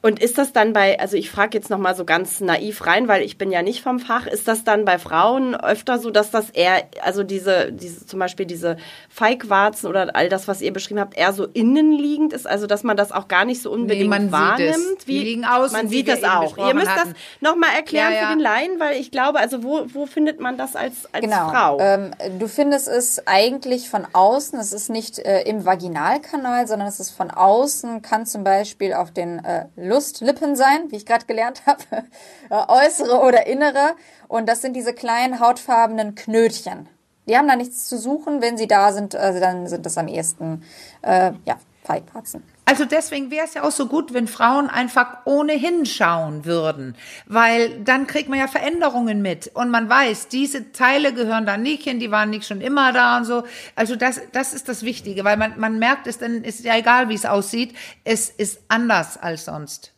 Und 0.00 0.20
ist 0.22 0.38
das 0.38 0.52
dann 0.52 0.72
bei, 0.72 1.00
also 1.00 1.16
ich 1.16 1.28
frage 1.28 1.58
jetzt 1.58 1.70
nochmal 1.70 1.96
so 1.96 2.04
ganz 2.04 2.40
naiv 2.40 2.86
rein, 2.86 3.08
weil 3.08 3.22
ich 3.22 3.36
bin 3.36 3.50
ja 3.50 3.62
nicht 3.62 3.82
vom 3.82 3.98
Fach, 3.98 4.28
ist 4.28 4.46
das 4.46 4.62
dann 4.62 4.84
bei 4.84 4.96
Frauen 4.98 5.56
öfter 5.56 5.98
so, 5.98 6.10
dass 6.12 6.30
das 6.30 6.50
eher, 6.50 6.84
also 7.02 7.24
diese, 7.24 7.72
diese 7.72 8.06
zum 8.06 8.20
Beispiel 8.20 8.46
diese 8.46 8.76
Feigwarzen 9.08 9.88
oder 9.88 10.14
all 10.14 10.28
das, 10.28 10.46
was 10.46 10.60
ihr 10.60 10.72
beschrieben 10.72 11.00
habt, 11.00 11.16
eher 11.18 11.32
so 11.32 11.46
innenliegend 11.46 12.32
ist, 12.32 12.46
also 12.46 12.68
dass 12.68 12.84
man 12.84 12.96
das 12.96 13.10
auch 13.10 13.26
gar 13.26 13.44
nicht 13.44 13.60
so 13.60 13.72
unbedingt 13.72 14.02
Nee, 14.02 14.08
man 14.08 14.22
sieht 14.22 14.32
wahrnimmt? 14.32 15.08
Die 15.08 15.18
liegen 15.18 15.44
außen, 15.44 15.76
man 15.76 15.90
wie 15.90 15.96
sieht 15.96 16.08
das 16.08 16.22
auch. 16.22 16.56
Ihr 16.56 16.74
müsst 16.74 16.88
hatten. 16.88 17.14
das 17.40 17.50
nochmal 17.50 17.70
erklären 17.74 18.12
Ja, 18.12 18.20
ja. 18.20 18.26
für 18.28 18.34
den 18.36 18.40
Laien, 18.40 18.78
weil 18.78 19.00
ich 19.00 19.10
glaube, 19.10 19.40
also 19.40 19.64
wo, 19.64 19.84
wo 19.92 20.06
findet 20.06 20.38
man 20.38 20.56
das 20.56 20.76
als, 20.76 21.12
als 21.12 21.24
Genau. 21.24 21.48
Frau? 21.50 21.78
Ähm, 21.80 22.12
du 22.38 22.46
findest 22.46 22.86
es 22.86 23.26
eigentlich 23.26 23.88
von 23.90 24.06
außen, 24.12 24.60
es 24.60 24.72
ist 24.72 24.90
nicht 24.90 25.18
äh, 25.18 25.42
im 25.42 25.64
Vaginalkanal, 25.64 26.68
sondern 26.68 26.86
es 26.86 27.00
ist 27.00 27.10
von 27.10 27.32
außen, 27.32 28.00
kann 28.02 28.26
zum 28.26 28.44
Beispiel 28.44 28.94
auf 28.94 29.10
den 29.10 29.44
äh, 29.44 29.64
Lustlippen 29.88 30.56
sein, 30.56 30.90
wie 30.90 30.96
ich 30.96 31.06
gerade 31.06 31.26
gelernt 31.26 31.62
habe, 31.66 31.82
äh, 32.50 32.86
äußere 32.86 33.20
oder 33.20 33.46
innere. 33.46 33.94
Und 34.28 34.48
das 34.48 34.62
sind 34.62 34.74
diese 34.74 34.92
kleinen 34.92 35.40
hautfarbenen 35.40 36.14
Knötchen. 36.14 36.88
Die 37.26 37.36
haben 37.36 37.48
da 37.48 37.56
nichts 37.56 37.88
zu 37.88 37.98
suchen. 37.98 38.40
Wenn 38.40 38.56
sie 38.56 38.66
da 38.66 38.92
sind, 38.92 39.14
also 39.14 39.40
dann 39.40 39.66
sind 39.66 39.84
das 39.86 39.98
am 39.98 40.08
ehesten 40.08 40.62
äh, 41.02 41.32
ja, 41.44 41.58
Feigwarzen. 41.84 42.42
Also 42.68 42.84
deswegen 42.84 43.30
wäre 43.30 43.46
es 43.46 43.54
ja 43.54 43.62
auch 43.62 43.70
so 43.70 43.86
gut, 43.86 44.12
wenn 44.12 44.28
Frauen 44.28 44.68
einfach 44.68 45.20
ohnehin 45.24 45.86
schauen 45.86 46.44
würden, 46.44 46.96
weil 47.24 47.80
dann 47.80 48.06
kriegt 48.06 48.28
man 48.28 48.38
ja 48.38 48.46
Veränderungen 48.46 49.22
mit 49.22 49.50
und 49.54 49.70
man 49.70 49.88
weiß, 49.88 50.28
diese 50.28 50.70
Teile 50.72 51.14
gehören 51.14 51.46
da 51.46 51.56
nicht 51.56 51.84
hin, 51.84 51.98
die 51.98 52.10
waren 52.10 52.28
nicht 52.28 52.46
schon 52.46 52.60
immer 52.60 52.92
da 52.92 53.16
und 53.16 53.24
so. 53.24 53.44
Also 53.74 53.96
das, 53.96 54.20
das 54.32 54.52
ist 54.52 54.68
das 54.68 54.82
Wichtige, 54.82 55.24
weil 55.24 55.38
man, 55.38 55.58
man 55.58 55.78
merkt 55.78 56.06
es, 56.06 56.18
dann 56.18 56.44
ist 56.44 56.62
ja 56.62 56.76
egal, 56.76 57.08
wie 57.08 57.14
es 57.14 57.24
aussieht, 57.24 57.74
es 58.04 58.28
ist 58.28 58.60
anders 58.68 59.16
als 59.16 59.46
sonst. 59.46 59.94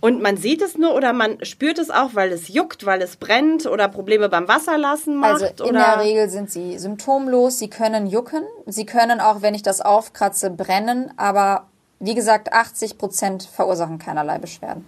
Und 0.00 0.20
man 0.20 0.36
sieht 0.36 0.62
es 0.62 0.76
nur 0.76 0.92
oder 0.92 1.12
man 1.12 1.44
spürt 1.44 1.78
es 1.78 1.90
auch, 1.90 2.14
weil 2.14 2.32
es 2.32 2.48
juckt, 2.48 2.84
weil 2.84 3.00
es 3.00 3.16
brennt 3.16 3.64
oder 3.66 3.86
Probleme 3.86 4.28
beim 4.28 4.48
Wasserlassen 4.48 5.14
macht? 5.16 5.42
Also 5.42 5.64
in 5.64 5.70
oder? 5.70 5.78
der 5.78 6.00
Regel 6.00 6.28
sind 6.30 6.50
sie 6.50 6.78
symptomlos, 6.78 7.60
sie 7.60 7.70
können 7.70 8.08
jucken, 8.08 8.42
sie 8.66 8.86
können 8.86 9.20
auch, 9.20 9.40
wenn 9.40 9.54
ich 9.54 9.62
das 9.62 9.80
aufkratze, 9.80 10.50
brennen, 10.50 11.12
aber 11.16 11.68
wie 12.00 12.14
gesagt, 12.14 12.52
80 12.52 12.98
Prozent 12.98 13.42
verursachen 13.44 13.98
keinerlei 13.98 14.38
Beschwerden. 14.38 14.84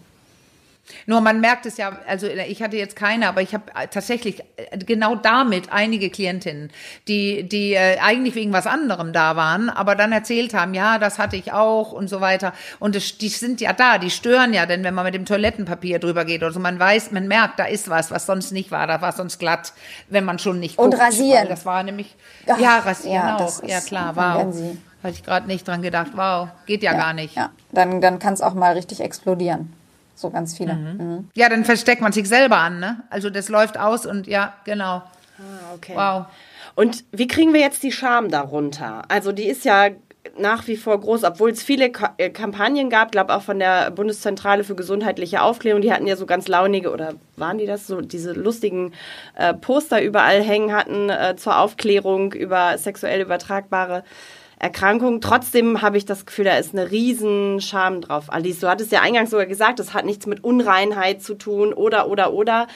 Nur 1.07 1.21
man 1.21 1.41
merkt 1.41 1.67
es 1.67 1.77
ja, 1.77 1.99
also 2.07 2.27
ich 2.27 2.63
hatte 2.63 2.77
jetzt 2.77 2.97
keine, 2.97 3.29
aber 3.29 3.43
ich 3.43 3.55
habe 3.55 3.65
tatsächlich 3.91 4.41
äh, 4.57 4.79
genau 4.79 5.15
damit 5.17 5.73
einige 5.73 6.11
Klientinnen, 6.11 6.71
die, 7.09 7.49
die 7.49 7.75
äh, 7.75 7.99
eigentlich 8.01 8.35
wegen 8.35 8.53
was 8.53 8.67
anderem 8.67 9.13
da 9.13 9.37
waren, 9.37 9.71
aber 9.71 9.95
dann 9.95 10.13
erzählt 10.13 10.55
haben, 10.55 10.75
ja, 10.75 10.99
das 10.99 11.19
hatte 11.19 11.37
ich 11.37 11.53
auch 11.53 11.93
und 11.93 12.09
so 12.09 12.21
weiter. 12.21 12.53
Und 12.79 12.97
es, 12.97 13.19
die 13.19 13.29
sind 13.29 13.61
ja 13.61 13.73
da, 13.73 13.99
die 13.99 14.11
stören 14.11 14.53
ja, 14.53 14.67
denn 14.67 14.85
wenn 14.85 14.95
man 14.95 15.05
mit 15.05 15.15
dem 15.15 15.25
Toilettenpapier 15.25 15.99
drüber 15.99 16.25
geht 16.25 16.43
oder 16.43 16.53
so, 16.53 16.61
man 16.61 16.79
weiß, 16.79 17.11
man 17.11 17.29
merkt, 17.29 17.59
da 17.59 17.65
ist 17.65 17.89
was, 17.89 18.11
was 18.11 18.27
sonst 18.27 18.53
nicht 18.53 18.71
war, 18.71 18.87
da 18.87 19.01
war 19.01 19.13
sonst 19.13 19.39
glatt, 19.39 19.73
wenn 20.09 20.25
man 20.25 20.39
schon 20.39 20.61
nicht 20.61 20.79
Und 20.79 20.91
guckt, 20.91 21.03
rasieren. 21.03 21.43
weil 21.43 21.49
Das 21.49 21.67
war 21.67 21.83
nämlich, 21.83 22.17
Ach, 22.47 22.59
ja, 22.59 22.79
rasieren 22.79 23.15
ja, 23.15 23.37
auch, 23.37 23.61
das 23.61 23.63
ja 23.67 23.81
klar, 23.81 24.17
wow. 24.17 24.55
Hatte 25.03 25.15
ich 25.15 25.23
gerade 25.23 25.47
nicht 25.47 25.67
dran 25.67 25.83
gedacht, 25.83 26.13
wow, 26.15 26.49
geht 26.67 26.83
ja, 26.83 26.93
gar 26.93 27.13
nicht. 27.13 27.37
Ja, 27.37 27.51
dann, 27.73 28.01
dann 28.01 28.19
kann 28.19 28.35
es 28.35 28.41
auch 28.41 28.55
mal 28.55 28.73
richtig 28.73 29.01
explodieren. 29.01 29.73
So 30.15 30.31
ganz 30.31 30.57
viele. 30.57 30.75
Mhm. 30.75 31.31
Ja, 31.35 31.49
dann 31.49 31.65
versteckt 31.65 32.03
man 32.03 32.11
sich 32.11 32.29
selber 32.29 32.59
an, 32.59 32.81
ne? 32.81 33.05
Also 33.09 33.31
das 33.31 33.49
läuft 33.49 33.79
aus 33.79 34.05
und 34.05 34.27
ja, 34.27 34.55
genau. 34.65 35.03
Ah, 35.39 35.75
okay. 35.75 35.93
Wow. 35.95 36.27
Und 36.75 37.05
wie 37.13 37.29
kriegen 37.29 37.53
wir 37.53 37.61
jetzt 37.61 37.85
die 37.85 37.93
Scham 37.93 38.29
darunter? 38.29 39.03
Also 39.09 39.31
die 39.31 39.47
ist 39.49 39.65
ja 39.65 39.91
nach 40.37 40.67
wie 40.67 40.77
vor 40.77 41.01
groß, 41.01 41.25
obwohl 41.25 41.51
es 41.51 41.63
viele 41.63 41.91
äh, 42.19 42.31
Kampagnen 42.31 42.91
gab, 42.91 43.13
glaube 43.13 43.35
auch 43.35 43.43
von 43.43 43.59
der 43.59 43.91
Bundeszentrale 43.91 44.65
für 44.65 44.75
gesundheitliche 44.75 45.43
Aufklärung, 45.43 45.81
die 45.81 45.93
hatten 45.93 46.07
ja 46.07 46.17
so 46.17 46.27
ganz 46.27 46.49
launige 46.49 46.93
oder 46.93 47.15
waren 47.37 47.59
die 47.59 47.67
das 47.67 47.87
so 47.87 48.01
diese 48.01 48.33
lustigen 48.33 48.93
äh, 49.37 49.55
Poster 49.55 50.03
überall 50.03 50.43
hängen 50.43 50.75
hatten 50.75 51.11
äh, 51.11 51.37
zur 51.37 51.59
Aufklärung 51.59 52.33
über 52.33 52.77
sexuell 52.79 53.21
übertragbare 53.21 54.05
Erkrankungen. 54.59 55.21
Trotzdem 55.21 55.83
habe 55.83 55.97
ich 55.99 56.05
das 56.05 56.27
Gefühl, 56.27 56.47
da 56.47 56.57
ist 56.57 56.73
eine 56.75 56.91
riesen 56.91 57.61
Scham 57.61 58.01
drauf. 58.01 58.25
Alice, 58.29 58.61
du 58.61 58.69
hattest 58.69 58.93
ja 58.93 59.01
eingangs 59.01 59.31
sogar 59.31 59.47
gesagt, 59.47 59.79
das 59.79 59.95
hat 59.95 60.05
nichts 60.05 60.27
mit 60.27 60.43
Unreinheit 60.45 61.23
zu 61.23 61.35
tun 61.35 61.73
oder 61.73 62.09
oder 62.09 62.33
oder 62.33 62.67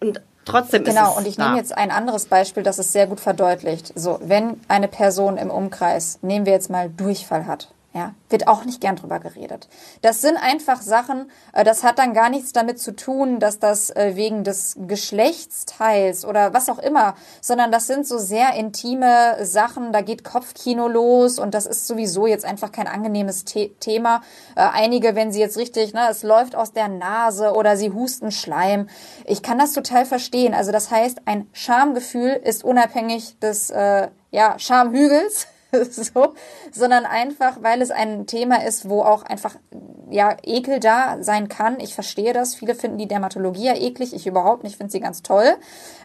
und 0.00 0.20
trotzdem 0.44 0.82
ist 0.82 0.88
es 0.88 0.94
Genau, 0.94 1.16
und 1.16 1.26
ich 1.26 1.36
da. 1.36 1.46
nehme 1.46 1.58
jetzt 1.58 1.76
ein 1.76 1.90
anderes 1.90 2.26
Beispiel, 2.26 2.62
das 2.62 2.78
es 2.78 2.92
sehr 2.92 3.06
gut 3.06 3.20
verdeutlicht. 3.20 3.92
So, 3.98 4.18
wenn 4.22 4.60
eine 4.68 4.88
Person 4.88 5.36
im 5.38 5.50
Umkreis, 5.50 6.18
nehmen 6.22 6.44
wir 6.46 6.52
jetzt 6.52 6.70
mal 6.70 6.90
Durchfall 6.90 7.46
hat, 7.46 7.72
ja, 7.94 8.14
wird 8.30 8.48
auch 8.48 8.64
nicht 8.64 8.80
gern 8.80 8.96
drüber 8.96 9.18
geredet. 9.18 9.68
Das 10.00 10.22
sind 10.22 10.38
einfach 10.38 10.80
Sachen, 10.80 11.30
äh, 11.52 11.62
das 11.62 11.84
hat 11.84 11.98
dann 11.98 12.14
gar 12.14 12.30
nichts 12.30 12.52
damit 12.52 12.78
zu 12.78 12.96
tun, 12.96 13.38
dass 13.38 13.58
das 13.58 13.90
äh, 13.90 14.12
wegen 14.14 14.44
des 14.44 14.76
Geschlechtsteils 14.86 16.24
oder 16.24 16.54
was 16.54 16.70
auch 16.70 16.78
immer, 16.78 17.14
sondern 17.42 17.70
das 17.70 17.86
sind 17.86 18.06
so 18.06 18.16
sehr 18.16 18.54
intime 18.54 19.44
Sachen, 19.44 19.92
da 19.92 20.00
geht 20.00 20.24
Kopfkino 20.24 20.88
los 20.88 21.38
und 21.38 21.52
das 21.52 21.66
ist 21.66 21.86
sowieso 21.86 22.26
jetzt 22.26 22.46
einfach 22.46 22.72
kein 22.72 22.86
angenehmes 22.86 23.44
The 23.46 23.74
Thema. 23.78 24.22
Äh, 24.56 24.62
einige, 24.72 25.14
wenn 25.14 25.30
sie 25.30 25.40
jetzt 25.40 25.58
richtig, 25.58 25.92
ne, 25.92 26.08
es 26.10 26.22
läuft 26.22 26.56
aus 26.56 26.72
der 26.72 26.88
Nase 26.88 27.52
oder 27.52 27.76
sie 27.76 27.90
husten 27.90 28.32
Schleim. 28.32 28.88
Ich 29.26 29.42
kann 29.42 29.58
das 29.58 29.72
total 29.72 30.06
verstehen. 30.06 30.54
Also 30.54 30.72
das 30.72 30.90
heißt, 30.90 31.22
ein 31.26 31.46
Schamgefühl 31.52 32.40
ist 32.42 32.64
unabhängig 32.64 33.38
des 33.40 33.68
äh, 33.68 34.08
ja, 34.30 34.58
Schamhügels. 34.58 35.46
so, 35.90 36.34
sondern 36.70 37.06
einfach, 37.06 37.62
weil 37.62 37.80
es 37.80 37.90
ein 37.90 38.26
Thema 38.26 38.64
ist, 38.66 38.88
wo 38.88 39.02
auch 39.02 39.22
einfach 39.22 39.56
ja 40.10 40.36
Ekel 40.42 40.80
da 40.80 41.22
sein 41.22 41.48
kann. 41.48 41.80
Ich 41.80 41.94
verstehe 41.94 42.34
das. 42.34 42.54
Viele 42.54 42.74
finden 42.74 42.98
die 42.98 43.08
Dermatologie 43.08 43.66
ja 43.66 43.74
eklig, 43.74 44.14
ich 44.14 44.26
überhaupt 44.26 44.64
nicht. 44.64 44.72
Ich 44.72 44.76
finde 44.76 44.92
sie 44.92 45.00
ganz 45.00 45.22
toll. 45.22 45.56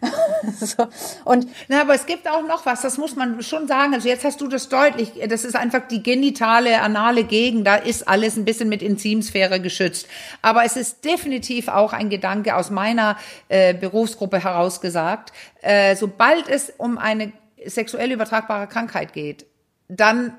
so. 0.59 0.87
Und 1.25 1.47
Na, 1.67 1.81
aber 1.81 1.95
es 1.95 2.05
gibt 2.05 2.29
auch 2.29 2.43
noch 2.43 2.65
was, 2.65 2.81
das 2.81 2.97
muss 2.97 3.17
man 3.17 3.41
schon 3.41 3.67
sagen. 3.67 3.93
Also 3.93 4.07
jetzt 4.07 4.23
hast 4.23 4.39
du 4.39 4.47
das 4.47 4.69
deutlich, 4.69 5.11
das 5.27 5.43
ist 5.43 5.55
einfach 5.55 5.87
die 5.87 6.01
genitale, 6.01 6.81
anale 6.81 7.25
Gegend, 7.25 7.67
da 7.67 7.75
ist 7.75 8.07
alles 8.07 8.37
ein 8.37 8.45
bisschen 8.45 8.69
mit 8.69 8.81
Intimsphäre 8.81 9.59
geschützt. 9.59 10.07
Aber 10.41 10.63
es 10.63 10.77
ist 10.77 11.03
definitiv 11.03 11.67
auch 11.67 11.91
ein 11.91 12.09
Gedanke 12.09 12.55
aus 12.55 12.69
meiner 12.69 13.17
äh, 13.49 13.73
Berufsgruppe 13.73 14.41
herausgesagt. 14.41 15.33
Äh, 15.61 15.97
sobald 15.97 16.47
es 16.47 16.71
um 16.77 16.97
eine 16.97 17.33
sexuell 17.65 18.11
übertragbare 18.11 18.67
Krankheit 18.67 19.11
geht, 19.11 19.45
dann 19.87 20.35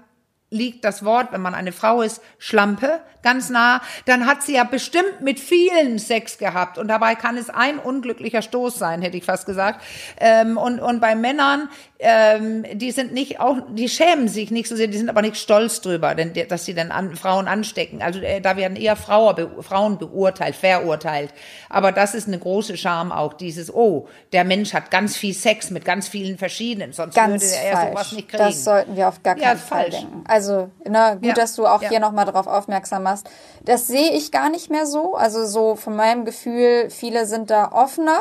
liegt 0.51 0.84
das 0.84 1.05
Wort, 1.05 1.32
wenn 1.32 1.40
man 1.42 1.55
eine 1.55 1.72
Frau 1.72 2.03
ist, 2.03 2.22
Schlampe, 2.38 3.01
ganz 3.22 3.51
nah, 3.51 3.82
dann 4.07 4.26
hat 4.26 4.42
sie 4.42 4.55
ja 4.55 4.64
bestimmt 4.64 5.20
mit 5.20 5.40
vielen 5.40 5.99
Sex 5.99 6.38
gehabt 6.38 6.78
und 6.78 6.88
dabei 6.88 7.14
kann 7.16 7.36
es 7.36 7.51
ein 7.51 7.78
unglücklicher 7.78 8.42
Stoß 8.42 8.76
sein, 8.78 9.03
hätte 9.03 9.16
ich 9.16 9.24
fast 9.24 9.44
gesagt. 9.44 9.82
Ähm, 10.20 10.57
und, 10.57 10.80
und 10.80 11.01
bei 11.01 11.14
Männern, 11.16 11.68
ähm, 11.99 12.64
die 12.74 12.92
sind 12.92 13.12
nicht 13.12 13.40
auch, 13.40 13.57
die 13.70 13.88
schämen 13.88 14.28
sich 14.28 14.51
nicht 14.53 14.68
so 14.68 14.76
sehr, 14.76 14.86
die 14.86 14.96
sind 14.96 15.11
aber 15.11 15.20
nicht 15.22 15.36
stolz 15.36 15.80
drüber, 15.80 16.14
denn, 16.14 16.32
dass 16.49 16.64
sie 16.64 16.74
dann 16.74 16.92
an, 16.92 17.16
Frauen 17.16 17.49
anstecken. 17.49 18.03
Also 18.03 18.20
äh, 18.20 18.40
da 18.40 18.57
werden 18.57 18.76
eher 18.76 18.94
Frauen, 18.94 19.34
be, 19.34 19.51
Frauen 19.62 19.99
beurteilt, 19.99 20.55
verurteilt. 20.55 21.34
Aber 21.68 21.90
das 21.90 22.14
ist 22.14 22.28
eine 22.28 22.38
große 22.38 22.76
Scham 22.76 23.11
auch, 23.11 23.34
dieses, 23.34 23.74
oh, 23.74 24.09
der 24.32 24.44
Mensch 24.44 24.72
hat 24.72 24.92
ganz 24.92 25.16
viel 25.16 25.34
Sex 25.34 25.70
mit 25.70 25.84
ganz 25.84 26.07
vielen 26.09 26.38
verschiedenen, 26.38 26.92
sonst 26.92 27.14
ganz 27.14 27.42
würde 27.42 27.57
er 27.66 27.76
falsch. 27.76 27.88
sowas 27.90 28.12
nicht 28.12 28.28
kriegen. 28.28 28.42
Das 28.44 28.64
sollten 28.64 28.96
wir 28.96 29.09
auf 29.09 29.22
gar 29.24 29.36
Ja, 29.36 29.49
keinen 29.49 29.59
Fall 29.59 29.82
falsch. 29.82 29.96
denken. 29.96 30.24
Also, 30.28 30.38
ne, 30.41 31.14
gut, 31.16 31.24
Ja. 31.26 31.34
dass 31.34 31.55
du 31.55 31.66
auch 31.66 31.82
Ja. 31.82 31.89
hier 31.89 32.01
nochmal 32.01 32.24
drauf 32.26 32.47
aufmerksam 32.47 33.03
machst. 33.03 33.28
Das 33.64 33.86
sehe 33.86 34.12
ich 34.12 34.30
gar 34.32 34.51
nicht 34.51 34.70
mehr 34.70 34.86
so. 34.86 35.14
Also 35.14 35.45
so 35.47 35.76
von 35.76 35.97
meinem 35.97 36.24
Gefühl, 36.24 36.91
viele 36.91 37.26
sind 37.26 37.51
da 37.51 37.72
offener, 37.72 38.20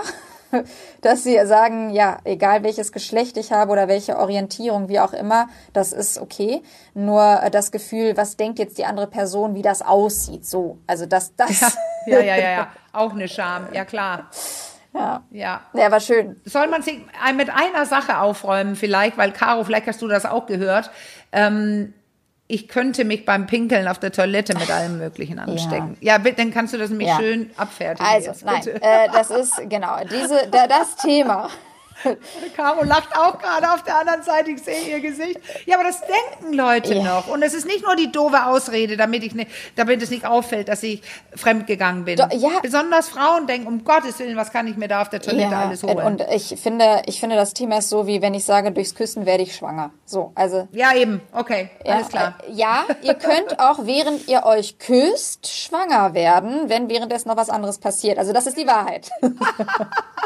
dass 1.02 1.24
sie 1.24 1.38
sagen, 1.46 1.90
ja, 1.90 2.18
egal 2.24 2.64
welches 2.64 2.92
Geschlecht 2.92 3.36
ich 3.38 3.52
habe 3.52 3.72
oder 3.72 3.88
welche 3.88 4.18
Orientierung, 4.18 4.88
wie 4.90 5.00
auch 5.00 5.14
immer, 5.14 5.48
das 5.74 5.92
ist 5.94 6.20
okay. 6.20 6.62
Nur 6.94 7.42
äh, 7.44 7.52
das 7.52 7.72
Gefühl, 7.72 8.16
was 8.18 8.38
denkt 8.38 8.58
jetzt 8.60 8.78
die 8.78 8.86
andere 8.86 9.08
Person, 9.08 9.56
wie 9.56 9.62
das 9.62 9.82
aussieht, 9.82 10.46
so. 10.46 10.78
Also 10.88 11.06
das, 11.06 11.36
das. 11.36 11.60
Ja, 12.06 12.20
ja, 12.20 12.36
ja, 12.38 12.50
ja. 12.50 12.68
Auch 12.94 13.12
eine 13.12 13.28
Scham, 13.28 13.68
ja 13.74 13.84
klar. 13.84 14.30
ja. 14.94 15.22
Ja. 15.32 15.62
Ja, 15.74 15.92
war 15.92 16.00
schön. 16.00 16.40
Soll 16.46 16.68
man 16.68 16.82
sich 16.82 17.02
mit 17.36 17.50
einer 17.50 17.86
Sache 17.86 18.20
aufräumen 18.20 18.76
vielleicht, 18.78 19.18
weil 19.18 19.32
Caro, 19.34 19.64
vielleicht 19.66 19.86
hast 19.88 20.02
du 20.02 20.08
das 20.08 20.26
auch 20.26 20.46
gehört. 20.46 20.90
Ähm, 21.34 21.94
ich 22.48 22.68
könnte 22.68 23.04
mich 23.04 23.26
beim 23.26 23.46
Pinkeln 23.46 23.88
auf 23.88 24.00
der 24.00 24.12
Toilette 24.12 24.54
mit 24.58 24.72
allem 24.72 24.98
Möglichen 24.98 25.38
anstecken. 25.38 25.98
Ja, 26.00 26.18
bitte, 26.18 26.38
dann 26.38 26.54
kannst 26.54 26.74
du 26.74 26.78
das 26.78 26.90
nämlich 26.90 27.10
Ja. 27.10 27.18
schön 27.18 27.52
abfertigen. 27.58 28.06
Also, 28.10 28.28
jetzt, 28.30 28.46
nein, 28.46 28.66
äh, 28.68 29.10
das 29.12 29.30
ist 29.30 29.70
genau 29.70 29.98
diese, 30.10 30.48
da, 30.50 30.68
das 30.68 30.96
Thema. 30.96 31.50
Caro 32.56 32.84
lacht 32.84 33.18
auch 33.18 33.40
gerade 33.40 33.72
auf 33.72 33.84
der 33.84 33.98
anderen 34.00 34.24
Seite, 34.24 34.52
ich 34.52 34.62
sehe 34.64 34.82
ihr 34.90 35.00
Gesicht. 35.00 35.40
Ja, 35.66 35.76
aber 35.80 35.84
das 35.88 36.02
denken 36.02 36.54
Leute 36.54 36.96
Ja. 36.96 37.04
noch. 37.04 37.28
Und 37.28 37.42
es 37.42 37.54
ist 37.54 37.66
nicht 37.66 37.84
nur 37.86 37.96
die 37.96 38.12
doofe 38.12 38.46
Ausrede, 38.46 38.98
damit, 38.98 39.24
ich 39.24 39.34
nicht, 39.36 39.50
damit 39.76 40.02
es 40.02 40.10
nicht 40.10 40.26
auffällt, 40.26 40.68
dass 40.70 40.84
ich 40.84 41.02
fremdgegangen 41.36 42.06
bin. 42.06 42.18
Doch, 42.18 42.32
ja. 42.32 42.60
Besonders 42.62 43.10
Frauen 43.10 43.48
denken, 43.48 43.68
um 43.68 43.84
Gottes 43.84 44.20
Willen, 44.20 44.38
was 44.38 44.52
kann 44.52 44.68
ich 44.68 44.78
mir 44.78 44.88
da 44.88 45.02
auf 45.02 45.10
der 45.10 45.22
Toilette 45.22 45.56
alles 45.56 45.84
holen? 45.84 45.98
und 45.98 46.22
ich 46.34 46.56
finde, 46.62 47.02
ich 47.06 47.20
finde, 47.20 47.36
das 47.36 47.54
Thema 47.54 47.78
ist 47.80 47.90
so, 47.90 48.08
wie 48.08 48.22
wenn 48.22 48.34
ich 48.34 48.46
sage, 48.46 48.72
durchs 48.72 48.96
Küssen 48.96 49.26
werde 49.26 49.44
ich 49.44 49.56
schwanger. 49.56 49.92
So, 50.06 50.32
also 50.36 50.68
ja, 50.72 50.94
eben. 50.96 51.22
Okay, 51.34 51.70
Ja, 51.86 51.96
alles 51.96 52.10
klar. 52.10 52.36
äh, 52.48 52.52
Ja, 52.54 52.86
ihr 53.02 53.14
könnt 53.16 53.60
auch 53.60 53.80
während 53.86 54.28
ihr 54.28 54.46
euch 54.46 54.78
küsst 54.80 55.48
schwanger 55.48 56.14
werden, 56.14 56.70
wenn 56.70 56.90
währenddessen 56.90 57.30
noch 57.30 57.38
was 57.38 57.50
anderes 57.50 57.78
passiert. 57.80 58.18
Also 58.20 58.34
das 58.34 58.48
ist 58.48 58.58
die 58.58 58.68
Wahrheit. 58.68 59.10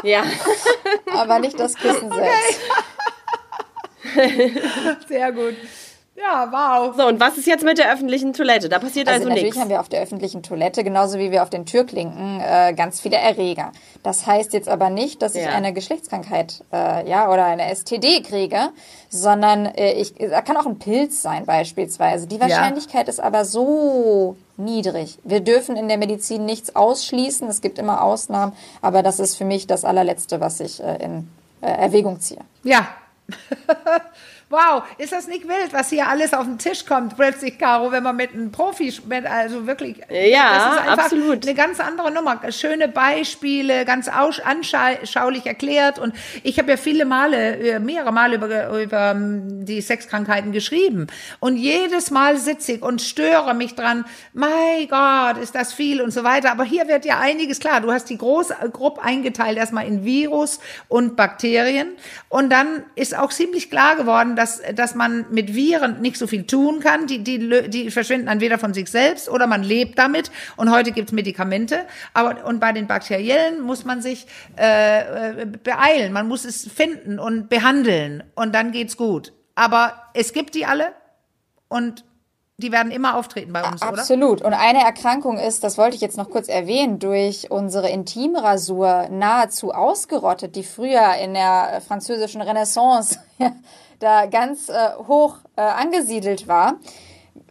Ja. 0.02 0.22
Aber 1.16 1.38
nicht 1.38 1.58
das 1.62 1.74
Küssen 1.74 2.10
selbst. 2.12 2.60
Sehr 5.08 5.32
gut. 5.32 5.54
Ja, 6.14 6.46
wow. 6.52 6.94
So, 6.94 7.06
und 7.06 7.18
was 7.20 7.38
ist 7.38 7.46
jetzt 7.46 7.64
mit 7.64 7.78
der 7.78 7.90
öffentlichen 7.90 8.34
Toilette? 8.34 8.68
Da 8.68 8.78
passiert 8.78 9.08
Also, 9.08 9.20
also, 9.20 9.28
natürlich 9.30 9.44
nichts. 9.44 9.60
haben 9.60 9.70
wir 9.70 9.80
auf 9.80 9.88
der 9.88 10.02
öffentlichen 10.02 10.42
Toilette, 10.42 10.84
genauso 10.84 11.18
wie 11.18 11.30
wir 11.30 11.42
auf 11.42 11.48
den 11.48 11.64
Türklinken, 11.64 12.38
äh, 12.40 12.74
ganz 12.76 13.00
viele 13.00 13.16
Erreger. 13.16 13.72
Das 14.02 14.26
heißt 14.26 14.52
jetzt 14.52 14.68
aber 14.68 14.90
nicht, 14.90 15.22
dass 15.22 15.34
ich 15.34 15.42
Ja. 15.44 15.50
eine 15.52 15.72
Geschlechtskrankheit 15.72 16.62
äh, 16.70 17.08
ja, 17.08 17.30
oder 17.30 17.46
eine 17.46 17.74
STD 17.74 18.20
kriege, 18.22 18.68
sondern 19.08 19.64
äh, 19.66 19.94
ich, 19.94 20.14
da 20.14 20.42
kann 20.42 20.58
auch 20.58 20.66
ein 20.66 20.78
Pilz 20.78 21.22
sein 21.22 21.46
beispielsweise. 21.46 22.26
Die 22.26 22.40
Wahrscheinlichkeit 22.40 23.08
ist 23.08 23.18
aber 23.18 23.46
so 23.46 24.36
niedrig. 24.58 25.18
Wir 25.24 25.40
dürfen 25.40 25.76
in 25.76 25.88
der 25.88 25.96
Medizin 25.96 26.44
nichts 26.44 26.76
ausschließen. 26.76 27.48
Es 27.48 27.62
gibt 27.62 27.78
immer 27.78 28.02
Ausnahmen, 28.02 28.52
aber 28.82 29.02
das 29.02 29.18
ist 29.18 29.36
für 29.36 29.46
mich 29.46 29.66
das 29.66 29.84
allerletzte, 29.84 30.40
was 30.40 30.60
ich 30.60 30.82
äh, 30.84 30.96
in 31.02 31.28
Erwägung 31.66 32.20
ziehe. 32.20 32.40
Ja. 32.62 32.88
wow, 34.52 34.82
ist 34.98 35.12
das 35.12 35.26
nicht 35.26 35.48
wild, 35.48 35.72
was 35.72 35.88
hier 35.88 36.06
alles 36.06 36.34
auf 36.34 36.44
den 36.44 36.58
Tisch 36.58 36.84
kommt, 36.84 37.16
plötzlich, 37.16 37.58
Caro, 37.58 37.90
wenn 37.90 38.02
man 38.02 38.16
mit 38.16 38.32
einem 38.34 38.52
Profi, 38.52 38.92
mit, 39.06 39.26
also 39.26 39.66
wirklich. 39.66 39.96
Ja, 40.10 40.76
das 40.76 40.84
ist 40.84 41.04
absolut. 41.04 41.46
Eine 41.46 41.54
ganz 41.54 41.80
andere 41.80 42.12
Nummer. 42.12 42.40
Schöne 42.52 42.88
Beispiele, 42.88 43.84
ganz 43.84 44.08
anschaulich 44.08 45.46
erklärt. 45.46 45.98
Und 45.98 46.14
ich 46.42 46.58
habe 46.58 46.72
ja 46.72 46.76
viele 46.76 47.06
Male, 47.06 47.56
äh, 47.56 47.78
mehrere 47.78 48.12
Male 48.12 48.36
über, 48.36 48.82
über 48.82 49.12
ähm, 49.12 49.64
die 49.64 49.80
Sexkrankheiten 49.80 50.52
geschrieben. 50.52 51.06
Und 51.40 51.56
jedes 51.56 52.10
Mal 52.10 52.36
sitze 52.36 52.72
ich 52.72 52.82
und 52.82 53.00
störe 53.00 53.54
mich 53.54 53.74
dran, 53.74 54.04
mein 54.34 54.86
Gott, 54.88 55.42
ist 55.42 55.54
das 55.54 55.72
viel 55.72 56.02
und 56.02 56.10
so 56.10 56.24
weiter. 56.24 56.52
Aber 56.52 56.64
hier 56.64 56.88
wird 56.88 57.06
ja 57.06 57.18
einiges 57.18 57.58
klar. 57.58 57.80
Du 57.80 57.90
hast 57.90 58.10
die 58.10 58.18
große 58.18 58.54
Gruppe 58.72 59.02
eingeteilt, 59.02 59.56
erstmal 59.56 59.86
in 59.86 60.04
Virus 60.04 60.60
und 60.88 61.16
Bakterien. 61.16 61.88
Und 62.28 62.50
dann 62.50 62.84
ist 62.96 63.16
auch 63.16 63.30
ziemlich 63.30 63.70
klar 63.70 63.96
geworden, 63.96 64.36
dass, 64.42 64.60
dass 64.74 64.94
man 64.96 65.26
mit 65.30 65.54
Viren 65.54 66.00
nicht 66.00 66.16
so 66.16 66.26
viel 66.26 66.44
tun 66.46 66.80
kann. 66.80 67.06
Die, 67.06 67.22
die, 67.22 67.70
die 67.70 67.90
verschwinden 67.90 68.26
entweder 68.26 68.58
von 68.58 68.74
sich 68.74 68.90
selbst 68.90 69.28
oder 69.28 69.46
man 69.46 69.62
lebt 69.62 69.98
damit. 69.98 70.30
Und 70.56 70.70
heute 70.72 70.90
gibt's 70.90 71.12
Medikamente. 71.12 71.80
Aber, 72.12 72.44
und 72.44 72.58
bei 72.58 72.72
den 72.72 72.88
Bakteriellen 72.88 73.60
muss 73.60 73.84
man 73.84 74.02
sich 74.02 74.26
äh, 74.58 75.42
äh, 75.42 75.46
beeilen. 75.46 76.12
Man 76.12 76.26
muss 76.26 76.44
es 76.44 76.68
finden 76.68 77.20
und 77.20 77.48
behandeln. 77.48 78.24
Und 78.34 78.52
dann 78.54 78.72
geht's 78.72 78.96
gut. 78.96 79.32
Aber 79.54 79.94
es 80.14 80.32
gibt 80.32 80.54
die 80.54 80.66
alle 80.66 80.92
und 81.68 82.04
die 82.58 82.70
werden 82.70 82.92
immer 82.92 83.16
auftreten 83.16 83.52
bei 83.52 83.62
uns, 83.64 83.82
oder? 83.82 83.98
Absolut. 83.98 84.42
Und 84.42 84.54
eine 84.54 84.80
Erkrankung 84.80 85.38
ist, 85.38 85.64
das 85.64 85.78
wollte 85.78 85.96
ich 85.96 86.00
jetzt 86.00 86.16
noch 86.16 86.30
kurz 86.30 86.48
erwähnen, 86.48 86.98
durch 86.98 87.50
unsere 87.50 87.88
Intimrasur 87.88 89.08
nahezu 89.10 89.72
ausgerottet, 89.72 90.54
die 90.54 90.62
früher 90.62 91.14
in 91.22 91.34
der 91.34 91.82
französischen 91.86 92.40
Renaissance 92.40 93.18
da 94.02 94.26
ganz 94.26 94.68
äh, 94.68 94.74
hoch 95.06 95.36
äh, 95.56 95.60
angesiedelt 95.62 96.48
war. 96.48 96.74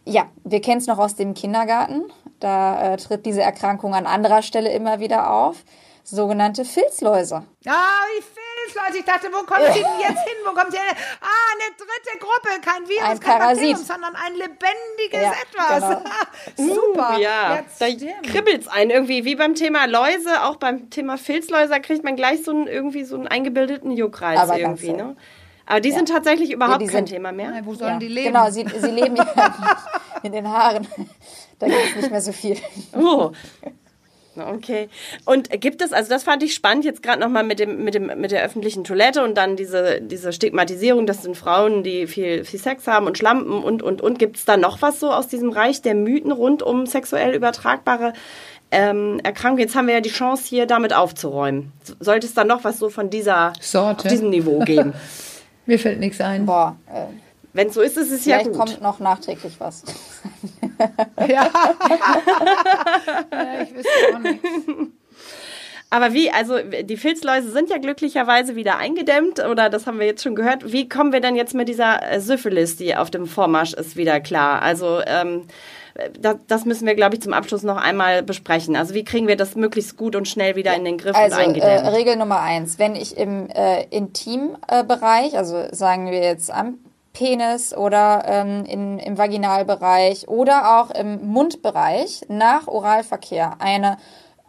Ja, 0.04 0.26
wir 0.44 0.60
kennen 0.60 0.78
es 0.78 0.86
noch 0.86 0.98
aus 0.98 1.14
dem 1.14 1.34
Kindergarten. 1.34 2.04
Da 2.40 2.94
äh, 2.94 2.96
tritt 2.96 3.24
diese 3.24 3.42
Erkrankung 3.42 3.94
an 3.94 4.06
anderer 4.06 4.42
Stelle 4.42 4.72
immer 4.72 4.98
wieder 5.00 5.30
auf. 5.32 5.56
Sogenannte 6.04 6.64
Filzläuse. 6.64 7.44
Ah, 7.68 7.70
wie 8.16 8.22
viel, 8.22 8.80
Leute. 8.84 8.98
Ich 8.98 9.04
dachte, 9.04 9.28
wo 9.30 9.44
kommt 9.46 9.72
sie 9.72 9.80
denn 9.80 10.00
jetzt 10.00 10.24
hin? 10.24 10.34
Wo 10.44 10.50
kommt 10.52 10.72
sie 10.72 10.78
hin? 10.78 10.96
Ah, 11.20 11.52
eine 11.52 11.76
dritte 11.76 12.18
Gruppe. 12.18 12.60
Kein 12.60 12.88
Virus, 12.88 13.04
Ein 13.08 13.20
kein 13.20 13.38
Parasit. 13.38 13.76
Bakterium, 13.76 13.76
sondern 13.84 14.16
ein 14.16 14.32
lebendiges 14.34 15.22
Ja, 15.22 15.32
etwas. 15.44 16.02
genau. 16.56 16.74
Super. 16.74 17.18
Ja, 17.18 17.54
Jetzt 17.56 17.80
da 17.80 17.86
stimmt. 17.86 18.22
kribbelt's 18.24 18.66
einen 18.66 18.90
irgendwie. 18.90 19.24
Wie 19.24 19.36
beim 19.36 19.54
Thema 19.54 19.86
Läuse, 19.86 20.42
auch 20.42 20.56
beim 20.56 20.90
Thema 20.90 21.18
Filzläuse 21.18 21.80
kriegt 21.80 22.02
man 22.02 22.16
gleich 22.16 22.42
so 22.42 22.50
einen, 22.50 22.66
irgendwie 22.66 23.04
so 23.04 23.14
einen 23.14 23.28
eingebildeten 23.28 23.92
Juckreiz 23.92 24.40
Aber 24.40 24.58
ganz 24.58 24.82
irgendwie. 24.82 25.00
so. 25.00 25.16
Aber 25.66 25.80
die 25.80 25.92
sind 25.92 26.08
tatsächlich 26.08 26.50
überhaupt 26.52 26.80
die 26.82 26.86
kein 26.86 27.06
sind- 27.06 27.14
Thema 27.14 27.32
mehr. 27.32 27.52
Wo 27.64 27.74
sollen 27.74 27.92
Ja, 27.94 27.98
die 27.98 28.08
leben? 28.08 28.32
Genau, 28.34 28.50
sie, 28.50 28.66
sie 28.80 28.90
leben 28.90 29.16
ja 29.16 29.26
in 30.22 30.32
den 30.32 30.48
Haaren. 30.48 30.86
Da 31.58 31.66
gibt 31.66 31.78
es 31.90 31.96
nicht 31.96 32.10
mehr 32.10 32.20
so 32.20 32.32
viel. 32.32 32.56
Oh. 32.98 33.30
Okay. 34.34 34.88
Und 35.26 35.50
gibt 35.60 35.82
es, 35.82 35.92
also 35.92 36.08
das 36.08 36.24
fand 36.24 36.42
ich 36.42 36.54
spannend, 36.54 36.86
jetzt 36.86 37.02
gerade 37.02 37.20
nochmal 37.20 37.44
mit 37.44 37.58
dem, 37.60 37.84
mit 37.84 37.94
dem, 37.94 38.06
mit 38.18 38.30
der 38.30 38.42
öffentlichen 38.42 38.82
Toilette 38.82 39.22
und 39.22 39.34
dann 39.36 39.56
diese, 39.56 40.00
diese 40.00 40.32
Stigmatisierung, 40.32 41.06
das 41.06 41.22
sind 41.22 41.36
Frauen, 41.36 41.82
die 41.82 42.06
viel, 42.06 42.44
viel 42.46 42.58
Sex 42.58 42.86
haben 42.86 43.06
und 43.06 43.18
schlampen 43.18 43.62
und, 43.62 43.82
und, 43.82 44.00
und. 44.00 44.18
Gibt 44.18 44.38
es 44.38 44.46
da 44.46 44.56
noch 44.56 44.80
was 44.80 45.00
so 45.00 45.10
aus 45.12 45.28
diesem 45.28 45.50
Reich 45.50 45.82
der 45.82 45.94
Mythen 45.94 46.32
rund 46.32 46.62
um 46.62 46.86
sexuell 46.86 47.34
übertragbare 47.34 48.14
ähm, 48.70 49.20
Erkrankungen? 49.22 49.60
Jetzt 49.66 49.74
haben 49.76 49.86
wir 49.86 49.94
ja 49.94 50.00
die 50.00 50.08
Chance, 50.08 50.44
hier 50.48 50.64
damit 50.64 50.94
aufzuräumen. 50.94 51.70
Sollte 52.00 52.26
es 52.26 52.32
da 52.32 52.44
noch 52.44 52.64
was 52.64 52.78
so 52.78 52.88
von 52.88 53.10
dieser, 53.10 53.52
Sorte. 53.60 54.04
auf 54.06 54.10
diesem 54.10 54.30
Niveau 54.30 54.60
geben? 54.60 54.94
Mir 55.66 55.78
fällt 55.78 56.00
nichts 56.00 56.20
ein. 56.20 56.46
Boah, 56.46 56.76
äh, 56.92 57.04
Wenn 57.52 57.68
es 57.68 57.74
so 57.74 57.80
ist, 57.80 57.96
ist 57.96 58.10
es 58.10 58.24
ja 58.24 58.38
vielleicht 58.38 58.50
gut. 58.56 58.58
kommt 58.58 58.82
noch 58.82 58.98
nachträglich 59.00 59.54
was. 59.58 59.84
Ja. 61.28 61.48
ja, 63.30 63.62
ich 63.62 63.72
wüsste 63.72 63.90
auch 64.14 64.18
nicht. 64.18 64.40
Aber 65.90 66.12
wie, 66.14 66.30
also 66.30 66.56
die 66.58 66.96
Filzläuse 66.96 67.52
sind 67.52 67.70
ja 67.70 67.78
glücklicherweise 67.78 68.56
wieder 68.56 68.78
eingedämmt 68.78 69.44
oder 69.44 69.68
das 69.68 69.86
haben 69.86 70.00
wir 70.00 70.06
jetzt 70.06 70.22
schon 70.22 70.34
gehört. 70.34 70.72
Wie 70.72 70.88
kommen 70.88 71.12
wir 71.12 71.20
denn 71.20 71.36
jetzt 71.36 71.54
mit 71.54 71.68
dieser 71.68 72.02
äh, 72.10 72.18
Syphilis, 72.20 72.76
die 72.78 72.96
auf 72.96 73.10
dem 73.10 73.26
Vormarsch 73.26 73.74
ist, 73.74 73.94
wieder 73.96 74.18
klar? 74.18 74.62
Also 74.62 75.00
ähm, 75.06 75.42
das, 76.18 76.36
das 76.46 76.64
müssen 76.64 76.86
wir, 76.86 76.94
glaube 76.94 77.16
ich, 77.16 77.22
zum 77.22 77.32
Abschluss 77.32 77.62
noch 77.62 77.76
einmal 77.76 78.22
besprechen. 78.22 78.76
Also 78.76 78.94
wie 78.94 79.04
kriegen 79.04 79.28
wir 79.28 79.36
das 79.36 79.54
möglichst 79.54 79.96
gut 79.96 80.16
und 80.16 80.26
schnell 80.26 80.56
wieder 80.56 80.74
in 80.74 80.84
den 80.84 80.98
Griff 80.98 81.14
Also 81.14 81.36
und 81.36 81.42
äh, 81.42 81.44
eingedämmt? 81.44 81.92
Regel 81.92 82.16
Nummer 82.16 82.40
eins, 82.40 82.78
wenn 82.78 82.94
ich 82.94 83.16
im 83.16 83.48
äh, 83.50 83.84
Intimbereich, 83.84 85.36
also 85.36 85.64
sagen 85.72 86.10
wir 86.10 86.22
jetzt 86.22 86.50
am 86.50 86.78
Penis 87.12 87.76
oder 87.76 88.22
ähm, 88.26 88.64
in, 88.64 88.98
im 88.98 89.18
Vaginalbereich 89.18 90.28
oder 90.28 90.80
auch 90.80 90.90
im 90.90 91.26
Mundbereich 91.26 92.22
nach 92.28 92.68
Oralverkehr 92.68 93.56
eine, 93.58 93.98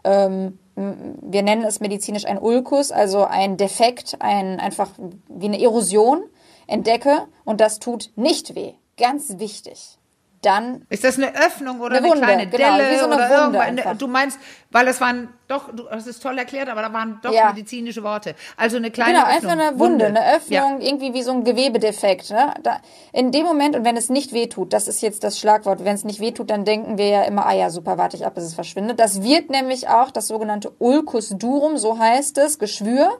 ähm, 0.06 0.60
wir 0.76 1.44
nennen 1.44 1.66
es 1.66 1.82
medizinisch 1.82 2.26
ein 2.26 2.40
Ulkus, 2.40 2.92
also 2.92 3.26
ein 3.26 3.58
Defekt, 3.58 4.18
ein 4.20 4.60
einfach 4.60 4.90
wie 5.28 5.48
eine 5.48 5.62
Erosion 5.62 6.24
entdecke 6.68 7.28
und 7.44 7.60
das 7.60 7.80
tut 7.80 8.12
nicht 8.16 8.56
weh. 8.56 8.74
Ganz 8.98 9.40
wichtig. 9.40 9.98
Dann 10.44 10.86
Ist 10.90 11.04
das 11.04 11.18
eine 11.18 11.34
Öffnung 11.36 11.80
oder 11.80 11.96
Eine 11.96 12.06
eine, 12.06 12.10
Wunde, 12.10 12.26
kleine 12.26 12.48
genau, 12.48 12.78
Delle 12.78 12.92
wie 12.92 12.98
so 12.98 13.06
eine 13.06 13.16
oder 13.16 13.30
Wunde 13.30 13.58
irgendwas? 13.58 13.62
einfach. 13.86 13.98
Du 13.98 14.08
meinst, 14.08 14.40
weil 14.74 14.88
es 14.90 15.00
waren 15.00 15.30
doch, 15.48 15.74
du 15.74 15.90
hast 15.90 16.08
es 16.08 16.20
toll 16.20 16.38
erklärt, 16.38 16.68
aber 16.68 16.82
da 16.82 16.92
waren 16.92 17.20
doch 17.24 17.32
Ja. 17.34 17.50
medizinische 17.54 18.04
Worte. 18.04 18.36
Also 18.58 18.76
eine 18.78 18.92
kleine 18.92 19.14
Genau, 19.20 19.26
Öffnung. 19.28 19.52
einfach 19.52 19.68
eine 19.68 19.80
Wunde, 19.80 20.06
eine 20.08 20.36
Öffnung, 20.36 20.82
Ja. 20.82 20.88
irgendwie 20.88 21.14
wie 21.14 21.22
so 21.22 21.32
ein 21.32 21.44
Gewebedefekt. 21.44 22.32
Ne? 22.32 22.54
Da, 22.64 22.80
in 23.14 23.32
dem 23.32 23.46
Moment, 23.46 23.76
und 23.76 23.86
wenn 23.86 23.96
es 23.98 24.10
nicht 24.10 24.34
wehtut, 24.34 24.74
das 24.74 24.88
ist 24.88 25.02
jetzt 25.02 25.24
das 25.24 25.40
Schlagwort, 25.40 25.86
wenn 25.86 25.96
es 25.96 26.04
nicht 26.04 26.20
wehtut, 26.20 26.50
dann 26.50 26.66
denken 26.66 26.98
wir 26.98 27.08
ja 27.08 27.24
immer, 27.24 27.46
ah 27.46 27.54
ja, 27.54 27.70
super, 27.70 27.98
warte 27.98 28.18
ich 28.18 28.26
ab, 28.26 28.36
bis 28.36 28.44
es 28.46 28.54
verschwindet. 28.56 29.00
Das 29.00 29.22
wird 29.24 29.50
nämlich 29.50 29.88
auch 29.90 30.12
das 30.12 30.28
sogenannte 30.28 30.72
Ulcus 30.80 31.30
durum, 31.30 31.78
so 31.78 32.00
heißt 32.00 32.38
es, 32.40 32.58
Geschwür. 32.60 33.12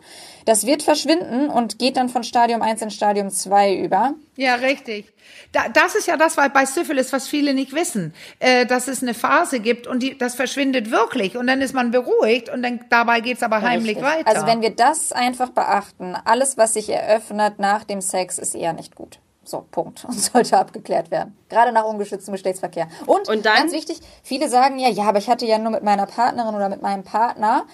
Das 0.46 0.66
wird 0.66 0.84
verschwinden 0.84 1.50
und 1.50 1.80
geht 1.80 1.96
dann 1.98 2.10
von 2.10 2.24
Stadium 2.24 2.62
1 2.62 2.82
in 2.82 2.90
Stadium 2.92 3.30
2 3.30 3.76
über. 3.76 4.14
Ja, 4.36 4.56
richtig. 4.56 5.10
Da, 5.54 5.70
das 5.70 5.96
ist 5.96 6.08
ja 6.08 6.18
das 6.18 6.36
weil 6.36 6.50
bei 6.50 6.66
Syphilis, 6.66 7.14
was 7.14 7.28
viele 7.28 7.54
nicht 7.54 7.74
wissen, 7.74 8.14
äh, 8.40 8.66
dass 8.66 8.88
es 8.88 9.02
eine 9.04 9.14
Phase 9.14 9.60
gibt 9.60 9.86
und 9.88 10.02
die, 10.02 10.18
das 10.18 10.36
verschwindet 10.36 10.90
wirklich 10.92 11.38
und 11.38 11.43
dann 11.48 11.62
ist 11.62 11.74
man 11.74 11.92
beruhigt 11.92 12.50
und 12.50 12.64
dann 12.64 12.80
dabei 12.90 13.20
geht's 13.22 13.44
aber 13.44 13.62
heimlich 13.62 13.98
Richtig. 13.98 14.04
weiter. 14.04 14.28
Also 14.28 14.46
wenn 14.46 14.62
wir 14.62 14.76
das 14.76 15.12
einfach 15.12 15.50
beachten, 15.50 16.16
alles, 16.26 16.58
was 16.58 16.74
sich 16.74 16.90
eröffnet 16.90 17.60
nach 17.60 17.84
dem 17.84 18.02
Sex, 18.02 18.38
ist 18.40 18.56
eher 18.56 18.74
nicht 18.74 18.96
gut. 18.96 19.20
So, 19.44 19.66
Punkt. 19.72 20.06
Und 20.06 20.14
sollte 20.20 20.58
abgeklärt 20.58 21.12
werden. 21.12 21.38
Gerade 21.50 21.72
nach 21.72 21.84
ungeschütztem 21.86 22.32
Geschlechtsverkehr. 22.34 22.88
Und, 23.06 23.28
Und 23.30 23.46
dann- 23.46 23.56
ganz 23.58 23.74
wichtig, 23.74 24.00
viele 24.24 24.50
sagen 24.50 24.80
ja, 24.80 24.90
ja, 24.90 25.04
aber 25.04 25.18
ich 25.18 25.30
hatte 25.30 25.46
ja 25.46 25.58
nur 25.58 25.72
mit 25.72 25.84
meiner 25.84 26.06
Partnerin 26.06 26.56
oder 26.56 26.70
mit 26.70 26.82
meinem 26.82 27.04
Partner. 27.04 27.66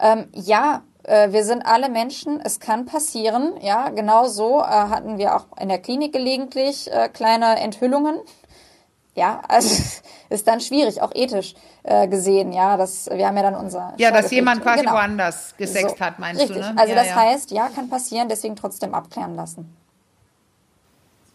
Ähm, 0.00 0.28
ja, 0.32 0.82
äh, 1.04 1.32
wir 1.32 1.44
sind 1.44 1.64
alle 1.66 1.88
Menschen, 1.88 2.40
es 2.40 2.60
kann 2.60 2.84
passieren. 2.84 3.54
Ja, 3.60 3.88
genau 3.90 4.26
so 4.26 4.60
äh, 4.60 4.64
hatten 4.64 5.18
wir 5.18 5.34
auch 5.36 5.46
in 5.60 5.68
der 5.68 5.78
Klinik 5.78 6.12
gelegentlich 6.12 6.92
äh, 6.92 7.08
kleine 7.08 7.58
Enthüllungen. 7.60 8.20
Ja, 9.16 9.40
also 9.48 9.82
ist 10.28 10.46
dann 10.46 10.60
schwierig, 10.60 11.00
auch 11.00 11.10
ethisch 11.14 11.54
äh, 11.82 12.06
gesehen, 12.06 12.52
ja. 12.52 12.76
Das, 12.76 13.08
wir 13.10 13.26
haben 13.26 13.36
ja 13.36 13.42
dann 13.42 13.56
unser. 13.56 13.94
Ja, 13.96 14.10
dass 14.12 14.30
jemand 14.30 14.62
quasi 14.62 14.80
genau. 14.80 14.92
woanders 14.92 15.54
gesext 15.56 15.96
so, 15.98 16.04
hat, 16.04 16.18
meinst 16.18 16.42
richtig. 16.42 16.58
du, 16.58 16.62
ne? 16.62 16.74
Also 16.76 16.92
ja, 16.92 16.98
das 16.98 17.08
ja. 17.08 17.16
heißt, 17.16 17.50
ja, 17.50 17.68
kann 17.74 17.88
passieren, 17.88 18.28
deswegen 18.28 18.54
trotzdem 18.56 18.94
abklären 18.94 19.34
lassen. 19.34 19.74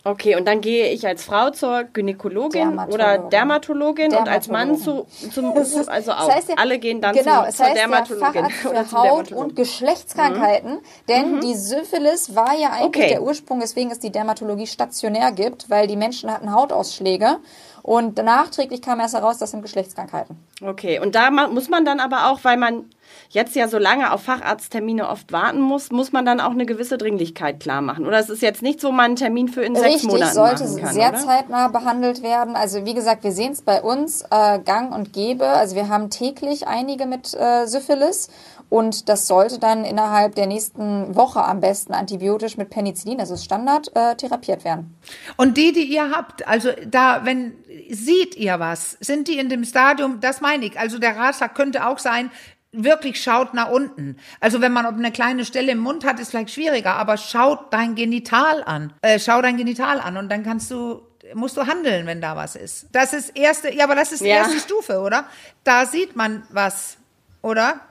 Okay, 0.03 0.35
und 0.35 0.47
dann 0.47 0.61
gehe 0.61 0.89
ich 0.89 1.05
als 1.05 1.23
Frau 1.23 1.51
zur 1.51 1.83
Gynäkologin 1.83 2.79
oder 2.79 3.19
Dermatologin, 3.19 4.15
und 4.15 4.27
als 4.27 4.47
Mann 4.47 4.75
zu, 4.75 5.05
zum 5.31 5.55
ist, 5.55 5.87
also 5.87 6.13
auch. 6.13 6.25
Das 6.25 6.37
heißt 6.37 6.49
ja, 6.49 6.55
Alle 6.57 6.79
gehen 6.79 7.01
dann 7.01 7.13
genau, 7.13 7.43
zum, 7.43 7.51
zur 7.53 7.65
heißt 7.67 7.77
Dermatologin. 7.77 8.47
Ja 8.63 8.69
oder 8.71 8.87
zum 8.87 8.97
Haut- 8.97 9.31
und 9.31 9.55
Geschlechtskrankheiten, 9.55 10.73
mhm. 10.75 10.79
denn 11.07 11.35
mhm. 11.35 11.41
die 11.41 11.53
Syphilis 11.53 12.35
war 12.35 12.57
ja 12.57 12.69
eigentlich 12.71 13.03
okay. 13.03 13.09
der 13.09 13.21
Ursprung, 13.21 13.61
weswegen 13.61 13.91
es 13.91 13.99
die 13.99 14.11
Dermatologie 14.11 14.65
stationär 14.65 15.31
gibt, 15.31 15.69
weil 15.69 15.85
die 15.85 15.97
Menschen 15.97 16.31
hatten 16.31 16.51
Hautausschläge 16.51 17.37
und 17.83 18.17
nachträglich 18.17 18.81
kam 18.81 18.99
erst 18.99 19.15
heraus, 19.15 19.37
das 19.37 19.51
sind 19.51 19.61
Geschlechtskrankheiten. 19.61 20.37
Okay, 20.61 20.99
und 20.99 21.15
da 21.15 21.31
muss 21.31 21.69
man 21.69 21.85
dann 21.85 21.99
aber 21.99 22.29
auch, 22.29 22.43
weil 22.43 22.57
man 22.57 22.85
jetzt 23.29 23.55
ja 23.55 23.67
so 23.67 23.77
lange 23.77 24.11
auf 24.11 24.23
Facharzttermine 24.23 25.09
oft 25.09 25.31
warten 25.31 25.59
muss, 25.59 25.91
muss 25.91 26.11
man 26.11 26.25
dann 26.25 26.39
auch 26.39 26.51
eine 26.51 26.65
gewisse 26.65 26.97
Dringlichkeit 26.97 27.59
klar 27.59 27.81
machen. 27.81 28.05
Oder 28.05 28.19
es 28.19 28.29
ist 28.29 28.41
jetzt 28.41 28.61
nicht 28.61 28.79
so, 28.79 28.91
man 28.91 29.05
einen 29.05 29.15
Termin 29.15 29.47
für 29.47 29.63
in 29.63 29.75
Richtig, 29.75 30.01
sechs 30.01 30.03
Monaten 30.03 30.33
sollte 30.33 30.63
machen 30.63 30.77
kann, 30.83 30.93
sehr 30.93 31.09
oder? 31.09 31.17
zeitnah 31.17 31.67
behandelt 31.69 32.23
werden. 32.23 32.55
Also 32.55 32.85
wie 32.85 32.93
gesagt, 32.93 33.23
wir 33.23 33.31
sehen 33.31 33.53
es 33.53 33.61
bei 33.61 33.81
uns 33.81 34.23
äh, 34.29 34.59
gang 34.59 34.93
und 34.93 35.13
gäbe. 35.13 35.47
Also 35.47 35.75
wir 35.75 35.89
haben 35.89 36.09
täglich 36.09 36.67
einige 36.67 37.05
mit 37.05 37.33
äh, 37.33 37.65
Syphilis 37.65 38.29
und 38.71 39.09
das 39.09 39.27
sollte 39.27 39.59
dann 39.59 39.83
innerhalb 39.83 40.35
der 40.35 40.47
nächsten 40.47 41.13
Woche 41.13 41.43
am 41.43 41.59
besten 41.59 41.93
antibiotisch 41.93 42.55
mit 42.55 42.69
Penicillin, 42.69 43.17
das 43.17 43.29
ist 43.29 43.43
Standard, 43.43 43.93
äh, 43.97 44.15
therapiert 44.15 44.63
werden. 44.63 44.97
Und 45.35 45.57
die, 45.57 45.73
die 45.73 45.83
ihr 45.83 46.09
habt, 46.09 46.47
also 46.47 46.69
da, 46.87 47.25
wenn, 47.25 47.53
seht 47.89 48.37
ihr 48.37 48.61
was? 48.61 48.91
Sind 49.01 49.27
die 49.27 49.39
in 49.39 49.49
dem 49.49 49.65
Stadium, 49.65 50.21
das 50.21 50.39
meine 50.39 50.65
ich, 50.65 50.79
also 50.79 50.99
der 50.99 51.17
Ratschlag 51.17 51.53
könnte 51.53 51.85
auch 51.85 51.99
sein, 51.99 52.31
wirklich 52.71 53.21
schaut 53.21 53.53
nach 53.53 53.69
unten. 53.69 54.15
Also 54.39 54.61
wenn 54.61 54.71
man 54.71 54.85
eine 54.85 55.11
kleine 55.11 55.43
Stelle 55.43 55.73
im 55.73 55.79
Mund 55.79 56.05
hat, 56.05 56.21
ist 56.21 56.31
vielleicht 56.31 56.51
schwieriger, 56.51 56.95
aber 56.95 57.17
schaut 57.17 57.73
dein 57.73 57.95
Genital 57.95 58.63
an. 58.63 58.93
Äh, 59.01 59.19
schau 59.19 59.41
dein 59.41 59.57
Genital 59.57 59.99
an 59.99 60.15
und 60.15 60.29
dann 60.29 60.43
kannst 60.43 60.71
du 60.71 61.01
musst 61.33 61.57
du 61.57 61.67
handeln, 61.67 62.07
wenn 62.07 62.21
da 62.21 62.37
was 62.37 62.55
ist. 62.55 62.87
Das 62.93 63.11
ist 63.11 63.35
erste, 63.35 63.73
ja, 63.73 63.83
aber 63.83 63.95
das 63.95 64.13
ist 64.13 64.21
die 64.21 64.29
ja. 64.29 64.37
erste 64.37 64.59
Stufe, 64.59 65.01
oder? 65.01 65.25
Da 65.65 65.85
sieht 65.85 66.15
man 66.15 66.43
was, 66.51 66.97
oder? 67.41 67.81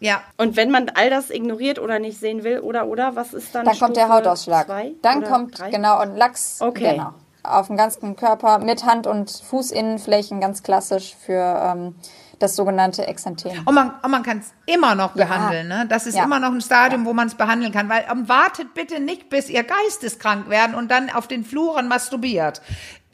Ja. 0.00 0.22
Und 0.36 0.56
wenn 0.56 0.70
man 0.70 0.90
all 0.94 1.10
das 1.10 1.30
ignoriert 1.30 1.78
oder 1.78 1.98
nicht 1.98 2.18
sehen 2.18 2.44
will, 2.44 2.60
oder, 2.60 2.86
oder, 2.86 3.16
was 3.16 3.34
ist 3.34 3.54
dann? 3.54 3.64
Dann 3.64 3.74
Stufe 3.74 3.86
kommt 3.86 3.96
der 3.96 4.08
Hautausschlag. 4.08 4.66
Dann 5.02 5.24
kommt, 5.24 5.58
drei? 5.58 5.70
genau, 5.70 6.00
und 6.00 6.16
Lachs, 6.16 6.58
okay. 6.60 6.92
genau. 6.92 7.14
Auf 7.42 7.68
dem 7.68 7.76
ganzen 7.76 8.16
Körper 8.16 8.58
mit 8.58 8.84
Hand- 8.84 9.06
und 9.06 9.30
Fußinnenflächen, 9.30 10.40
ganz 10.40 10.62
klassisch 10.62 11.16
für 11.24 11.72
ähm, 11.74 11.94
das 12.38 12.54
sogenannte 12.56 13.06
Exanthem. 13.06 13.52
Und 13.64 13.74
man, 13.74 13.94
und 14.02 14.10
man 14.10 14.22
kann 14.22 14.38
es 14.38 14.52
immer 14.66 14.94
noch 14.94 15.16
ja. 15.16 15.24
behandeln. 15.24 15.68
Ne? 15.68 15.86
Das 15.88 16.06
ist 16.06 16.16
ja. 16.16 16.24
immer 16.24 16.38
noch 16.38 16.52
ein 16.52 16.60
Stadium, 16.60 17.02
ja. 17.02 17.08
wo 17.08 17.12
man 17.14 17.28
es 17.28 17.34
behandeln 17.34 17.72
kann. 17.72 17.88
Weil 17.88 18.04
um, 18.12 18.28
wartet 18.28 18.74
bitte 18.74 19.00
nicht, 19.00 19.28
bis 19.28 19.48
ihr 19.48 19.64
geisteskrank 19.64 20.48
werden 20.48 20.74
und 20.74 20.90
dann 20.90 21.10
auf 21.10 21.26
den 21.26 21.44
Fluren 21.44 21.88
masturbiert. 21.88 22.60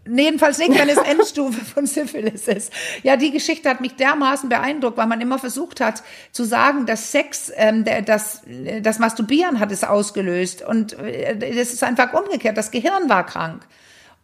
Jedenfalls 0.06 0.58
nicht, 0.58 0.78
wenn 0.78 0.88
es 0.88 0.98
Endstufe 1.10 1.64
von 1.64 1.86
Syphilis 1.86 2.46
ist. 2.46 2.72
Ja, 3.02 3.16
die 3.16 3.30
Geschichte 3.30 3.70
hat 3.70 3.80
mich 3.80 3.96
dermaßen 3.96 4.48
beeindruckt, 4.48 4.98
weil 4.98 5.06
man 5.06 5.20
immer 5.20 5.38
versucht 5.38 5.80
hat 5.80 6.02
zu 6.32 6.44
sagen, 6.44 6.86
dass 6.86 7.10
Sex, 7.10 7.50
ähm, 7.56 7.84
das, 8.04 8.42
das 8.82 8.98
Masturbieren 8.98 9.60
hat 9.60 9.72
es 9.72 9.82
ausgelöst. 9.82 10.62
Und 10.62 10.98
äh, 10.98 11.36
das 11.36 11.72
ist 11.72 11.82
einfach 11.82 12.12
umgekehrt. 12.12 12.56
Das 12.56 12.70
Gehirn 12.70 13.08
war 13.08 13.24
krank. 13.24 13.66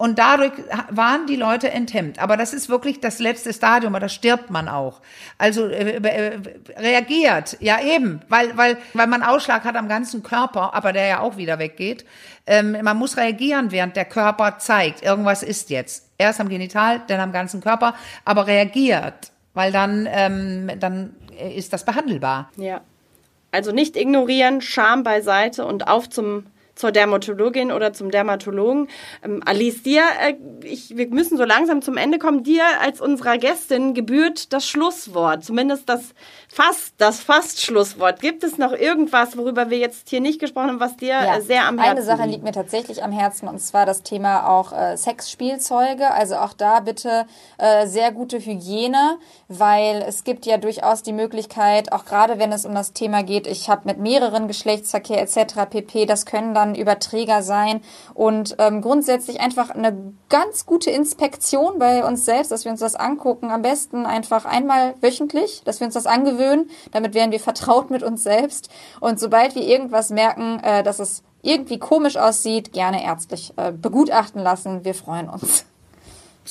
Und 0.00 0.18
dadurch 0.18 0.52
waren 0.88 1.26
die 1.26 1.36
Leute 1.36 1.70
enthemmt. 1.70 2.20
Aber 2.20 2.38
das 2.38 2.54
ist 2.54 2.70
wirklich 2.70 3.00
das 3.00 3.18
letzte 3.18 3.52
Stadium, 3.52 3.94
aber 3.94 4.00
da 4.00 4.08
stirbt 4.08 4.48
man 4.48 4.66
auch. 4.66 5.02
Also 5.36 5.66
äh, 5.66 5.96
äh, 5.96 6.40
reagiert, 6.78 7.58
ja 7.60 7.78
eben, 7.82 8.22
weil, 8.26 8.56
weil, 8.56 8.78
weil 8.94 9.06
man 9.08 9.22
Ausschlag 9.22 9.62
hat 9.64 9.76
am 9.76 9.88
ganzen 9.88 10.22
Körper, 10.22 10.72
aber 10.72 10.94
der 10.94 11.06
ja 11.06 11.20
auch 11.20 11.36
wieder 11.36 11.58
weggeht. 11.58 12.06
Ähm, 12.46 12.78
man 12.82 12.96
muss 12.96 13.18
reagieren, 13.18 13.72
während 13.72 13.94
der 13.94 14.06
Körper 14.06 14.56
zeigt, 14.56 15.02
irgendwas 15.02 15.42
ist 15.42 15.68
jetzt. 15.68 16.08
Erst 16.16 16.40
am 16.40 16.48
Genital, 16.48 17.02
dann 17.06 17.20
am 17.20 17.32
ganzen 17.32 17.60
Körper, 17.60 17.94
aber 18.24 18.46
reagiert, 18.46 19.32
weil 19.52 19.70
dann, 19.70 20.08
ähm, 20.10 20.70
dann 20.80 21.14
ist 21.54 21.74
das 21.74 21.84
behandelbar. 21.84 22.50
Ja. 22.56 22.80
Also 23.50 23.70
nicht 23.70 23.96
ignorieren, 23.96 24.62
Scham 24.62 25.02
beiseite 25.02 25.66
und 25.66 25.88
auf 25.88 26.08
zum 26.08 26.46
zur 26.80 26.92
Dermatologin 26.92 27.70
oder 27.70 27.92
zum 27.92 28.10
Dermatologen. 28.10 28.88
Ähm, 29.22 29.42
Alice, 29.44 29.82
dir, 29.82 30.02
äh, 30.20 30.34
ich, 30.64 30.96
wir 30.96 31.08
müssen 31.08 31.36
so 31.36 31.44
langsam 31.44 31.82
zum 31.82 31.96
Ende 31.96 32.18
kommen. 32.18 32.42
Dir 32.42 32.64
als 32.82 33.00
unserer 33.00 33.38
Gästin 33.38 33.94
gebührt 33.94 34.52
das 34.52 34.66
Schlusswort, 34.66 35.44
zumindest 35.44 35.88
das 35.88 36.14
fast, 36.48 36.94
das 36.98 37.20
fast 37.20 37.60
Schlusswort. 37.60 38.20
Gibt 38.20 38.42
es 38.42 38.58
noch 38.58 38.72
irgendwas, 38.72 39.36
worüber 39.36 39.70
wir 39.70 39.78
jetzt 39.78 40.08
hier 40.08 40.20
nicht 40.20 40.40
gesprochen 40.40 40.68
haben, 40.68 40.80
was 40.80 40.96
dir 40.96 41.08
ja, 41.08 41.36
äh, 41.36 41.40
sehr 41.42 41.66
am 41.66 41.78
Herzen 41.78 41.96
liegt? 41.96 42.08
Eine 42.08 42.18
Sache 42.18 42.28
liegt 42.28 42.42
mir 42.42 42.52
tatsächlich 42.52 43.04
am 43.04 43.12
Herzen 43.12 43.46
und 43.46 43.60
zwar 43.60 43.84
das 43.84 44.02
Thema 44.02 44.48
auch 44.48 44.72
äh, 44.72 44.96
Sexspielzeuge. 44.96 46.10
Also 46.10 46.36
auch 46.36 46.54
da 46.54 46.80
bitte 46.80 47.26
äh, 47.58 47.86
sehr 47.86 48.10
gute 48.10 48.38
Hygiene, 48.38 49.18
weil 49.50 50.04
es 50.06 50.22
gibt 50.22 50.46
ja 50.46 50.58
durchaus 50.58 51.02
die 51.02 51.12
Möglichkeit, 51.12 51.90
auch 51.90 52.04
gerade 52.04 52.38
wenn 52.38 52.52
es 52.52 52.64
um 52.64 52.72
das 52.72 52.92
Thema 52.92 53.24
geht, 53.24 53.48
ich 53.48 53.68
habe 53.68 53.82
mit 53.84 53.98
mehreren 53.98 54.46
Geschlechtsverkehr 54.46 55.20
etc. 55.20 55.68
pp. 55.68 56.06
Das 56.06 56.24
können 56.24 56.54
dann 56.54 56.76
Überträger 56.76 57.42
sein 57.42 57.82
und 58.14 58.54
ähm, 58.58 58.80
grundsätzlich 58.80 59.40
einfach 59.40 59.70
eine 59.70 60.14
ganz 60.28 60.66
gute 60.66 60.90
Inspektion 60.90 61.80
bei 61.80 62.04
uns 62.04 62.24
selbst, 62.24 62.52
dass 62.52 62.64
wir 62.64 62.70
uns 62.70 62.78
das 62.78 62.94
angucken. 62.94 63.50
Am 63.50 63.62
besten 63.62 64.06
einfach 64.06 64.44
einmal 64.44 64.94
wöchentlich, 65.00 65.62
dass 65.64 65.80
wir 65.80 65.86
uns 65.86 65.94
das 65.94 66.06
angewöhnen. 66.06 66.70
Damit 66.92 67.14
werden 67.14 67.32
wir 67.32 67.40
vertraut 67.40 67.90
mit 67.90 68.04
uns 68.04 68.22
selbst. 68.22 68.70
Und 69.00 69.18
sobald 69.18 69.56
wir 69.56 69.62
irgendwas 69.62 70.10
merken, 70.10 70.60
äh, 70.62 70.84
dass 70.84 71.00
es 71.00 71.24
irgendwie 71.42 71.78
komisch 71.78 72.16
aussieht, 72.16 72.72
gerne 72.72 73.02
ärztlich 73.02 73.52
äh, 73.56 73.72
begutachten 73.72 74.40
lassen. 74.40 74.84
Wir 74.84 74.94
freuen 74.94 75.28
uns. 75.28 75.64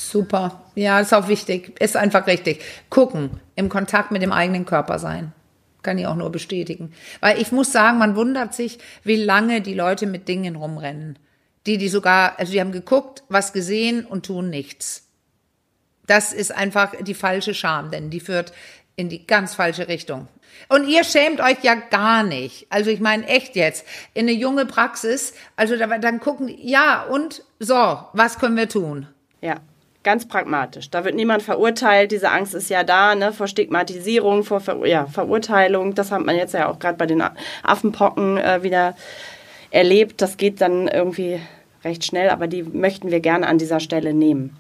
Super. 0.02 0.64
Ja, 0.76 1.02
ist 1.02 1.14
auch 1.14 1.28
wichtig. 1.28 1.78
Ist 1.82 1.98
einfach 1.98 2.26
richtig. 2.26 2.62
Gucken, 2.90 3.42
im 3.56 3.68
Kontakt 3.68 4.12
mit 4.12 4.22
dem 4.22 4.32
eigenen 4.32 4.66
Körper 4.66 4.98
sein. 4.98 5.34
Kann 5.84 5.98
ich 5.98 6.08
auch 6.08 6.16
nur 6.16 6.32
bestätigen. 6.32 6.94
Weil 7.20 7.40
ich 7.42 7.52
muss 7.52 7.74
sagen, 7.74 7.98
man 7.98 8.16
wundert 8.16 8.54
sich, 8.54 8.80
wie 9.04 9.18
lange 9.18 9.60
die 9.60 9.74
Leute 9.74 10.08
mit 10.08 10.30
Dingen 10.30 10.56
rumrennen. 10.56 11.20
Die, 11.66 11.78
die 11.78 11.90
sogar, 11.90 12.40
also 12.40 12.54
die 12.54 12.62
haben 12.62 12.72
geguckt, 12.72 13.24
was 13.28 13.52
gesehen 13.52 14.06
und 14.06 14.26
tun 14.26 14.50
nichts. 14.50 15.06
Das 16.08 16.32
ist 16.32 16.56
einfach 16.56 16.96
die 17.02 17.14
falsche 17.14 17.54
Scham, 17.54 17.92
denn 17.92 18.10
die 18.10 18.22
führt 18.22 18.54
in 18.96 19.10
die 19.10 19.28
ganz 19.28 19.54
falsche 19.54 19.90
Richtung. 19.90 20.30
Und 20.70 20.88
ihr 20.88 21.04
schämt 21.04 21.42
euch 21.42 21.62
ja 21.62 21.76
gar 21.76 22.24
nicht. 22.24 22.68
Also 22.70 22.90
ich 22.90 23.02
meine 23.02 23.28
echt 23.28 23.58
jetzt, 23.58 23.86
in 24.14 24.30
eine 24.30 24.32
junge 24.32 24.66
Praxis, 24.66 25.34
also 25.58 25.76
dann 25.76 26.22
gucken, 26.22 26.54
ja 26.58 27.04
und 27.04 27.44
so, 27.60 28.00
was 28.14 28.40
können 28.40 28.56
wir 28.56 28.70
tun? 28.70 29.08
Ja. 29.42 29.58
Ganz 30.02 30.28
pragmatisch. 30.28 30.90
Da 30.90 31.04
wird 31.04 31.16
niemand 31.16 31.44
verurteilt. 31.44 32.12
Diese 32.12 32.32
Angst 32.32 32.56
ist 32.56 32.70
ja 32.70 32.84
da, 32.84 33.16
ne, 33.16 33.34
vor 33.34 33.48
Stigmatisierung, 33.48 34.44
vor 34.44 34.62
Ver 34.62 34.86
ja, 34.86 35.06
Verurteilung. 35.08 35.94
Das 35.94 36.12
hat 36.12 36.26
man 36.26 36.38
jetzt 36.38 36.54
ja 36.54 36.70
auch 36.70 36.80
gerade 36.80 36.98
bei 36.98 37.06
den 37.06 37.22
Affenpocken 37.64 38.38
äh, 38.38 38.64
wieder 38.64 38.96
erlebt. 39.72 40.22
Das 40.22 40.38
geht 40.38 40.62
dann 40.62 40.88
irgendwie 40.88 41.42
recht 41.84 42.06
schnell, 42.06 42.30
aber 42.30 42.48
die 42.48 42.64
möchten 42.64 43.12
wir 43.12 43.20
gerne 43.20 43.48
an 43.48 43.58
dieser 43.58 43.82
Stelle 43.82 44.14
nehmen. 44.14 44.56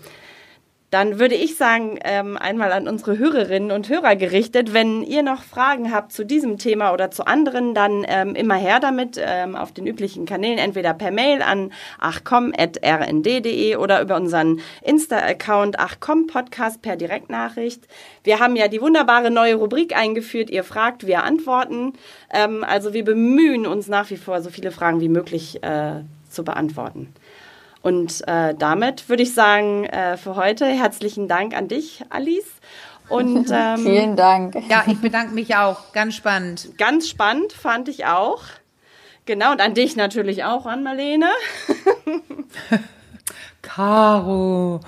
Dann 0.91 1.19
würde 1.19 1.35
ich 1.35 1.55
sagen, 1.55 1.99
ähm, 2.03 2.35
einmal 2.35 2.71
an 2.71 2.87
unsere 2.87 3.19
Hörerinnen 3.19 3.71
und 3.71 3.89
Hörer 3.89 4.15
gerichtet, 4.15 4.73
wenn 4.73 5.03
ihr 5.03 5.21
noch 5.21 5.43
Fragen 5.43 5.93
habt 5.93 6.11
zu 6.11 6.25
diesem 6.25 6.57
Thema 6.57 6.93
oder 6.93 7.11
zu 7.11 7.27
anderen, 7.27 7.75
dann 7.75 8.03
ähm, 8.07 8.33
immer 8.33 8.55
her 8.55 8.79
damit 8.79 9.19
ähm, 9.23 9.55
auf 9.55 9.71
den 9.71 9.85
üblichen 9.85 10.25
Kanälen, 10.25 10.57
entweder 10.57 10.95
per 10.95 11.11
Mail 11.11 11.43
an 11.43 11.71
achcom.rnd.de 11.99 13.75
oder 13.75 14.01
über 14.01 14.15
unseren 14.15 14.61
Insta-Account 14.81 15.79
achcom-podcast 15.79 16.81
per 16.81 16.95
Direktnachricht. 16.95 17.87
Wir 18.23 18.39
haben 18.39 18.55
ja 18.55 18.67
die 18.67 18.81
wunderbare 18.81 19.29
neue 19.29 19.55
Rubrik 19.55 19.95
eingeführt, 19.95 20.49
ihr 20.49 20.63
fragt, 20.63 21.05
wir 21.05 21.23
antworten. 21.23 21.93
Also 22.29 22.93
wir 22.93 23.03
bemühen 23.03 23.65
uns 23.65 23.87
nach 23.87 24.09
wie 24.09 24.17
vor, 24.17 24.41
so 24.41 24.49
viele 24.49 24.71
Fragen 24.71 25.01
wie 25.01 25.09
möglich 25.09 25.63
äh, 25.63 26.01
zu 26.29 26.43
beantworten. 26.43 27.13
Und 27.81 28.27
äh, 28.27 28.53
damit 28.55 29.07
würde 29.09 29.23
ich 29.23 29.33
sagen, 29.33 29.85
äh, 29.85 30.17
für 30.17 30.35
heute 30.35 30.65
herzlichen 30.65 31.27
Dank 31.27 31.55
an 31.55 31.67
dich, 31.67 32.03
Alice. 32.09 32.51
Und, 33.07 33.49
ähm, 33.53 33.79
Vielen 33.79 34.15
Dank. 34.15 34.55
Ja, 34.69 34.83
ich 34.87 34.99
bedanke 34.99 35.33
mich 35.33 35.55
auch. 35.55 35.93
Ganz 35.93 36.15
spannend. 36.15 36.77
Ganz 36.77 37.07
spannend 37.07 37.53
fand 37.53 37.87
ich 37.87 38.05
auch. 38.05 38.41
Genau, 39.25 39.51
und 39.51 39.61
an 39.61 39.73
dich 39.75 39.95
natürlich 39.95 40.43
auch, 40.43 40.65
an 40.65 40.83
Marlene. 40.83 41.29
Caro. 43.61 44.79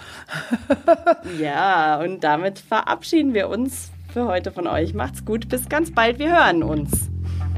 ja, 1.39 1.99
und 1.99 2.23
damit 2.23 2.59
verabschieden 2.59 3.33
wir 3.33 3.49
uns 3.49 3.91
für 4.11 4.25
heute 4.25 4.51
von 4.51 4.67
euch. 4.67 4.93
Macht's 4.93 5.23
gut, 5.25 5.47
bis 5.47 5.69
ganz 5.69 5.91
bald. 5.93 6.19
Wir 6.19 6.35
hören 6.35 6.63
uns. 6.63 7.09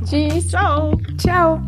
Tschüss. 0.06 0.50
Ciao. 0.50 1.00
Ciao. 1.18 1.62